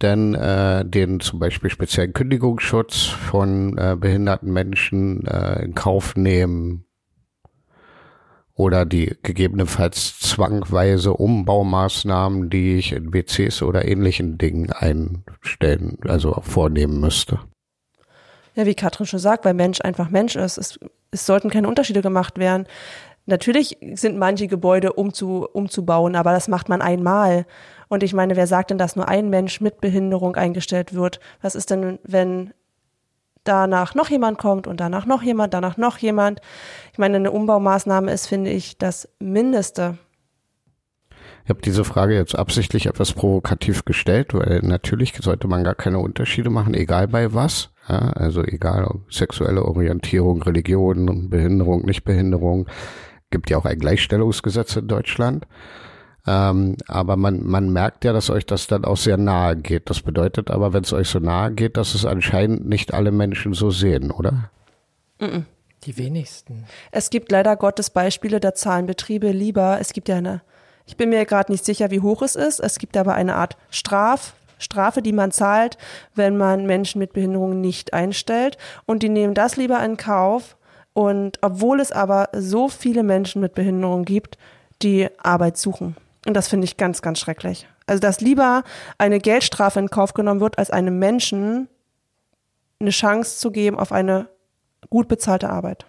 denn 0.01 0.35
äh, 0.35 0.85
den 0.85 1.19
zum 1.19 1.39
Beispiel 1.39 1.69
speziellen 1.69 2.13
Kündigungsschutz 2.13 3.05
von 3.05 3.77
äh, 3.77 3.95
behinderten 3.99 4.51
Menschen 4.51 5.25
äh, 5.25 5.63
in 5.63 5.73
Kauf 5.73 6.15
nehmen 6.15 6.85
oder 8.53 8.85
die 8.85 9.15
gegebenenfalls 9.21 10.19
zwangweise 10.19 11.13
Umbaumaßnahmen, 11.13 12.49
die 12.49 12.77
ich 12.77 12.91
in 12.91 13.13
WCs 13.13 13.61
oder 13.61 13.87
ähnlichen 13.87 14.37
Dingen 14.37 14.71
einstellen, 14.71 15.97
also 16.07 16.41
vornehmen 16.41 16.99
müsste. 16.99 17.39
Ja, 18.55 18.65
wie 18.65 18.73
Katrin 18.73 19.05
schon 19.05 19.19
sagt, 19.19 19.45
weil 19.45 19.53
Mensch 19.53 19.81
einfach 19.81 20.09
Mensch 20.09 20.35
ist. 20.35 20.57
Es, 20.57 20.79
es 21.11 21.25
sollten 21.27 21.51
keine 21.51 21.67
Unterschiede 21.67 22.01
gemacht 22.01 22.39
werden. 22.39 22.65
Natürlich 23.27 23.77
sind 23.93 24.17
manche 24.17 24.47
Gebäude 24.47 24.93
umzu, 24.93 25.45
umzubauen, 25.51 26.15
aber 26.15 26.31
das 26.31 26.47
macht 26.47 26.69
man 26.69 26.81
einmal. 26.81 27.45
Und 27.89 28.03
ich 28.03 28.13
meine, 28.13 28.35
wer 28.35 28.47
sagt 28.47 28.71
denn, 28.71 28.77
dass 28.77 28.95
nur 28.95 29.07
ein 29.07 29.29
Mensch 29.29 29.61
mit 29.61 29.81
Behinderung 29.81 30.35
eingestellt 30.35 30.93
wird? 30.93 31.19
Was 31.41 31.55
ist 31.55 31.69
denn, 31.69 31.99
wenn 32.03 32.53
danach 33.43 33.95
noch 33.95 34.09
jemand 34.09 34.37
kommt 34.37 34.67
und 34.67 34.79
danach 34.79 35.05
noch 35.05 35.23
jemand, 35.23 35.53
danach 35.53 35.77
noch 35.77 35.97
jemand? 35.97 36.41
Ich 36.91 36.97
meine, 36.97 37.17
eine 37.17 37.31
Umbaumaßnahme 37.31 38.11
ist, 38.11 38.27
finde 38.27 38.51
ich, 38.51 38.77
das 38.77 39.09
Mindeste. 39.19 39.97
Ich 41.45 41.49
habe 41.49 41.61
diese 41.61 41.85
Frage 41.85 42.13
jetzt 42.13 42.37
absichtlich 42.37 42.87
etwas 42.87 43.13
provokativ 43.13 43.85
gestellt, 43.85 44.33
weil 44.33 44.59
natürlich 44.63 45.13
sollte 45.21 45.47
man 45.47 45.63
gar 45.63 45.75
keine 45.75 45.99
Unterschiede 45.99 46.49
machen, 46.49 46.73
egal 46.73 47.07
bei 47.07 47.33
was. 47.33 47.69
Ja, 47.87 48.09
also 48.09 48.43
egal 48.43 48.99
sexuelle 49.09 49.63
Orientierung, 49.63 50.41
Religion, 50.41 51.29
Behinderung, 51.29 51.85
Nichtbehinderung. 51.85 52.67
Gibt 53.29 53.49
ja 53.49 53.57
auch 53.57 53.63
ein 53.63 53.79
Gleichstellungsgesetz 53.79 54.75
in 54.75 54.89
Deutschland. 54.89 55.47
Ähm, 56.27 56.75
aber 56.87 57.15
man, 57.15 57.45
man 57.45 57.71
merkt 57.71 58.03
ja, 58.03 58.11
dass 58.11 58.29
euch 58.29 58.45
das 58.45 58.67
dann 58.67 58.83
auch 58.83 58.97
sehr 58.97 59.15
nahe 59.15 59.55
geht. 59.55 59.89
Das 59.89 60.01
bedeutet 60.01 60.51
aber, 60.51 60.73
wenn 60.73 60.83
es 60.83 60.91
euch 60.91 61.07
so 61.07 61.19
nahe 61.19 61.51
geht, 61.53 61.77
dass 61.77 61.95
es 61.95 62.05
anscheinend 62.05 62.67
nicht 62.67 62.93
alle 62.93 63.11
Menschen 63.11 63.53
so 63.53 63.71
sehen, 63.71 64.11
oder? 64.11 64.51
Die 65.85 65.97
wenigsten. 65.97 66.65
Es 66.91 67.09
gibt 67.09 67.31
leider 67.31 67.55
Gottes 67.55 67.89
Beispiele, 67.89 68.41
da 68.41 68.53
zahlen 68.53 68.87
Betriebe 68.87 69.31
lieber. 69.31 69.77
Es 69.79 69.93
gibt 69.93 70.09
ja 70.09 70.17
eine, 70.17 70.41
ich 70.85 70.97
bin 70.97 71.09
mir 71.09 71.25
gerade 71.25 71.49
nicht 71.49 71.63
sicher, 71.63 71.91
wie 71.91 72.01
hoch 72.01 72.21
es 72.21 72.35
ist. 72.35 72.59
Es 72.59 72.77
gibt 72.77 72.97
aber 72.97 73.13
eine 73.13 73.35
Art 73.35 73.55
Straf, 73.69 74.33
Strafe, 74.59 75.01
die 75.01 75.13
man 75.13 75.31
zahlt, 75.31 75.77
wenn 76.13 76.35
man 76.35 76.65
Menschen 76.65 76.99
mit 76.99 77.13
Behinderungen 77.13 77.61
nicht 77.61 77.93
einstellt. 77.93 78.57
Und 78.85 79.01
die 79.01 79.09
nehmen 79.09 79.33
das 79.33 79.55
lieber 79.55 79.81
in 79.81 79.95
Kauf. 79.95 80.57
Und 80.91 81.39
obwohl 81.41 81.79
es 81.79 81.93
aber 81.93 82.29
so 82.33 82.67
viele 82.67 83.03
Menschen 83.03 83.39
mit 83.39 83.53
Behinderung 83.53 84.03
gibt, 84.03 84.37
die 84.81 85.07
Arbeit 85.23 85.57
suchen. 85.57 85.95
Und 86.27 86.33
das 86.33 86.49
finde 86.49 86.65
ich 86.65 86.75
ganz, 86.75 87.01
ganz 87.01 87.19
schrecklich. 87.19 87.69
Also, 87.85 88.01
dass 88.01 88.19
lieber 88.19 88.63
eine 88.97 89.19
Geldstrafe 89.19 89.79
in 89.79 89.89
Kauf 89.89 90.13
genommen 90.13 90.41
wird, 90.41 90.57
als 90.59 90.69
einem 90.69 90.99
Menschen 90.99 91.69
eine 92.81 92.89
Chance 92.89 93.39
zu 93.39 93.49
geben 93.49 93.79
auf 93.79 93.93
eine 93.93 94.27
gut 94.89 95.07
bezahlte 95.07 95.49
Arbeit. 95.49 95.85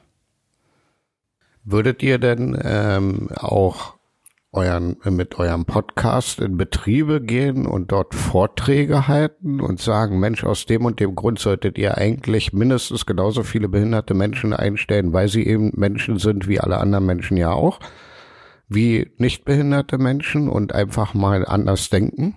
Würdet 1.64 2.04
ihr 2.04 2.18
denn 2.18 2.56
ähm, 2.62 3.28
auch 3.34 3.96
euren, 4.52 4.96
mit 5.04 5.40
eurem 5.40 5.64
Podcast 5.64 6.38
in 6.38 6.56
Betriebe 6.56 7.20
gehen 7.20 7.66
und 7.66 7.90
dort 7.90 8.14
Vorträge 8.14 9.08
halten 9.08 9.60
und 9.60 9.80
sagen, 9.80 10.20
Mensch, 10.20 10.44
aus 10.44 10.66
dem 10.66 10.84
und 10.84 11.00
dem 11.00 11.16
Grund 11.16 11.40
solltet 11.40 11.78
ihr 11.78 11.98
eigentlich 11.98 12.52
mindestens 12.52 13.06
genauso 13.06 13.42
viele 13.42 13.68
behinderte 13.68 14.14
Menschen 14.14 14.54
einstellen, 14.54 15.12
weil 15.12 15.26
sie 15.26 15.44
eben 15.44 15.72
Menschen 15.74 16.18
sind 16.18 16.46
wie 16.46 16.60
alle 16.60 16.78
anderen 16.78 17.06
Menschen 17.06 17.36
ja 17.36 17.50
auch? 17.50 17.80
Wie 18.68 19.10
nichtbehinderte 19.16 19.98
Menschen 19.98 20.48
und 20.48 20.74
einfach 20.74 21.14
mal 21.14 21.46
anders 21.46 21.90
denken? 21.90 22.36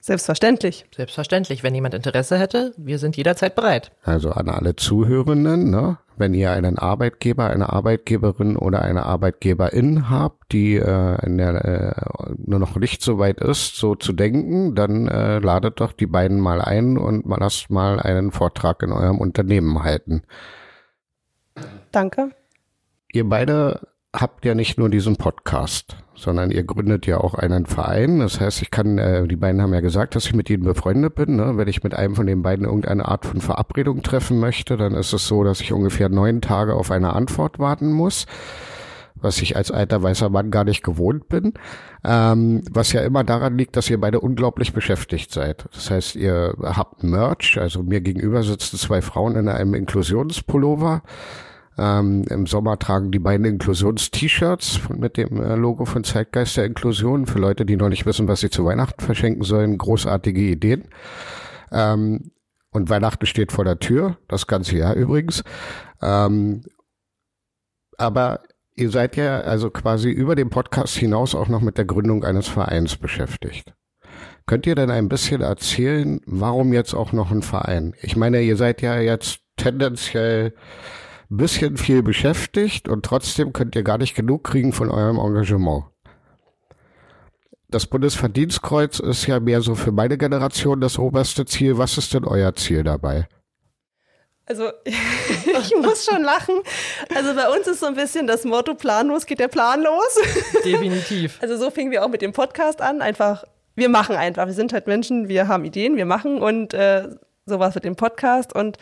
Selbstverständlich. 0.00 0.86
Selbstverständlich. 0.94 1.62
Wenn 1.62 1.74
jemand 1.74 1.94
Interesse 1.94 2.38
hätte, 2.38 2.72
wir 2.76 2.98
sind 2.98 3.16
jederzeit 3.16 3.54
bereit. 3.54 3.92
Also 4.04 4.30
an 4.30 4.48
alle 4.48 4.76
Zuhörenden, 4.76 5.70
ne? 5.70 5.98
wenn 6.16 6.34
ihr 6.34 6.50
einen 6.52 6.78
Arbeitgeber, 6.78 7.48
eine 7.48 7.72
Arbeitgeberin 7.72 8.56
oder 8.56 8.82
eine 8.82 9.04
Arbeitgeberin 9.04 10.08
habt, 10.08 10.52
die 10.52 10.76
äh, 10.76 11.26
in 11.26 11.38
der, 11.38 11.64
äh, 11.64 12.34
nur 12.38 12.58
noch 12.58 12.76
nicht 12.76 13.02
so 13.02 13.18
weit 13.18 13.40
ist, 13.40 13.76
so 13.76 13.94
zu 13.94 14.12
denken, 14.12 14.74
dann 14.74 15.08
äh, 15.08 15.40
ladet 15.40 15.80
doch 15.80 15.92
die 15.92 16.06
beiden 16.06 16.40
mal 16.40 16.60
ein 16.60 16.96
und 16.96 17.24
lasst 17.26 17.70
mal 17.70 18.00
einen 18.00 18.30
Vortrag 18.30 18.82
in 18.82 18.92
eurem 18.92 19.18
Unternehmen 19.18 19.82
halten. 19.82 20.22
Danke. 21.92 22.30
Ihr 23.12 23.28
beide 23.28 23.88
habt 24.14 24.44
ja 24.44 24.54
nicht 24.54 24.78
nur 24.78 24.88
diesen 24.88 25.16
Podcast, 25.16 25.96
sondern 26.14 26.50
ihr 26.50 26.64
gründet 26.64 27.06
ja 27.06 27.18
auch 27.18 27.34
einen 27.34 27.66
Verein. 27.66 28.20
Das 28.20 28.40
heißt, 28.40 28.62
ich 28.62 28.70
kann, 28.70 28.98
äh, 28.98 29.26
die 29.28 29.36
beiden 29.36 29.60
haben 29.60 29.74
ja 29.74 29.80
gesagt, 29.80 30.14
dass 30.14 30.26
ich 30.26 30.34
mit 30.34 30.48
ihnen 30.50 30.64
befreundet 30.64 31.14
bin. 31.14 31.36
Ne? 31.36 31.56
Wenn 31.56 31.68
ich 31.68 31.82
mit 31.82 31.94
einem 31.94 32.14
von 32.14 32.26
den 32.26 32.42
beiden 32.42 32.64
irgendeine 32.64 33.06
Art 33.06 33.26
von 33.26 33.40
Verabredung 33.40 34.02
treffen 34.02 34.40
möchte, 34.40 34.76
dann 34.76 34.94
ist 34.94 35.12
es 35.12 35.26
so, 35.26 35.44
dass 35.44 35.60
ich 35.60 35.72
ungefähr 35.72 36.08
neun 36.08 36.40
Tage 36.40 36.74
auf 36.74 36.90
eine 36.90 37.12
Antwort 37.12 37.58
warten 37.58 37.92
muss 37.92 38.26
was 39.20 39.40
ich 39.42 39.56
als 39.56 39.70
alter 39.70 40.02
weißer 40.02 40.28
Mann 40.28 40.50
gar 40.50 40.64
nicht 40.64 40.82
gewohnt 40.82 41.28
bin, 41.28 41.54
ähm, 42.04 42.62
was 42.70 42.92
ja 42.92 43.02
immer 43.02 43.24
daran 43.24 43.58
liegt, 43.58 43.76
dass 43.76 43.90
ihr 43.90 44.00
beide 44.00 44.20
unglaublich 44.20 44.72
beschäftigt 44.72 45.32
seid. 45.32 45.66
Das 45.72 45.90
heißt, 45.90 46.16
ihr 46.16 46.54
habt 46.62 47.02
Merch, 47.02 47.58
also 47.60 47.82
mir 47.82 48.00
gegenüber 48.00 48.42
sitzen 48.42 48.76
zwei 48.76 49.02
Frauen 49.02 49.36
in 49.36 49.48
einem 49.48 49.74
Inklusionspullover, 49.74 51.02
ähm, 51.78 52.24
Im 52.28 52.46
Sommer 52.46 52.78
tragen 52.78 53.12
die 53.12 53.20
beiden 53.20 53.46
Inklusions-T-Shirts 53.46 54.88
mit 54.90 55.16
dem 55.16 55.40
äh, 55.40 55.54
Logo 55.54 55.84
von 55.84 56.02
Zeitgeist 56.02 56.56
der 56.56 56.64
Inklusion 56.64 57.26
für 57.26 57.38
Leute, 57.38 57.64
die 57.64 57.76
noch 57.76 57.88
nicht 57.88 58.04
wissen, 58.04 58.26
was 58.26 58.40
sie 58.40 58.50
zu 58.50 58.64
Weihnachten 58.64 59.04
verschenken 59.04 59.44
sollen. 59.44 59.78
Großartige 59.78 60.40
Ideen. 60.40 60.88
Ähm, 61.70 62.32
und 62.70 62.90
Weihnachten 62.90 63.26
steht 63.26 63.52
vor 63.52 63.64
der 63.64 63.78
Tür, 63.78 64.18
das 64.26 64.48
ganze 64.48 64.76
Jahr 64.76 64.94
übrigens. 64.94 65.44
Ähm, 66.02 66.64
aber 67.96 68.40
ihr 68.74 68.90
seid 68.90 69.16
ja 69.16 69.40
also 69.40 69.70
quasi 69.70 70.10
über 70.10 70.34
den 70.34 70.50
Podcast 70.50 70.96
hinaus 70.96 71.36
auch 71.36 71.48
noch 71.48 71.60
mit 71.60 71.78
der 71.78 71.84
Gründung 71.84 72.24
eines 72.24 72.48
Vereins 72.48 72.96
beschäftigt. 72.96 73.72
Könnt 74.46 74.66
ihr 74.66 74.74
denn 74.74 74.90
ein 74.90 75.08
bisschen 75.08 75.42
erzählen, 75.42 76.20
warum 76.26 76.72
jetzt 76.72 76.94
auch 76.94 77.12
noch 77.12 77.30
ein 77.30 77.42
Verein? 77.42 77.94
Ich 78.02 78.16
meine, 78.16 78.40
ihr 78.40 78.56
seid 78.56 78.82
ja 78.82 78.98
jetzt 78.98 79.40
tendenziell 79.56 80.54
bisschen 81.36 81.76
viel 81.76 82.02
beschäftigt 82.02 82.88
und 82.88 83.04
trotzdem 83.04 83.52
könnt 83.52 83.76
ihr 83.76 83.82
gar 83.82 83.98
nicht 83.98 84.14
genug 84.14 84.44
kriegen 84.44 84.72
von 84.72 84.90
eurem 84.90 85.18
Engagement. 85.18 85.84
Das 87.68 87.86
Bundesverdienstkreuz 87.86 88.98
ist 88.98 89.26
ja 89.26 89.40
mehr 89.40 89.60
so 89.60 89.74
für 89.74 89.92
meine 89.92 90.16
Generation 90.16 90.80
das 90.80 90.98
oberste 90.98 91.44
Ziel. 91.44 91.76
Was 91.76 91.98
ist 91.98 92.14
denn 92.14 92.24
euer 92.24 92.54
Ziel 92.54 92.82
dabei? 92.82 93.28
Also 94.46 94.70
ich 94.84 95.74
muss 95.76 96.06
schon 96.06 96.22
lachen. 96.22 96.54
Also 97.14 97.34
bei 97.34 97.50
uns 97.50 97.66
ist 97.66 97.80
so 97.80 97.86
ein 97.86 97.94
bisschen 97.94 98.26
das 98.26 98.44
Motto, 98.44 98.74
planlos 98.74 99.26
geht 99.26 99.40
der 99.40 99.48
Plan 99.48 99.82
los. 99.82 100.18
Definitiv. 100.64 101.38
Also 101.42 101.58
so 101.58 101.70
fingen 101.70 101.90
wir 101.90 102.04
auch 102.04 102.08
mit 102.08 102.22
dem 102.22 102.32
Podcast 102.32 102.80
an. 102.80 103.02
Einfach, 103.02 103.44
wir 103.74 103.90
machen 103.90 104.16
einfach. 104.16 104.46
Wir 104.46 104.54
sind 104.54 104.72
halt 104.72 104.86
Menschen, 104.86 105.28
wir 105.28 105.48
haben 105.48 105.66
Ideen, 105.66 105.96
wir 105.96 106.06
machen 106.06 106.40
und 106.40 106.72
äh, 106.72 107.08
sowas 107.44 107.74
mit 107.74 107.84
dem 107.84 107.96
Podcast. 107.96 108.54
Und 108.54 108.78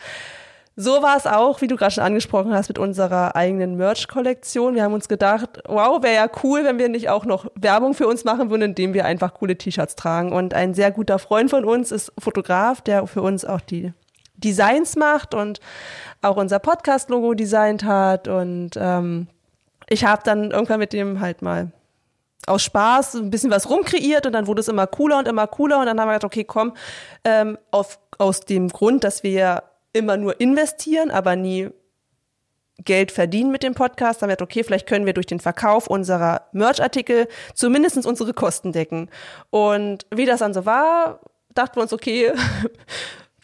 so 0.79 1.01
war 1.01 1.17
es 1.17 1.25
auch, 1.25 1.61
wie 1.61 1.67
du 1.67 1.75
gerade 1.75 1.91
schon 1.91 2.03
angesprochen 2.03 2.53
hast, 2.53 2.67
mit 2.67 2.77
unserer 2.77 3.35
eigenen 3.35 3.77
Merch-Kollektion. 3.77 4.75
Wir 4.75 4.83
haben 4.83 4.93
uns 4.93 5.07
gedacht, 5.07 5.59
wow, 5.67 6.03
wäre 6.03 6.13
ja 6.13 6.27
cool, 6.43 6.65
wenn 6.65 6.77
wir 6.77 6.87
nicht 6.87 7.09
auch 7.09 7.25
noch 7.25 7.47
Werbung 7.55 7.95
für 7.95 8.07
uns 8.07 8.23
machen 8.25 8.51
würden, 8.51 8.61
indem 8.61 8.93
wir 8.93 9.03
einfach 9.03 9.33
coole 9.33 9.57
T-Shirts 9.57 9.95
tragen. 9.95 10.31
Und 10.31 10.53
ein 10.53 10.75
sehr 10.75 10.91
guter 10.91 11.17
Freund 11.17 11.49
von 11.49 11.65
uns 11.65 11.91
ist 11.91 12.13
Fotograf, 12.19 12.81
der 12.81 13.07
für 13.07 13.23
uns 13.23 13.43
auch 13.43 13.59
die 13.59 13.91
Designs 14.35 14.95
macht 14.95 15.33
und 15.33 15.61
auch 16.21 16.35
unser 16.35 16.59
Podcast-Logo 16.59 17.33
designt 17.33 17.83
hat. 17.83 18.27
Und 18.27 18.71
ähm, 18.77 19.25
ich 19.89 20.05
habe 20.05 20.21
dann 20.23 20.51
irgendwann 20.51 20.79
mit 20.79 20.93
dem 20.93 21.21
halt 21.21 21.41
mal 21.41 21.71
aus 22.45 22.61
Spaß 22.61 23.15
ein 23.15 23.31
bisschen 23.31 23.49
was 23.49 23.67
rumkreiert 23.67 24.27
und 24.27 24.33
dann 24.33 24.45
wurde 24.45 24.61
es 24.61 24.67
immer 24.67 24.85
cooler 24.85 25.17
und 25.17 25.27
immer 25.27 25.47
cooler 25.47 25.79
und 25.79 25.87
dann 25.87 25.99
haben 25.99 26.07
wir 26.07 26.13
gedacht, 26.13 26.25
okay, 26.25 26.43
komm, 26.43 26.73
ähm, 27.23 27.57
auf, 27.71 27.97
aus 28.19 28.41
dem 28.41 28.69
Grund, 28.69 29.03
dass 29.03 29.23
wir 29.23 29.63
immer 29.97 30.17
nur 30.17 30.39
investieren, 30.39 31.11
aber 31.11 31.35
nie 31.35 31.69
Geld 32.83 33.11
verdienen 33.11 33.51
mit 33.51 33.63
dem 33.63 33.73
Podcast. 33.73 34.21
Dann 34.21 34.29
wird 34.29 34.41
okay, 34.41 34.63
vielleicht 34.63 34.87
können 34.87 35.05
wir 35.05 35.13
durch 35.13 35.25
den 35.25 35.39
Verkauf 35.39 35.87
unserer 35.87 36.47
Merch-Artikel 36.51 37.27
zumindest 37.53 38.05
unsere 38.05 38.33
Kosten 38.33 38.71
decken. 38.71 39.09
Und 39.49 40.05
wie 40.13 40.25
das 40.25 40.39
dann 40.39 40.53
so 40.53 40.65
war, 40.65 41.19
dachten 41.53 41.77
wir 41.77 41.83
uns, 41.83 41.93
okay, 41.93 42.31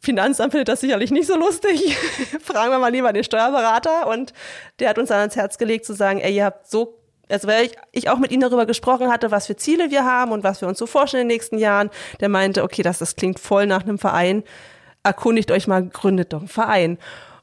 Finanzamt 0.01 0.51
findet 0.51 0.67
das 0.67 0.81
sicherlich 0.81 1.11
nicht 1.11 1.27
so 1.27 1.37
lustig. 1.37 1.97
Fragen 2.41 2.71
wir 2.71 2.79
mal 2.79 2.91
lieber 2.91 3.13
den 3.13 3.23
Steuerberater. 3.23 4.07
Und 4.07 4.33
der 4.79 4.89
hat 4.89 4.97
uns 4.97 5.09
dann 5.09 5.19
ans 5.19 5.35
Herz 5.35 5.57
gelegt 5.57 5.85
zu 5.85 5.93
sagen, 5.93 6.19
ey, 6.19 6.35
ihr 6.35 6.45
habt 6.45 6.69
so, 6.69 6.99
also 7.29 7.47
weil 7.47 7.67
ich, 7.67 7.75
ich 7.93 8.09
auch 8.09 8.19
mit 8.19 8.31
ihm 8.31 8.41
darüber 8.41 8.65
gesprochen 8.65 9.09
hatte, 9.09 9.31
was 9.31 9.47
für 9.47 9.55
Ziele 9.55 9.91
wir 9.91 10.03
haben 10.03 10.33
und 10.33 10.43
was 10.43 10.59
wir 10.59 10.67
uns 10.67 10.77
so 10.77 10.87
vorstellen 10.87 11.21
in 11.21 11.29
den 11.29 11.35
nächsten 11.35 11.57
Jahren. 11.57 11.89
Der 12.19 12.27
meinte, 12.27 12.63
okay, 12.63 12.83
das, 12.83 12.99
das 12.99 13.15
klingt 13.15 13.39
voll 13.39 13.65
nach 13.65 13.83
einem 13.83 13.97
Verein. 13.97 14.43
Erkundigt 15.03 15.51
euch 15.51 15.67
mal, 15.67 15.85
gründet 15.85 16.33
doch 16.33 16.39
einen 16.39 16.47
Verein. 16.47 16.97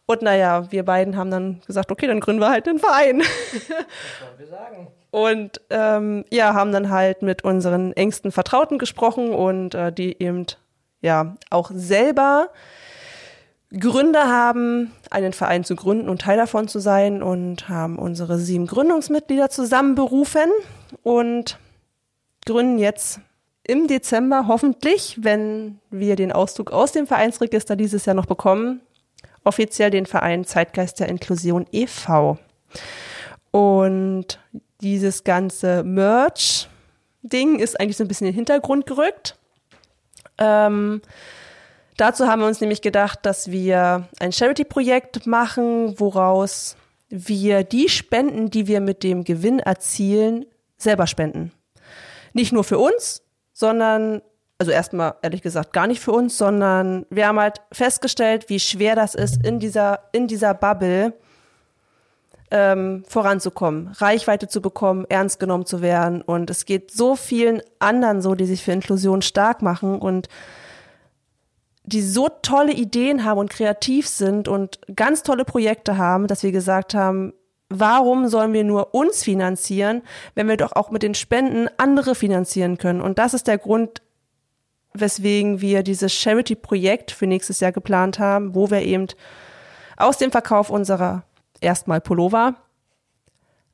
Und 0.07 0.23
naja, 0.23 0.71
wir 0.73 0.85
beiden 0.85 1.17
haben 1.17 1.31
dann 1.31 1.61
gesagt, 1.67 1.93
okay, 1.93 2.07
dann 2.07 2.21
gründen 2.21 2.41
wir 2.41 2.51
halt 2.51 2.67
einen 2.69 2.79
Verein. 2.79 3.21
Das 3.21 3.71
wollen 3.71 4.39
wir 4.39 4.47
sagen. 4.47 4.89
Und 5.11 5.61
ähm, 5.71 6.25
ja, 6.31 6.55
haben 6.55 6.73
dann 6.73 6.91
halt 6.91 7.23
mit 7.23 7.43
unseren 7.43 7.93
engsten 7.93 8.33
Vertrauten 8.33 8.79
gesprochen 8.79 9.31
und 9.31 9.75
äh, 9.75 9.93
die 9.93 10.21
eben 10.23 10.47
ja 11.01 11.37
auch 11.51 11.71
selber 11.75 12.51
Gründer 13.73 14.29
haben, 14.29 14.91
einen 15.11 15.33
Verein 15.33 15.63
zu 15.65 15.77
gründen 15.77 16.09
und 16.09 16.23
Teil 16.23 16.37
davon 16.37 16.67
zu 16.67 16.81
sein 16.81 17.23
und 17.23 17.69
haben 17.69 17.99
unsere 17.99 18.39
sieben 18.39 18.67
Gründungsmitglieder 18.67 19.49
zusammenberufen 19.49 20.51
und 21.03 21.59
gründen 22.47 22.79
jetzt 22.79 23.21
im 23.71 23.87
Dezember 23.87 24.49
hoffentlich, 24.49 25.19
wenn 25.23 25.79
wir 25.91 26.17
den 26.17 26.33
Auszug 26.33 26.73
aus 26.73 26.91
dem 26.91 27.07
Vereinsregister 27.07 27.77
dieses 27.77 28.05
Jahr 28.05 28.17
noch 28.17 28.27
bekommen, 28.27 28.81
offiziell 29.45 29.91
den 29.91 30.07
Verein 30.07 30.45
Zeitgeist 30.45 30.99
der 30.99 31.09
Inklusion 31.09 31.67
e.V. 31.71 32.37
Und 33.53 34.41
dieses 34.81 35.23
ganze 35.23 35.85
Merch-Ding 35.85 37.61
ist 37.61 37.79
eigentlich 37.79 37.97
so 37.97 38.03
ein 38.03 38.09
bisschen 38.09 38.27
in 38.27 38.33
den 38.33 38.39
Hintergrund 38.39 38.87
gerückt. 38.87 39.39
Ähm, 40.39 41.01
dazu 41.97 42.27
haben 42.27 42.41
wir 42.41 42.49
uns 42.49 42.61
nämlich 42.61 42.83
gedacht, 42.83 43.21
dass 43.23 43.53
wir 43.53 44.09
ein 44.19 44.33
Charity-Projekt 44.33 45.29
machen, 45.29 45.95
woraus 46.01 46.77
wir 47.09 47.63
die 47.63 47.89
Spenden, 47.89 48.51
die 48.51 48.67
wir 48.67 48.81
mit 48.81 49.05
dem 49.05 49.23
Gewinn 49.23 49.61
erzielen, 49.61 50.45
selber 50.77 51.07
spenden. 51.07 51.53
Nicht 52.33 52.53
nur 52.53 52.65
für 52.65 52.79
uns, 52.79 53.23
sondern, 53.61 54.23
also 54.59 54.73
erstmal 54.73 55.15
ehrlich 55.21 55.43
gesagt 55.43 55.75
gar 55.75 55.87
nicht 55.87 56.01
für 56.01 56.13
uns, 56.13 56.37
sondern 56.39 57.05
wir 57.11 57.29
haben 57.29 57.39
halt 57.39 57.61
festgestellt, 57.71 58.49
wie 58.49 58.59
schwer 58.59 58.97
das 58.97 59.15
ist, 59.15 59.45
in 59.45 59.61
dieser, 59.61 60.01
in 60.13 60.27
dieser 60.27 60.55
Bubble 60.55 61.13
ähm, 62.51 63.05
voranzukommen, 63.07 63.89
Reichweite 63.89 64.49
zu 64.49 64.63
bekommen, 64.63 65.05
ernst 65.11 65.39
genommen 65.39 65.67
zu 65.67 65.83
werden. 65.83 66.23
Und 66.23 66.49
es 66.49 66.65
geht 66.65 66.91
so 66.91 67.17
vielen 67.17 67.61
anderen 67.79 68.23
so, 68.23 68.35
die 68.35 68.47
sich 68.47 68.65
für 68.65 68.73
Inklusion 68.73 69.21
stark 69.21 69.61
machen 69.61 69.99
und 70.01 70.29
die 71.85 72.03
so 72.03 72.29
tolle 72.41 72.73
Ideen 72.73 73.25
haben 73.25 73.39
und 73.39 73.51
kreativ 73.51 74.09
sind 74.09 74.49
und 74.49 74.81
ganz 74.97 75.23
tolle 75.23 75.45
Projekte 75.45 75.99
haben, 75.99 76.29
dass 76.29 76.43
wir 76.43 76.53
gesagt 76.53 76.95
haben, 76.95 77.35
warum 77.71 78.29
sollen 78.29 78.53
wir 78.53 78.65
nur 78.65 78.95
uns 78.95 79.23
finanzieren, 79.25 80.03
wenn 80.35 80.49
wir 80.49 80.57
doch 80.57 80.73
auch 80.73 80.91
mit 80.91 81.03
den 81.03 81.15
Spenden 81.15 81.69
andere 81.79 82.15
finanzieren 82.15 82.77
können? 82.77 83.01
Und 83.01 83.19
das 83.19 83.33
ist 83.33 83.47
der 83.47 83.59
Grund, 83.59 84.03
weswegen 84.93 85.61
wir 85.61 85.83
dieses 85.83 86.13
Charity-Projekt 86.13 87.13
für 87.13 87.27
nächstes 87.27 87.61
Jahr 87.61 87.73
geplant 87.73 88.19
haben, 88.19 88.55
wo 88.55 88.71
wir 88.71 88.83
eben 88.83 89.07
aus 89.97 90.19
dem 90.19 90.33
Verkauf 90.33 90.69
unserer 90.69 91.23
erstmal 91.61 92.01
Pullover 92.01 92.57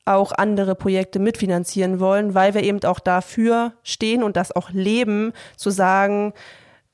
auch 0.04 0.32
andere 0.32 0.74
Projekte 0.74 1.18
mitfinanzieren 1.18 1.98
wollen, 1.98 2.34
weil 2.34 2.54
wir 2.54 2.62
eben 2.62 2.82
auch 2.84 3.00
dafür 3.00 3.72
stehen 3.82 4.22
und 4.22 4.36
das 4.36 4.54
auch 4.54 4.70
leben, 4.70 5.32
zu 5.56 5.70
sagen, 5.70 6.32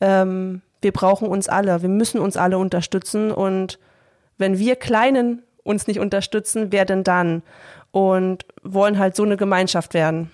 ähm, 0.00 0.62
wir 0.80 0.92
brauchen 0.92 1.28
uns 1.28 1.48
alle, 1.48 1.82
wir 1.82 1.88
müssen 1.88 2.20
uns 2.20 2.36
alle 2.36 2.58
unterstützen 2.58 3.30
und 3.30 3.78
wenn 4.38 4.58
wir 4.58 4.76
Kleinen 4.76 5.42
uns 5.64 5.86
nicht 5.86 6.00
unterstützen, 6.00 6.68
wer 6.70 6.84
denn 6.84 7.04
dann? 7.04 7.42
Und 7.90 8.46
wollen 8.62 8.98
halt 8.98 9.16
so 9.16 9.22
eine 9.22 9.36
Gemeinschaft 9.36 9.94
werden. 9.94 10.30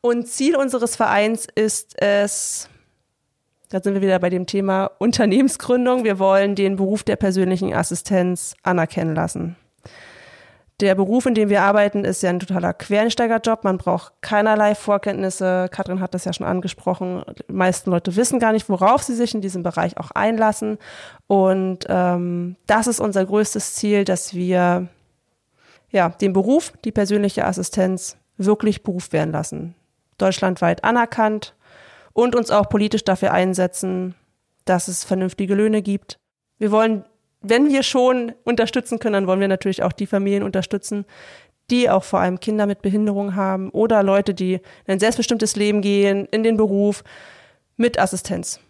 Und 0.00 0.26
Ziel 0.28 0.56
unseres 0.56 0.96
Vereins 0.96 1.46
ist 1.54 1.94
es, 2.00 2.68
da 3.70 3.80
sind 3.80 3.94
wir 3.94 4.02
wieder 4.02 4.18
bei 4.18 4.30
dem 4.30 4.46
Thema 4.46 4.90
Unternehmensgründung, 4.98 6.04
wir 6.04 6.18
wollen 6.18 6.54
den 6.54 6.76
Beruf 6.76 7.04
der 7.04 7.16
persönlichen 7.16 7.72
Assistenz 7.72 8.54
anerkennen 8.62 9.14
lassen. 9.14 9.56
Der 10.80 10.94
Beruf, 10.94 11.26
in 11.26 11.34
dem 11.34 11.48
wir 11.48 11.62
arbeiten, 11.62 12.04
ist 12.04 12.22
ja 12.22 12.30
ein 12.30 12.40
totaler 12.40 12.72
Quereinsteigerjob. 12.72 13.62
Man 13.62 13.78
braucht 13.78 14.14
keinerlei 14.20 14.74
Vorkenntnisse. 14.74 15.68
Katrin 15.70 16.00
hat 16.00 16.14
das 16.14 16.24
ja 16.24 16.32
schon 16.32 16.46
angesprochen. 16.46 17.22
Die 17.48 17.52
meisten 17.52 17.90
Leute 17.90 18.16
wissen 18.16 18.40
gar 18.40 18.52
nicht, 18.52 18.68
worauf 18.68 19.02
sie 19.02 19.14
sich 19.14 19.34
in 19.34 19.40
diesem 19.40 19.62
Bereich 19.62 19.96
auch 19.98 20.10
einlassen. 20.10 20.78
Und 21.28 21.86
ähm, 21.88 22.56
das 22.66 22.88
ist 22.88 23.00
unser 23.00 23.24
größtes 23.24 23.74
Ziel, 23.74 24.04
dass 24.04 24.34
wir 24.34 24.88
ja 25.90 26.08
den 26.08 26.32
Beruf, 26.32 26.72
die 26.84 26.92
persönliche 26.92 27.44
Assistenz 27.44 28.16
wirklich 28.36 28.82
Beruf 28.82 29.12
werden 29.12 29.32
lassen. 29.32 29.74
Deutschlandweit 30.18 30.84
anerkannt 30.84 31.54
und 32.12 32.34
uns 32.34 32.50
auch 32.50 32.68
politisch 32.68 33.04
dafür 33.04 33.32
einsetzen, 33.32 34.14
dass 34.64 34.88
es 34.88 35.04
vernünftige 35.04 35.54
Löhne 35.54 35.82
gibt. 35.82 36.18
Wir 36.58 36.70
wollen 36.70 37.04
wenn 37.42 37.68
wir 37.68 37.82
schon 37.82 38.32
unterstützen 38.44 38.98
können, 38.98 39.14
dann 39.14 39.26
wollen 39.26 39.40
wir 39.40 39.48
natürlich 39.48 39.82
auch 39.82 39.92
die 39.92 40.06
Familien 40.06 40.42
unterstützen, 40.42 41.04
die 41.70 41.88
auch 41.88 42.04
vor 42.04 42.20
allem 42.20 42.40
Kinder 42.40 42.66
mit 42.66 42.82
Behinderung 42.82 43.34
haben 43.34 43.70
oder 43.70 44.02
Leute, 44.02 44.34
die 44.34 44.54
in 44.54 44.60
ein 44.86 45.00
selbstbestimmtes 45.00 45.56
Leben 45.56 45.80
gehen, 45.80 46.26
in 46.30 46.42
den 46.42 46.56
Beruf 46.56 47.04
mit 47.76 47.98
Assistenz. 47.98 48.60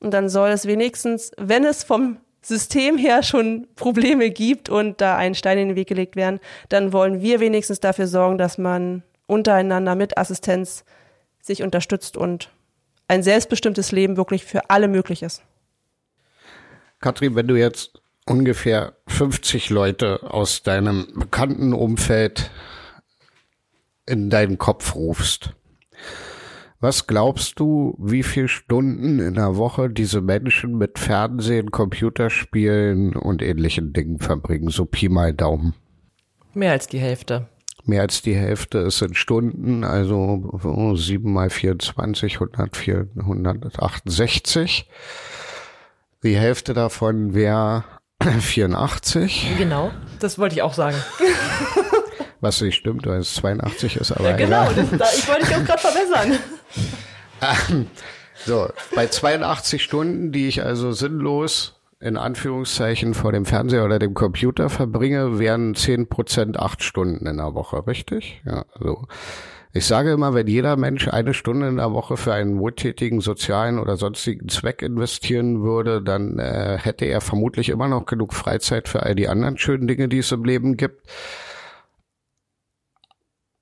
Und 0.00 0.12
dann 0.12 0.28
soll 0.28 0.50
es 0.50 0.66
wenigstens, 0.66 1.30
wenn 1.36 1.64
es 1.64 1.84
vom 1.84 2.18
System 2.42 2.96
her 2.96 3.22
schon 3.22 3.68
Probleme 3.76 4.30
gibt 4.30 4.68
und 4.68 5.00
da 5.00 5.16
ein 5.16 5.34
Stein 5.34 5.58
in 5.58 5.68
den 5.68 5.76
Weg 5.76 5.88
gelegt 5.88 6.16
werden, 6.16 6.40
dann 6.70 6.92
wollen 6.92 7.20
wir 7.20 7.40
wenigstens 7.40 7.80
dafür 7.80 8.06
sorgen, 8.06 8.38
dass 8.38 8.56
man 8.56 9.02
untereinander 9.26 9.94
mit 9.94 10.16
Assistenz 10.16 10.84
sich 11.42 11.62
unterstützt 11.62 12.16
und 12.16 12.50
ein 13.08 13.22
selbstbestimmtes 13.22 13.92
Leben 13.92 14.16
wirklich 14.16 14.44
für 14.44 14.70
alle 14.70 14.88
möglich 14.88 15.22
ist. 15.22 15.42
Katrin, 17.00 17.34
wenn 17.34 17.48
du 17.48 17.56
jetzt 17.56 17.99
ungefähr 18.30 18.94
50 19.08 19.70
Leute 19.70 20.32
aus 20.32 20.62
deinem 20.62 21.08
bekannten 21.16 21.72
Umfeld 21.72 22.50
in 24.06 24.30
deinen 24.30 24.56
Kopf 24.56 24.94
rufst. 24.94 25.50
Was 26.78 27.08
glaubst 27.08 27.58
du, 27.58 27.96
wie 27.98 28.22
viele 28.22 28.46
Stunden 28.46 29.18
in 29.18 29.34
der 29.34 29.56
Woche 29.56 29.90
diese 29.90 30.20
Menschen 30.20 30.78
mit 30.78 30.98
Fernsehen, 30.98 31.72
Computerspielen 31.72 33.16
und 33.16 33.42
ähnlichen 33.42 33.92
Dingen 33.92 34.20
verbringen? 34.20 34.68
So 34.68 34.86
Pi 34.86 35.08
mal 35.08 35.34
Daumen. 35.34 35.74
Mehr 36.54 36.70
als 36.70 36.86
die 36.86 37.00
Hälfte. 37.00 37.48
Mehr 37.84 38.02
als 38.02 38.22
die 38.22 38.36
Hälfte, 38.36 38.78
es 38.78 38.98
sind 38.98 39.16
Stunden, 39.16 39.82
also 39.82 40.94
7 40.94 41.32
mal 41.32 41.50
24, 41.50 42.34
104, 42.34 43.08
168. 43.16 44.88
Die 46.22 46.36
Hälfte 46.36 46.74
davon 46.74 47.34
wäre 47.34 47.84
84. 48.40 49.54
Genau, 49.58 49.90
das 50.18 50.38
wollte 50.38 50.54
ich 50.54 50.62
auch 50.62 50.74
sagen. 50.74 50.96
Was 52.40 52.60
nicht 52.60 52.76
stimmt, 52.76 53.06
weil 53.06 53.20
es 53.20 53.34
82 53.34 53.96
ist, 53.96 54.12
aber 54.12 54.30
ja, 54.30 54.36
genau, 54.36 54.70
das, 54.98 55.18
ich 55.18 55.28
wollte 55.28 55.46
dich 55.46 55.56
auch 55.56 55.64
gerade 55.64 55.80
verbessern. 55.80 56.38
Ähm, 57.70 57.86
so, 58.44 58.68
bei 58.94 59.06
82 59.06 59.82
Stunden, 59.82 60.30
die 60.30 60.46
ich 60.46 60.62
also 60.62 60.92
sinnlos 60.92 61.80
in 62.00 62.18
Anführungszeichen 62.18 63.14
vor 63.14 63.32
dem 63.32 63.46
Fernseher 63.46 63.84
oder 63.84 63.98
dem 63.98 64.12
Computer 64.12 64.68
verbringe, 64.68 65.38
wären 65.38 65.74
10 65.74 66.08
Prozent 66.10 66.58
acht 66.58 66.82
Stunden 66.82 67.26
in 67.26 67.38
der 67.38 67.54
Woche, 67.54 67.86
richtig? 67.86 68.42
Ja, 68.44 68.66
so. 68.78 69.06
Ich 69.72 69.86
sage 69.86 70.10
immer, 70.10 70.34
wenn 70.34 70.48
jeder 70.48 70.76
Mensch 70.76 71.06
eine 71.06 71.32
Stunde 71.32 71.68
in 71.68 71.76
der 71.76 71.92
Woche 71.92 72.16
für 72.16 72.34
einen 72.34 72.58
wohltätigen 72.58 73.20
sozialen 73.20 73.78
oder 73.78 73.96
sonstigen 73.96 74.48
Zweck 74.48 74.82
investieren 74.82 75.62
würde, 75.62 76.02
dann 76.02 76.40
äh, 76.40 76.76
hätte 76.76 77.04
er 77.04 77.20
vermutlich 77.20 77.68
immer 77.68 77.86
noch 77.86 78.04
genug 78.04 78.34
Freizeit 78.34 78.88
für 78.88 79.04
all 79.04 79.14
die 79.14 79.28
anderen 79.28 79.58
schönen 79.58 79.86
Dinge, 79.86 80.08
die 80.08 80.18
es 80.18 80.32
im 80.32 80.44
Leben 80.44 80.76
gibt. 80.76 81.06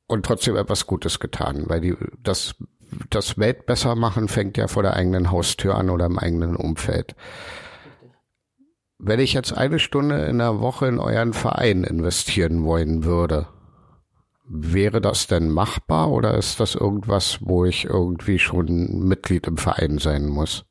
Und 0.07 0.25
trotzdem 0.25 0.57
etwas 0.57 0.87
Gutes 0.87 1.21
getan, 1.21 1.65
weil 1.67 1.83
die, 1.83 1.95
das, 2.23 2.55
das 3.11 3.37
Welt 3.37 3.67
besser 3.67 3.95
machen 3.95 4.29
fängt 4.29 4.57
ja 4.57 4.67
vor 4.67 4.83
der 4.83 4.95
eigenen 4.95 5.31
Haustür 5.31 5.75
an 5.75 5.91
oder 5.91 6.07
im 6.07 6.19
eigenen 6.19 6.57
Umfeld. 6.57 7.15
Wenn 8.99 9.21
ich 9.21 9.35
jetzt 9.35 9.53
eine 9.53 9.79
Stunde 9.79 10.25
in 10.25 10.39
der 10.39 10.61
Woche 10.61 10.87
in 10.87 10.99
euren 10.99 11.35
Verein 11.35 11.85
investieren 11.85 12.65
wollen 12.65 13.05
würde, 13.05 13.49
Wäre 14.49 15.01
das 15.01 15.27
denn 15.27 15.51
machbar 15.51 16.11
oder 16.11 16.35
ist 16.35 16.59
das 16.59 16.75
irgendwas, 16.75 17.39
wo 17.41 17.65
ich 17.65 17.85
irgendwie 17.85 18.39
schon 18.39 19.07
Mitglied 19.07 19.47
im 19.47 19.59
Verein 19.59 19.99
sein 19.99 20.27
muss? 20.27 20.65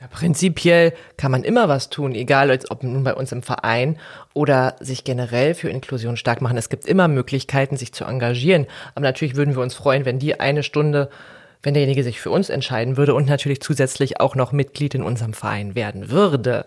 Ja, 0.00 0.06
prinzipiell 0.06 0.92
kann 1.16 1.32
man 1.32 1.42
immer 1.42 1.68
was 1.68 1.90
tun, 1.90 2.14
egal 2.14 2.56
ob 2.68 2.82
nun 2.84 3.02
bei 3.02 3.14
uns 3.14 3.32
im 3.32 3.42
Verein 3.42 3.98
oder 4.34 4.76
sich 4.80 5.02
generell 5.02 5.54
für 5.54 5.70
Inklusion 5.70 6.16
stark 6.16 6.40
machen. 6.40 6.56
Es 6.56 6.68
gibt 6.68 6.86
immer 6.86 7.08
Möglichkeiten, 7.08 7.76
sich 7.76 7.92
zu 7.92 8.04
engagieren. 8.04 8.66
Aber 8.94 9.02
natürlich 9.06 9.34
würden 9.34 9.56
wir 9.56 9.62
uns 9.62 9.74
freuen, 9.74 10.04
wenn 10.04 10.18
die 10.18 10.38
eine 10.38 10.62
Stunde 10.62 11.10
wenn 11.62 11.74
derjenige 11.74 12.04
sich 12.04 12.20
für 12.20 12.30
uns 12.30 12.50
entscheiden 12.50 12.96
würde 12.96 13.14
und 13.14 13.26
natürlich 13.26 13.60
zusätzlich 13.60 14.20
auch 14.20 14.34
noch 14.34 14.52
Mitglied 14.52 14.94
in 14.94 15.02
unserem 15.02 15.32
Verein 15.32 15.74
werden 15.74 16.10
würde. 16.10 16.66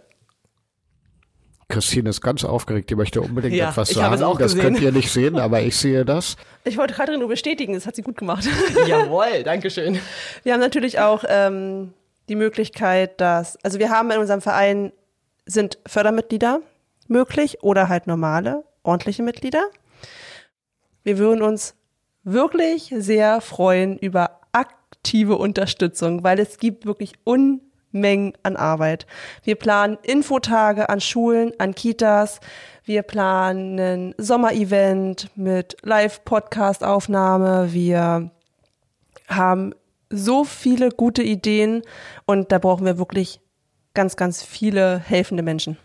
Christine 1.72 2.10
ist 2.10 2.22
ganz 2.22 2.44
aufgeregt, 2.44 2.90
die 2.90 2.96
möchte 2.96 3.22
unbedingt 3.22 3.56
Ja, 3.56 3.70
etwas 3.70 3.90
sagen. 3.90 4.20
das 4.20 4.38
gesehen. 4.38 4.62
könnt 4.62 4.82
ihr 4.82 4.92
nicht 4.92 5.12
sehen, 5.12 5.38
aber 5.38 5.62
ich 5.62 5.76
sehe 5.76 6.06
das. 6.06 6.36
Ich 6.64 6.78
wollte 6.78 6.94
Katrin 6.94 7.20
nur 7.20 7.28
bestätigen, 7.28 7.74
das 7.74 7.88
hat 7.88 7.96
sie 7.96 8.04
gut 8.04 8.18
gemacht. 8.18 8.48
Jawohl, 8.88 9.42
Dankeschön. 9.44 9.98
Wir 10.44 10.54
haben 10.54 10.60
natürlich 10.60 11.00
auch 11.00 11.24
ähm, 11.28 11.92
die 12.30 12.36
Möglichkeit, 12.36 13.20
dass, 13.20 13.58
also 13.64 13.80
wir 13.80 13.90
haben 13.90 14.12
in 14.12 14.20
unserem 14.20 14.42
Verein 14.42 14.92
sind 15.48 15.80
Fördermitglieder 15.88 16.62
möglich 17.08 17.64
oder 17.64 17.90
halt 17.90 18.06
normale, 18.06 18.64
ordentliche 18.84 19.24
Mitglieder. 19.24 19.64
Wir 21.04 21.18
würden 21.18 21.42
uns 21.42 21.74
wirklich 22.24 22.94
sehr 22.96 23.42
freuen 23.42 23.98
über 23.98 24.40
aktive 24.52 25.38
Unterstützung, 25.38 26.24
weil 26.24 26.40
es 26.40 26.60
gibt 26.60 26.86
wirklich 26.86 27.14
Unmengen 27.94 28.34
an 28.44 28.56
Arbeit. 28.56 29.06
Wir 29.44 29.56
planen 29.56 29.98
Infotage 30.04 30.90
an 30.90 31.02
Schulen, 31.02 31.52
an 31.60 31.76
Kitas. 31.76 32.40
Wir 32.84 33.04
planen 33.04 33.80
ein 33.80 34.16
Sommerevent 34.18 35.30
mit 35.36 35.78
Live-Podcast-Aufnahme. 35.84 37.70
Wir 37.72 38.32
haben 39.28 39.74
so 40.10 40.44
viele 40.44 40.90
gute 40.90 41.24
Ideen 41.24 41.84
und 42.26 42.52
da 42.52 42.60
brauchen 42.60 42.86
wir 42.86 42.98
wirklich 42.98 43.40
ganz, 43.94 44.16
ganz 44.16 44.44
viele 44.44 45.00
helfende 45.00 45.44
Menschen. 45.44 45.78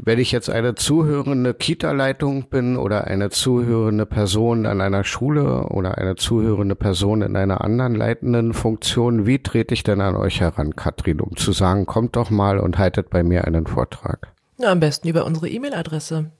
Wenn 0.00 0.20
ich 0.20 0.30
jetzt 0.30 0.48
eine 0.48 0.76
zuhörende 0.76 1.54
Kita-Leitung 1.54 2.48
bin 2.48 2.76
oder 2.76 3.08
eine 3.08 3.30
zuhörende 3.30 4.06
Person 4.06 4.64
an 4.64 4.80
einer 4.80 5.02
Schule 5.02 5.64
oder 5.64 5.98
eine 5.98 6.14
zuhörende 6.14 6.76
Person 6.76 7.22
in 7.22 7.34
einer 7.36 7.62
anderen 7.62 7.96
leitenden 7.96 8.54
Funktion, 8.54 9.26
wie 9.26 9.42
trete 9.42 9.74
ich 9.74 9.82
denn 9.82 10.00
an 10.00 10.14
euch 10.14 10.40
heran, 10.40 10.76
Katrin, 10.76 11.20
um 11.20 11.36
zu 11.36 11.50
sagen, 11.50 11.84
kommt 11.84 12.14
doch 12.14 12.30
mal 12.30 12.60
und 12.60 12.78
haltet 12.78 13.10
bei 13.10 13.24
mir 13.24 13.44
einen 13.44 13.66
Vortrag? 13.66 14.32
Na, 14.56 14.70
am 14.70 14.78
besten 14.78 15.08
über 15.08 15.24
unsere 15.24 15.48
E-Mail-Adresse. 15.48 16.30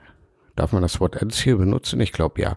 Darf 0.56 0.72
man 0.72 0.82
das 0.82 1.00
Wort 1.00 1.20
Endziel 1.20 1.56
benutzen? 1.56 2.00
Ich 2.00 2.12
glaube 2.12 2.40
ja. 2.42 2.56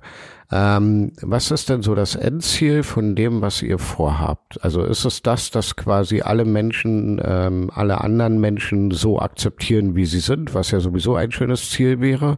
Ähm, 0.51 1.13
was 1.21 1.51
ist 1.51 1.69
denn 1.69 1.83
so 1.83 1.93
das 1.93 2.15
Endziel 2.15 2.81
von 2.81 3.15
dem, 3.15 3.41
was 3.41 3.61
ihr 3.61 3.77
vorhabt? 3.77 4.63
Also 4.63 4.83
ist 4.83 5.05
es 5.05 5.21
das, 5.21 5.51
dass 5.51 5.75
quasi 5.75 6.21
alle 6.21 6.45
Menschen, 6.45 7.21
ähm, 7.23 7.69
alle 7.73 8.01
anderen 8.01 8.39
Menschen 8.39 8.91
so 8.91 9.19
akzeptieren, 9.19 9.95
wie 9.95 10.05
sie 10.05 10.19
sind, 10.19 10.53
was 10.55 10.71
ja 10.71 10.79
sowieso 10.79 11.15
ein 11.15 11.31
schönes 11.31 11.69
Ziel 11.69 11.99
wäre? 11.99 12.37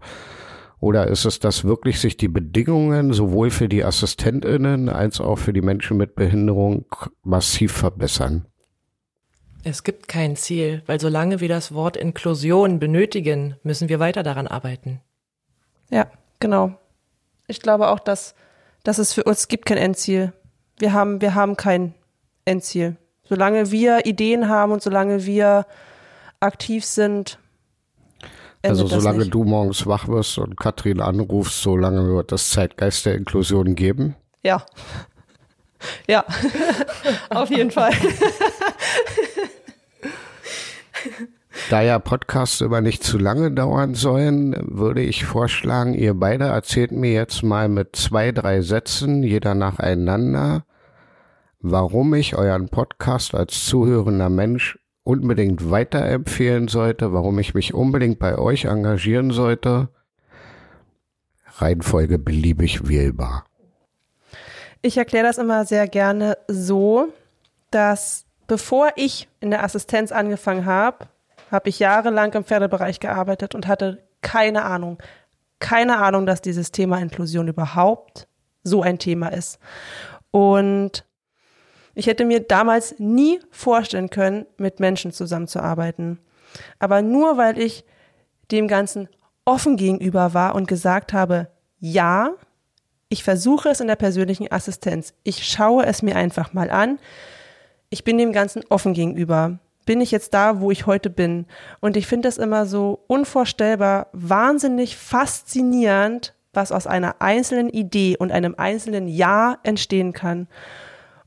Oder 0.80 1.08
ist 1.08 1.26
es 1.26 1.40
das 1.40 1.66
wirklich, 1.66 2.00
sich 2.00 2.16
die 2.16 2.30
Bedingungen 2.30 3.12
sowohl 3.12 3.52
für 3.52 3.68
die 3.68 3.84
AssistentInnen 3.84 4.88
als 4.88 5.20
auch 5.20 5.36
für 5.36 5.52
die 5.52 5.62
Menschen 5.62 5.98
mit 5.98 6.16
Behinderung 6.16 6.86
massiv 7.24 7.74
verbessern? 7.74 8.46
Es 9.64 9.84
gibt 9.84 10.08
kein 10.08 10.38
Ziel, 10.38 10.84
weil 10.86 11.02
solange 11.02 11.42
wir 11.42 11.50
das 11.50 11.74
Wort 11.74 11.98
Inklusion 11.98 12.80
benötigen, 12.80 13.58
müssen 13.64 13.90
wir 13.90 14.00
weiter 14.00 14.24
daran 14.24 14.48
arbeiten. 14.48 15.02
Ja, 15.90 16.08
genau. 16.40 16.76
Ich 17.48 17.60
glaube 17.60 17.90
auch, 17.90 18.00
dass, 18.00 18.36
dass 18.84 19.00
es 19.00 19.12
für 19.12 19.24
uns 19.26 19.50
gibt 19.50 19.66
kein 19.66 19.78
Endziel. 19.78 20.32
Wir 20.78 20.94
haben, 20.94 21.20
wir 21.20 21.36
haben 21.36 21.58
kein 21.58 21.94
Endziel. 22.46 22.96
Solange 23.24 23.70
wir 23.72 24.06
Ideen 24.06 24.48
haben 24.48 24.72
und 24.72 24.82
solange 24.82 25.26
wir 25.26 25.66
aktiv 26.40 26.86
sind, 26.86 27.38
Also 28.62 28.88
solange 28.88 29.26
du 29.26 29.44
morgens 29.46 29.88
wach 29.88 30.08
wirst 30.08 30.38
und 30.38 30.60
Katrin 30.60 31.00
anrufst, 31.00 31.62
solange 31.62 32.06
wird 32.08 32.32
das 32.32 32.50
Zeitgeist 32.50 33.06
der 33.06 33.16
Inklusion 33.16 33.76
geben. 33.76 34.16
Ja. 34.44 34.66
Ja, 36.08 36.26
auf 37.30 37.50
jeden 37.50 37.72
Fall. 37.72 37.94
Da 41.70 41.82
ja 41.82 42.00
Podcasts 42.00 42.62
immer 42.62 42.82
nicht 42.82 43.04
zu 43.04 43.18
lange 43.18 43.52
dauern 43.52 43.94
sollen, 43.94 44.56
würde 44.60 45.02
ich 45.02 45.26
vorschlagen, 45.26 45.94
ihr 45.94 46.14
beide 46.14 46.46
erzählt 46.46 46.92
mir 46.92 47.14
jetzt 47.14 47.44
mal 47.44 47.70
mit 47.70 47.96
zwei, 47.96 48.32
drei 48.32 48.62
Sätzen, 48.62 49.24
jeder 49.24 49.56
nacheinander, 49.56 50.66
warum 51.62 52.14
ich 52.14 52.36
euren 52.36 52.70
Podcast 52.70 53.36
als 53.36 53.66
zuhörender 53.66 54.30
Mensch 54.30 54.80
unbedingt 55.04 55.70
weiterempfehlen 55.70 56.68
sollte, 56.68 57.14
warum 57.14 57.40
ich 57.40 57.54
mich 57.54 57.74
unbedingt 57.74 58.20
bei 58.20 58.38
euch 58.38 58.66
engagieren 58.66 59.32
sollte. 59.32 59.90
Reihenfolge 61.58 62.20
beliebig 62.20 62.88
wählbar. 62.88 63.46
Ich 64.82 64.98
erkläre 64.98 65.26
das 65.26 65.38
immer 65.38 65.66
sehr 65.66 65.88
gerne 65.88 66.38
so, 66.48 67.12
dass 67.72 68.26
bevor 68.48 68.92
ich 68.96 69.28
in 69.42 69.52
der 69.52 69.64
Assistenz 69.64 70.12
angefangen 70.12 70.66
habe, 70.66 71.08
habe 71.52 71.70
ich 71.70 71.80
jahrelang 71.80 72.34
im 72.34 72.44
Pferdebereich 72.44 73.00
gearbeitet 73.00 73.56
und 73.56 73.68
hatte 73.68 74.04
keine 74.22 74.64
Ahnung, 74.64 75.02
keine 75.60 75.98
Ahnung, 75.98 76.26
dass 76.26 76.42
dieses 76.42 76.72
Thema 76.72 77.00
Inklusion 77.00 77.48
überhaupt 77.48 78.28
so 78.64 78.82
ein 78.82 79.00
Thema 79.00 79.30
ist. 79.30 79.60
Und 80.32 81.06
ich 82.00 82.08
hätte 82.08 82.24
mir 82.24 82.40
damals 82.40 82.96
nie 82.98 83.40
vorstellen 83.52 84.10
können, 84.10 84.46
mit 84.58 84.80
Menschen 84.80 85.12
zusammenzuarbeiten. 85.12 86.20
Aber 86.80 87.02
nur 87.02 87.38
weil 87.38 87.60
ich 87.60 87.84
dem 88.52 88.68
Ganzen 88.68 89.10
offen 89.44 89.76
gegenüber 89.78 90.34
war 90.34 90.56
und 90.56 90.68
gesagt 90.68 91.12
habe, 91.12 91.50
ja, 91.80 92.32
ich 93.10 93.24
versuche 93.24 93.70
es 93.70 93.82
in 93.82 93.88
der 93.88 93.96
persönlichen 93.98 94.52
Assistenz. 94.52 95.14
Ich 95.24 95.46
schaue 95.46 95.86
es 95.86 96.02
mir 96.02 96.16
einfach 96.16 96.54
mal 96.54 96.70
an. 96.70 97.00
Ich 97.90 98.04
bin 98.04 98.18
dem 98.18 98.32
Ganzen 98.32 98.64
offen 98.70 98.94
gegenüber. 98.94 99.60
Bin 99.86 100.00
ich 100.00 100.12
jetzt 100.12 100.34
da, 100.34 100.62
wo 100.62 100.72
ich 100.72 100.86
heute 100.86 101.10
bin? 101.10 101.48
Und 101.82 101.98
ich 101.98 102.08
finde 102.08 102.30
es 102.30 102.38
immer 102.38 102.66
so 102.66 103.04
unvorstellbar, 103.08 104.08
wahnsinnig 104.14 104.96
faszinierend, 104.96 106.34
was 106.54 106.72
aus 106.72 106.88
einer 106.88 107.22
einzelnen 107.22 107.70
Idee 107.70 108.16
und 108.18 108.32
einem 108.32 108.56
einzelnen 108.58 109.08
Ja 109.08 109.58
entstehen 109.64 110.14
kann. 110.14 110.48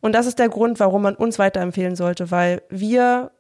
Und 0.03 0.13
das 0.13 0.27
ist 0.27 0.39
der 0.39 0.51
Grund, 0.51 0.81
warum 0.81 1.03
man 1.03 1.15
uns 1.15 1.39
weiterempfehlen 1.39 1.97
sollte, 1.97 2.31
weil 2.31 2.61
wir 2.69 3.31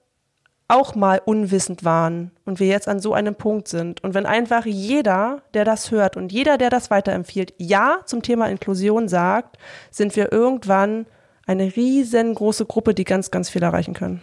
auch 0.68 0.94
mal 0.94 1.20
unwissend 1.22 1.84
waren 1.84 2.30
und 2.46 2.60
wir 2.60 2.68
jetzt 2.68 2.88
an 2.88 3.00
so 3.00 3.12
einem 3.12 3.34
Punkt 3.34 3.68
sind. 3.68 4.02
Und 4.02 4.14
wenn 4.14 4.24
einfach 4.24 4.64
jeder, 4.64 5.42
der 5.52 5.66
das 5.66 5.90
hört 5.90 6.16
und 6.16 6.32
jeder, 6.32 6.56
der 6.56 6.70
das 6.70 6.90
weiterempfiehlt, 6.90 7.52
Ja 7.58 7.98
zum 8.06 8.22
Thema 8.22 8.48
Inklusion 8.48 9.08
sagt, 9.08 9.58
sind 9.90 10.16
wir 10.16 10.32
irgendwann 10.32 11.04
eine 11.46 11.64
riesengroße 11.76 12.64
Gruppe, 12.64 12.94
die 12.94 13.04
ganz, 13.04 13.30
ganz 13.30 13.50
viel 13.50 13.62
erreichen 13.62 13.92
können. 13.92 14.22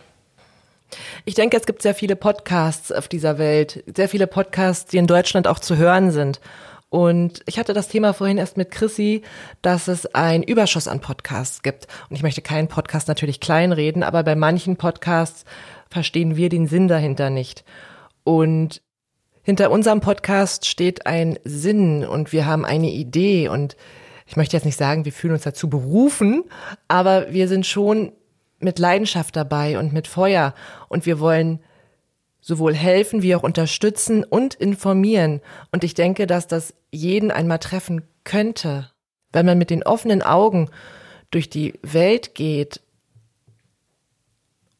Ich 1.25 1.35
denke, 1.35 1.57
es 1.57 1.67
gibt 1.67 1.83
sehr 1.83 1.93
viele 1.93 2.15
Podcasts 2.15 2.91
auf 2.91 3.07
dieser 3.07 3.37
Welt, 3.37 3.83
sehr 3.95 4.09
viele 4.09 4.25
Podcasts, 4.25 4.89
die 4.89 4.97
in 4.97 5.07
Deutschland 5.07 5.47
auch 5.47 5.59
zu 5.59 5.77
hören 5.77 6.09
sind. 6.09 6.39
Und 6.89 7.43
ich 7.45 7.59
hatte 7.59 7.73
das 7.73 7.87
Thema 7.87 8.13
vorhin 8.13 8.39
erst 8.39 8.57
mit 8.57 8.71
Chrissy, 8.71 9.21
dass 9.61 9.87
es 9.87 10.07
einen 10.15 10.43
Überschuss 10.43 10.87
an 10.87 11.01
Podcasts 11.01 11.61
gibt. 11.61 11.87
Und 12.09 12.15
ich 12.15 12.23
möchte 12.23 12.41
keinen 12.41 12.67
Podcast 12.67 13.07
natürlich 13.07 13.39
kleinreden, 13.39 14.01
aber 14.01 14.23
bei 14.23 14.35
manchen 14.35 14.75
Podcasts 14.75 15.45
verstehen 15.89 16.35
wir 16.35 16.49
den 16.49 16.67
Sinn 16.67 16.87
dahinter 16.87 17.29
nicht. 17.29 17.63
Und 18.23 18.81
hinter 19.43 19.71
unserem 19.71 20.01
Podcast 20.01 20.65
steht 20.65 21.05
ein 21.05 21.39
Sinn 21.43 22.05
und 22.05 22.33
wir 22.33 22.45
haben 22.45 22.65
eine 22.65 22.89
Idee 22.89 23.49
und 23.49 23.77
ich 24.25 24.35
möchte 24.35 24.55
jetzt 24.55 24.65
nicht 24.65 24.77
sagen, 24.77 25.05
wir 25.05 25.11
fühlen 25.11 25.33
uns 25.33 25.43
dazu 25.43 25.69
berufen, 25.69 26.43
aber 26.87 27.31
wir 27.31 27.47
sind 27.47 27.65
schon 27.65 28.11
mit 28.59 28.77
Leidenschaft 28.77 29.35
dabei 29.35 29.79
und 29.79 29.91
mit 29.91 30.07
Feuer 30.07 30.53
und 30.87 31.05
wir 31.05 31.19
wollen 31.19 31.59
sowohl 32.49 32.73
helfen 32.73 33.21
wie 33.21 33.35
auch 33.35 33.43
unterstützen 33.43 34.23
und 34.23 34.55
informieren. 34.55 35.39
Und 35.71 35.83
ich 35.83 35.93
denke, 35.93 36.25
dass 36.25 36.47
das 36.47 36.73
jeden 36.91 37.29
einmal 37.29 37.59
treffen 37.59 38.01
könnte, 38.23 38.89
wenn 39.31 39.45
man 39.45 39.59
mit 39.59 39.69
den 39.69 39.83
offenen 39.83 40.23
Augen 40.23 40.69
durch 41.29 41.47
die 41.51 41.75
Welt 41.83 42.33
geht 42.33 42.81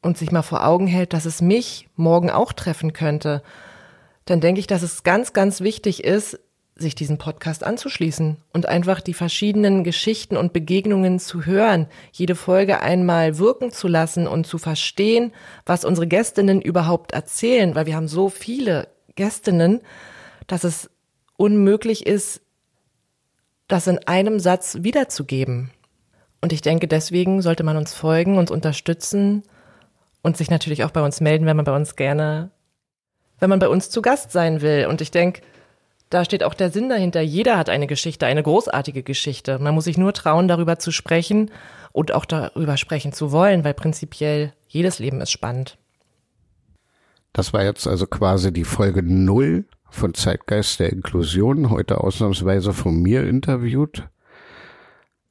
und 0.01 0.17
sich 0.17 0.31
mal 0.31 0.41
vor 0.41 0.65
Augen 0.65 0.87
hält, 0.87 1.13
dass 1.13 1.25
es 1.25 1.43
mich 1.43 1.87
morgen 1.95 2.31
auch 2.31 2.53
treffen 2.53 2.91
könnte, 2.91 3.43
dann 4.25 4.41
denke 4.41 4.59
ich, 4.59 4.67
dass 4.67 4.81
es 4.81 5.03
ganz, 5.03 5.31
ganz 5.33 5.61
wichtig 5.61 6.03
ist, 6.03 6.39
sich 6.79 6.95
diesen 6.95 7.17
Podcast 7.17 7.63
anzuschließen 7.63 8.37
und 8.53 8.65
einfach 8.67 9.01
die 9.01 9.13
verschiedenen 9.13 9.83
Geschichten 9.83 10.37
und 10.37 10.53
Begegnungen 10.53 11.19
zu 11.19 11.45
hören, 11.45 11.87
jede 12.11 12.35
Folge 12.35 12.81
einmal 12.81 13.37
wirken 13.37 13.71
zu 13.71 13.87
lassen 13.87 14.27
und 14.27 14.47
zu 14.47 14.57
verstehen, 14.57 15.33
was 15.65 15.85
unsere 15.85 16.07
Gästinnen 16.07 16.61
überhaupt 16.61 17.11
erzählen, 17.11 17.75
weil 17.75 17.85
wir 17.85 17.95
haben 17.95 18.07
so 18.07 18.29
viele 18.29 18.87
Gästinnen, 19.15 19.81
dass 20.47 20.63
es 20.63 20.89
unmöglich 21.37 22.05
ist, 22.05 22.41
das 23.67 23.87
in 23.87 23.99
einem 24.07 24.39
Satz 24.39 24.77
wiederzugeben. 24.81 25.71
Und 26.41 26.53
ich 26.53 26.61
denke, 26.61 26.87
deswegen 26.87 27.41
sollte 27.41 27.63
man 27.63 27.77
uns 27.77 27.93
folgen, 27.93 28.37
uns 28.37 28.51
unterstützen 28.51 29.43
und 30.21 30.37
sich 30.37 30.49
natürlich 30.49 30.83
auch 30.83 30.91
bei 30.91 31.01
uns 31.01 31.21
melden, 31.21 31.45
wenn 31.45 31.57
man 31.57 31.65
bei 31.65 31.75
uns 31.75 31.95
gerne, 31.95 32.51
wenn 33.39 33.49
man 33.49 33.59
bei 33.59 33.67
uns 33.67 33.89
zu 33.89 34.01
Gast 34.01 34.31
sein 34.31 34.61
will. 34.61 34.87
Und 34.87 35.01
ich 35.01 35.11
denke, 35.11 35.41
da 36.09 36.25
steht 36.25 36.43
auch 36.43 36.53
der 36.53 36.71
Sinn 36.71 36.89
dahinter. 36.89 37.21
Jeder 37.21 37.57
hat 37.57 37.69
eine 37.69 37.87
Geschichte, 37.87 38.25
eine 38.25 38.43
großartige 38.43 39.03
Geschichte. 39.03 39.59
Man 39.59 39.75
muss 39.75 39.83
sich 39.83 39.97
nur 39.97 40.13
trauen, 40.13 40.47
darüber 40.47 40.79
zu 40.79 40.91
sprechen 40.91 41.51
und 41.91 42.13
auch 42.13 42.25
darüber 42.25 42.77
sprechen 42.77 43.13
zu 43.13 43.31
wollen, 43.31 43.63
weil 43.63 43.73
prinzipiell 43.73 44.53
jedes 44.67 44.99
Leben 44.99 45.21
ist 45.21 45.31
spannend. 45.31 45.77
Das 47.33 47.53
war 47.53 47.63
jetzt 47.63 47.87
also 47.87 48.07
quasi 48.07 48.51
die 48.51 48.63
Folge 48.63 49.03
null 49.03 49.65
von 49.91 50.13
Zeitgeist 50.13 50.79
der 50.79 50.91
Inklusion, 50.91 51.69
heute 51.69 52.03
ausnahmsweise 52.03 52.73
von 52.73 53.01
mir 53.01 53.27
interviewt. 53.27 54.07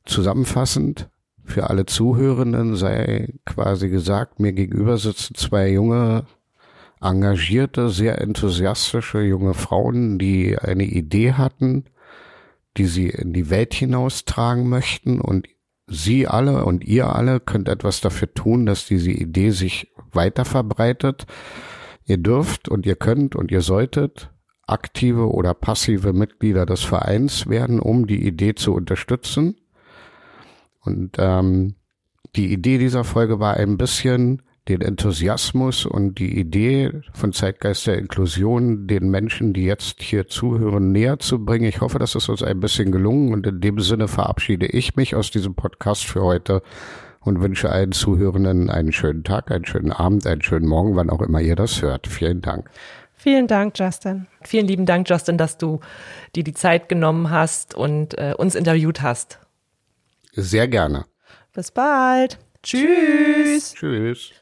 Zusammenfassend 0.04 1.08
für 1.44 1.70
alle 1.70 1.86
Zuhörenden 1.86 2.76
sei 2.76 3.34
quasi 3.44 3.88
gesagt, 3.88 4.38
mir 4.38 4.52
gegenüber 4.52 4.96
sitzen 4.96 5.34
zwei 5.34 5.70
junge, 5.70 6.24
engagierte, 7.00 7.90
sehr 7.90 8.20
enthusiastische 8.20 9.20
junge 9.20 9.54
Frauen, 9.54 10.18
die 10.18 10.58
eine 10.58 10.84
Idee 10.84 11.32
hatten, 11.32 11.84
die 12.76 12.86
sie 12.86 13.08
in 13.08 13.32
die 13.32 13.50
Welt 13.50 13.74
hinaustragen 13.74 14.68
möchten 14.68 15.20
und 15.20 15.48
Sie 15.90 16.28
alle 16.28 16.66
und 16.66 16.84
ihr 16.84 17.14
alle 17.14 17.40
könnt 17.40 17.68
etwas 17.68 18.02
dafür 18.02 18.32
tun, 18.34 18.66
dass 18.66 18.86
diese 18.86 19.10
Idee 19.10 19.50
sich 19.50 19.90
weiter 20.12 20.44
verbreitet. 20.44 21.26
Ihr 22.04 22.18
dürft 22.18 22.68
und 22.68 22.84
ihr 22.84 22.96
könnt 22.96 23.34
und 23.34 23.50
ihr 23.50 23.62
solltet 23.62 24.30
aktive 24.66 25.30
oder 25.30 25.54
passive 25.54 26.12
Mitglieder 26.12 26.66
des 26.66 26.82
Vereins 26.82 27.48
werden, 27.48 27.80
um 27.80 28.06
die 28.06 28.26
Idee 28.26 28.54
zu 28.54 28.74
unterstützen. 28.74 29.56
Und 30.80 31.16
ähm, 31.18 31.76
die 32.36 32.52
Idee 32.52 32.76
dieser 32.76 33.04
Folge 33.04 33.40
war 33.40 33.54
ein 33.54 33.78
bisschen 33.78 34.42
den 34.68 34.82
Enthusiasmus 34.82 35.86
und 35.86 36.18
die 36.18 36.38
Idee 36.38 36.92
von 37.12 37.32
Zeitgeist 37.32 37.86
der 37.86 37.98
Inklusion 37.98 38.86
den 38.86 39.10
Menschen, 39.10 39.52
die 39.52 39.64
jetzt 39.64 40.02
hier 40.02 40.28
zuhören, 40.28 40.92
näher 40.92 41.18
zu 41.18 41.44
bringen. 41.44 41.64
Ich 41.64 41.80
hoffe, 41.80 41.98
das 41.98 42.14
ist 42.14 42.28
uns 42.28 42.42
ein 42.42 42.60
bisschen 42.60 42.92
gelungen 42.92 43.32
und 43.32 43.46
in 43.46 43.60
dem 43.60 43.80
Sinne 43.80 44.08
verabschiede 44.08 44.66
ich 44.66 44.96
mich 44.96 45.14
aus 45.14 45.30
diesem 45.30 45.54
Podcast 45.54 46.04
für 46.04 46.22
heute 46.22 46.62
und 47.20 47.40
wünsche 47.40 47.70
allen 47.70 47.92
Zuhörenden 47.92 48.70
einen 48.70 48.92
schönen 48.92 49.24
Tag, 49.24 49.50
einen 49.50 49.64
schönen 49.64 49.92
Abend, 49.92 50.26
einen 50.26 50.42
schönen 50.42 50.66
Morgen, 50.66 50.96
wann 50.96 51.10
auch 51.10 51.22
immer 51.22 51.40
ihr 51.40 51.56
das 51.56 51.82
hört. 51.82 52.06
Vielen 52.06 52.40
Dank. 52.40 52.70
Vielen 53.14 53.48
Dank, 53.48 53.76
Justin. 53.78 54.28
Vielen 54.42 54.66
lieben 54.68 54.86
Dank, 54.86 55.08
Justin, 55.10 55.38
dass 55.38 55.58
du 55.58 55.80
dir 56.36 56.44
die 56.44 56.54
Zeit 56.54 56.88
genommen 56.88 57.30
hast 57.30 57.74
und 57.74 58.16
äh, 58.16 58.34
uns 58.36 58.54
interviewt 58.54 59.02
hast. 59.02 59.40
Sehr 60.32 60.68
gerne. 60.68 61.04
Bis 61.52 61.72
bald. 61.72 62.38
Tschüss. 62.62 63.74
Tschüss. 63.74 64.32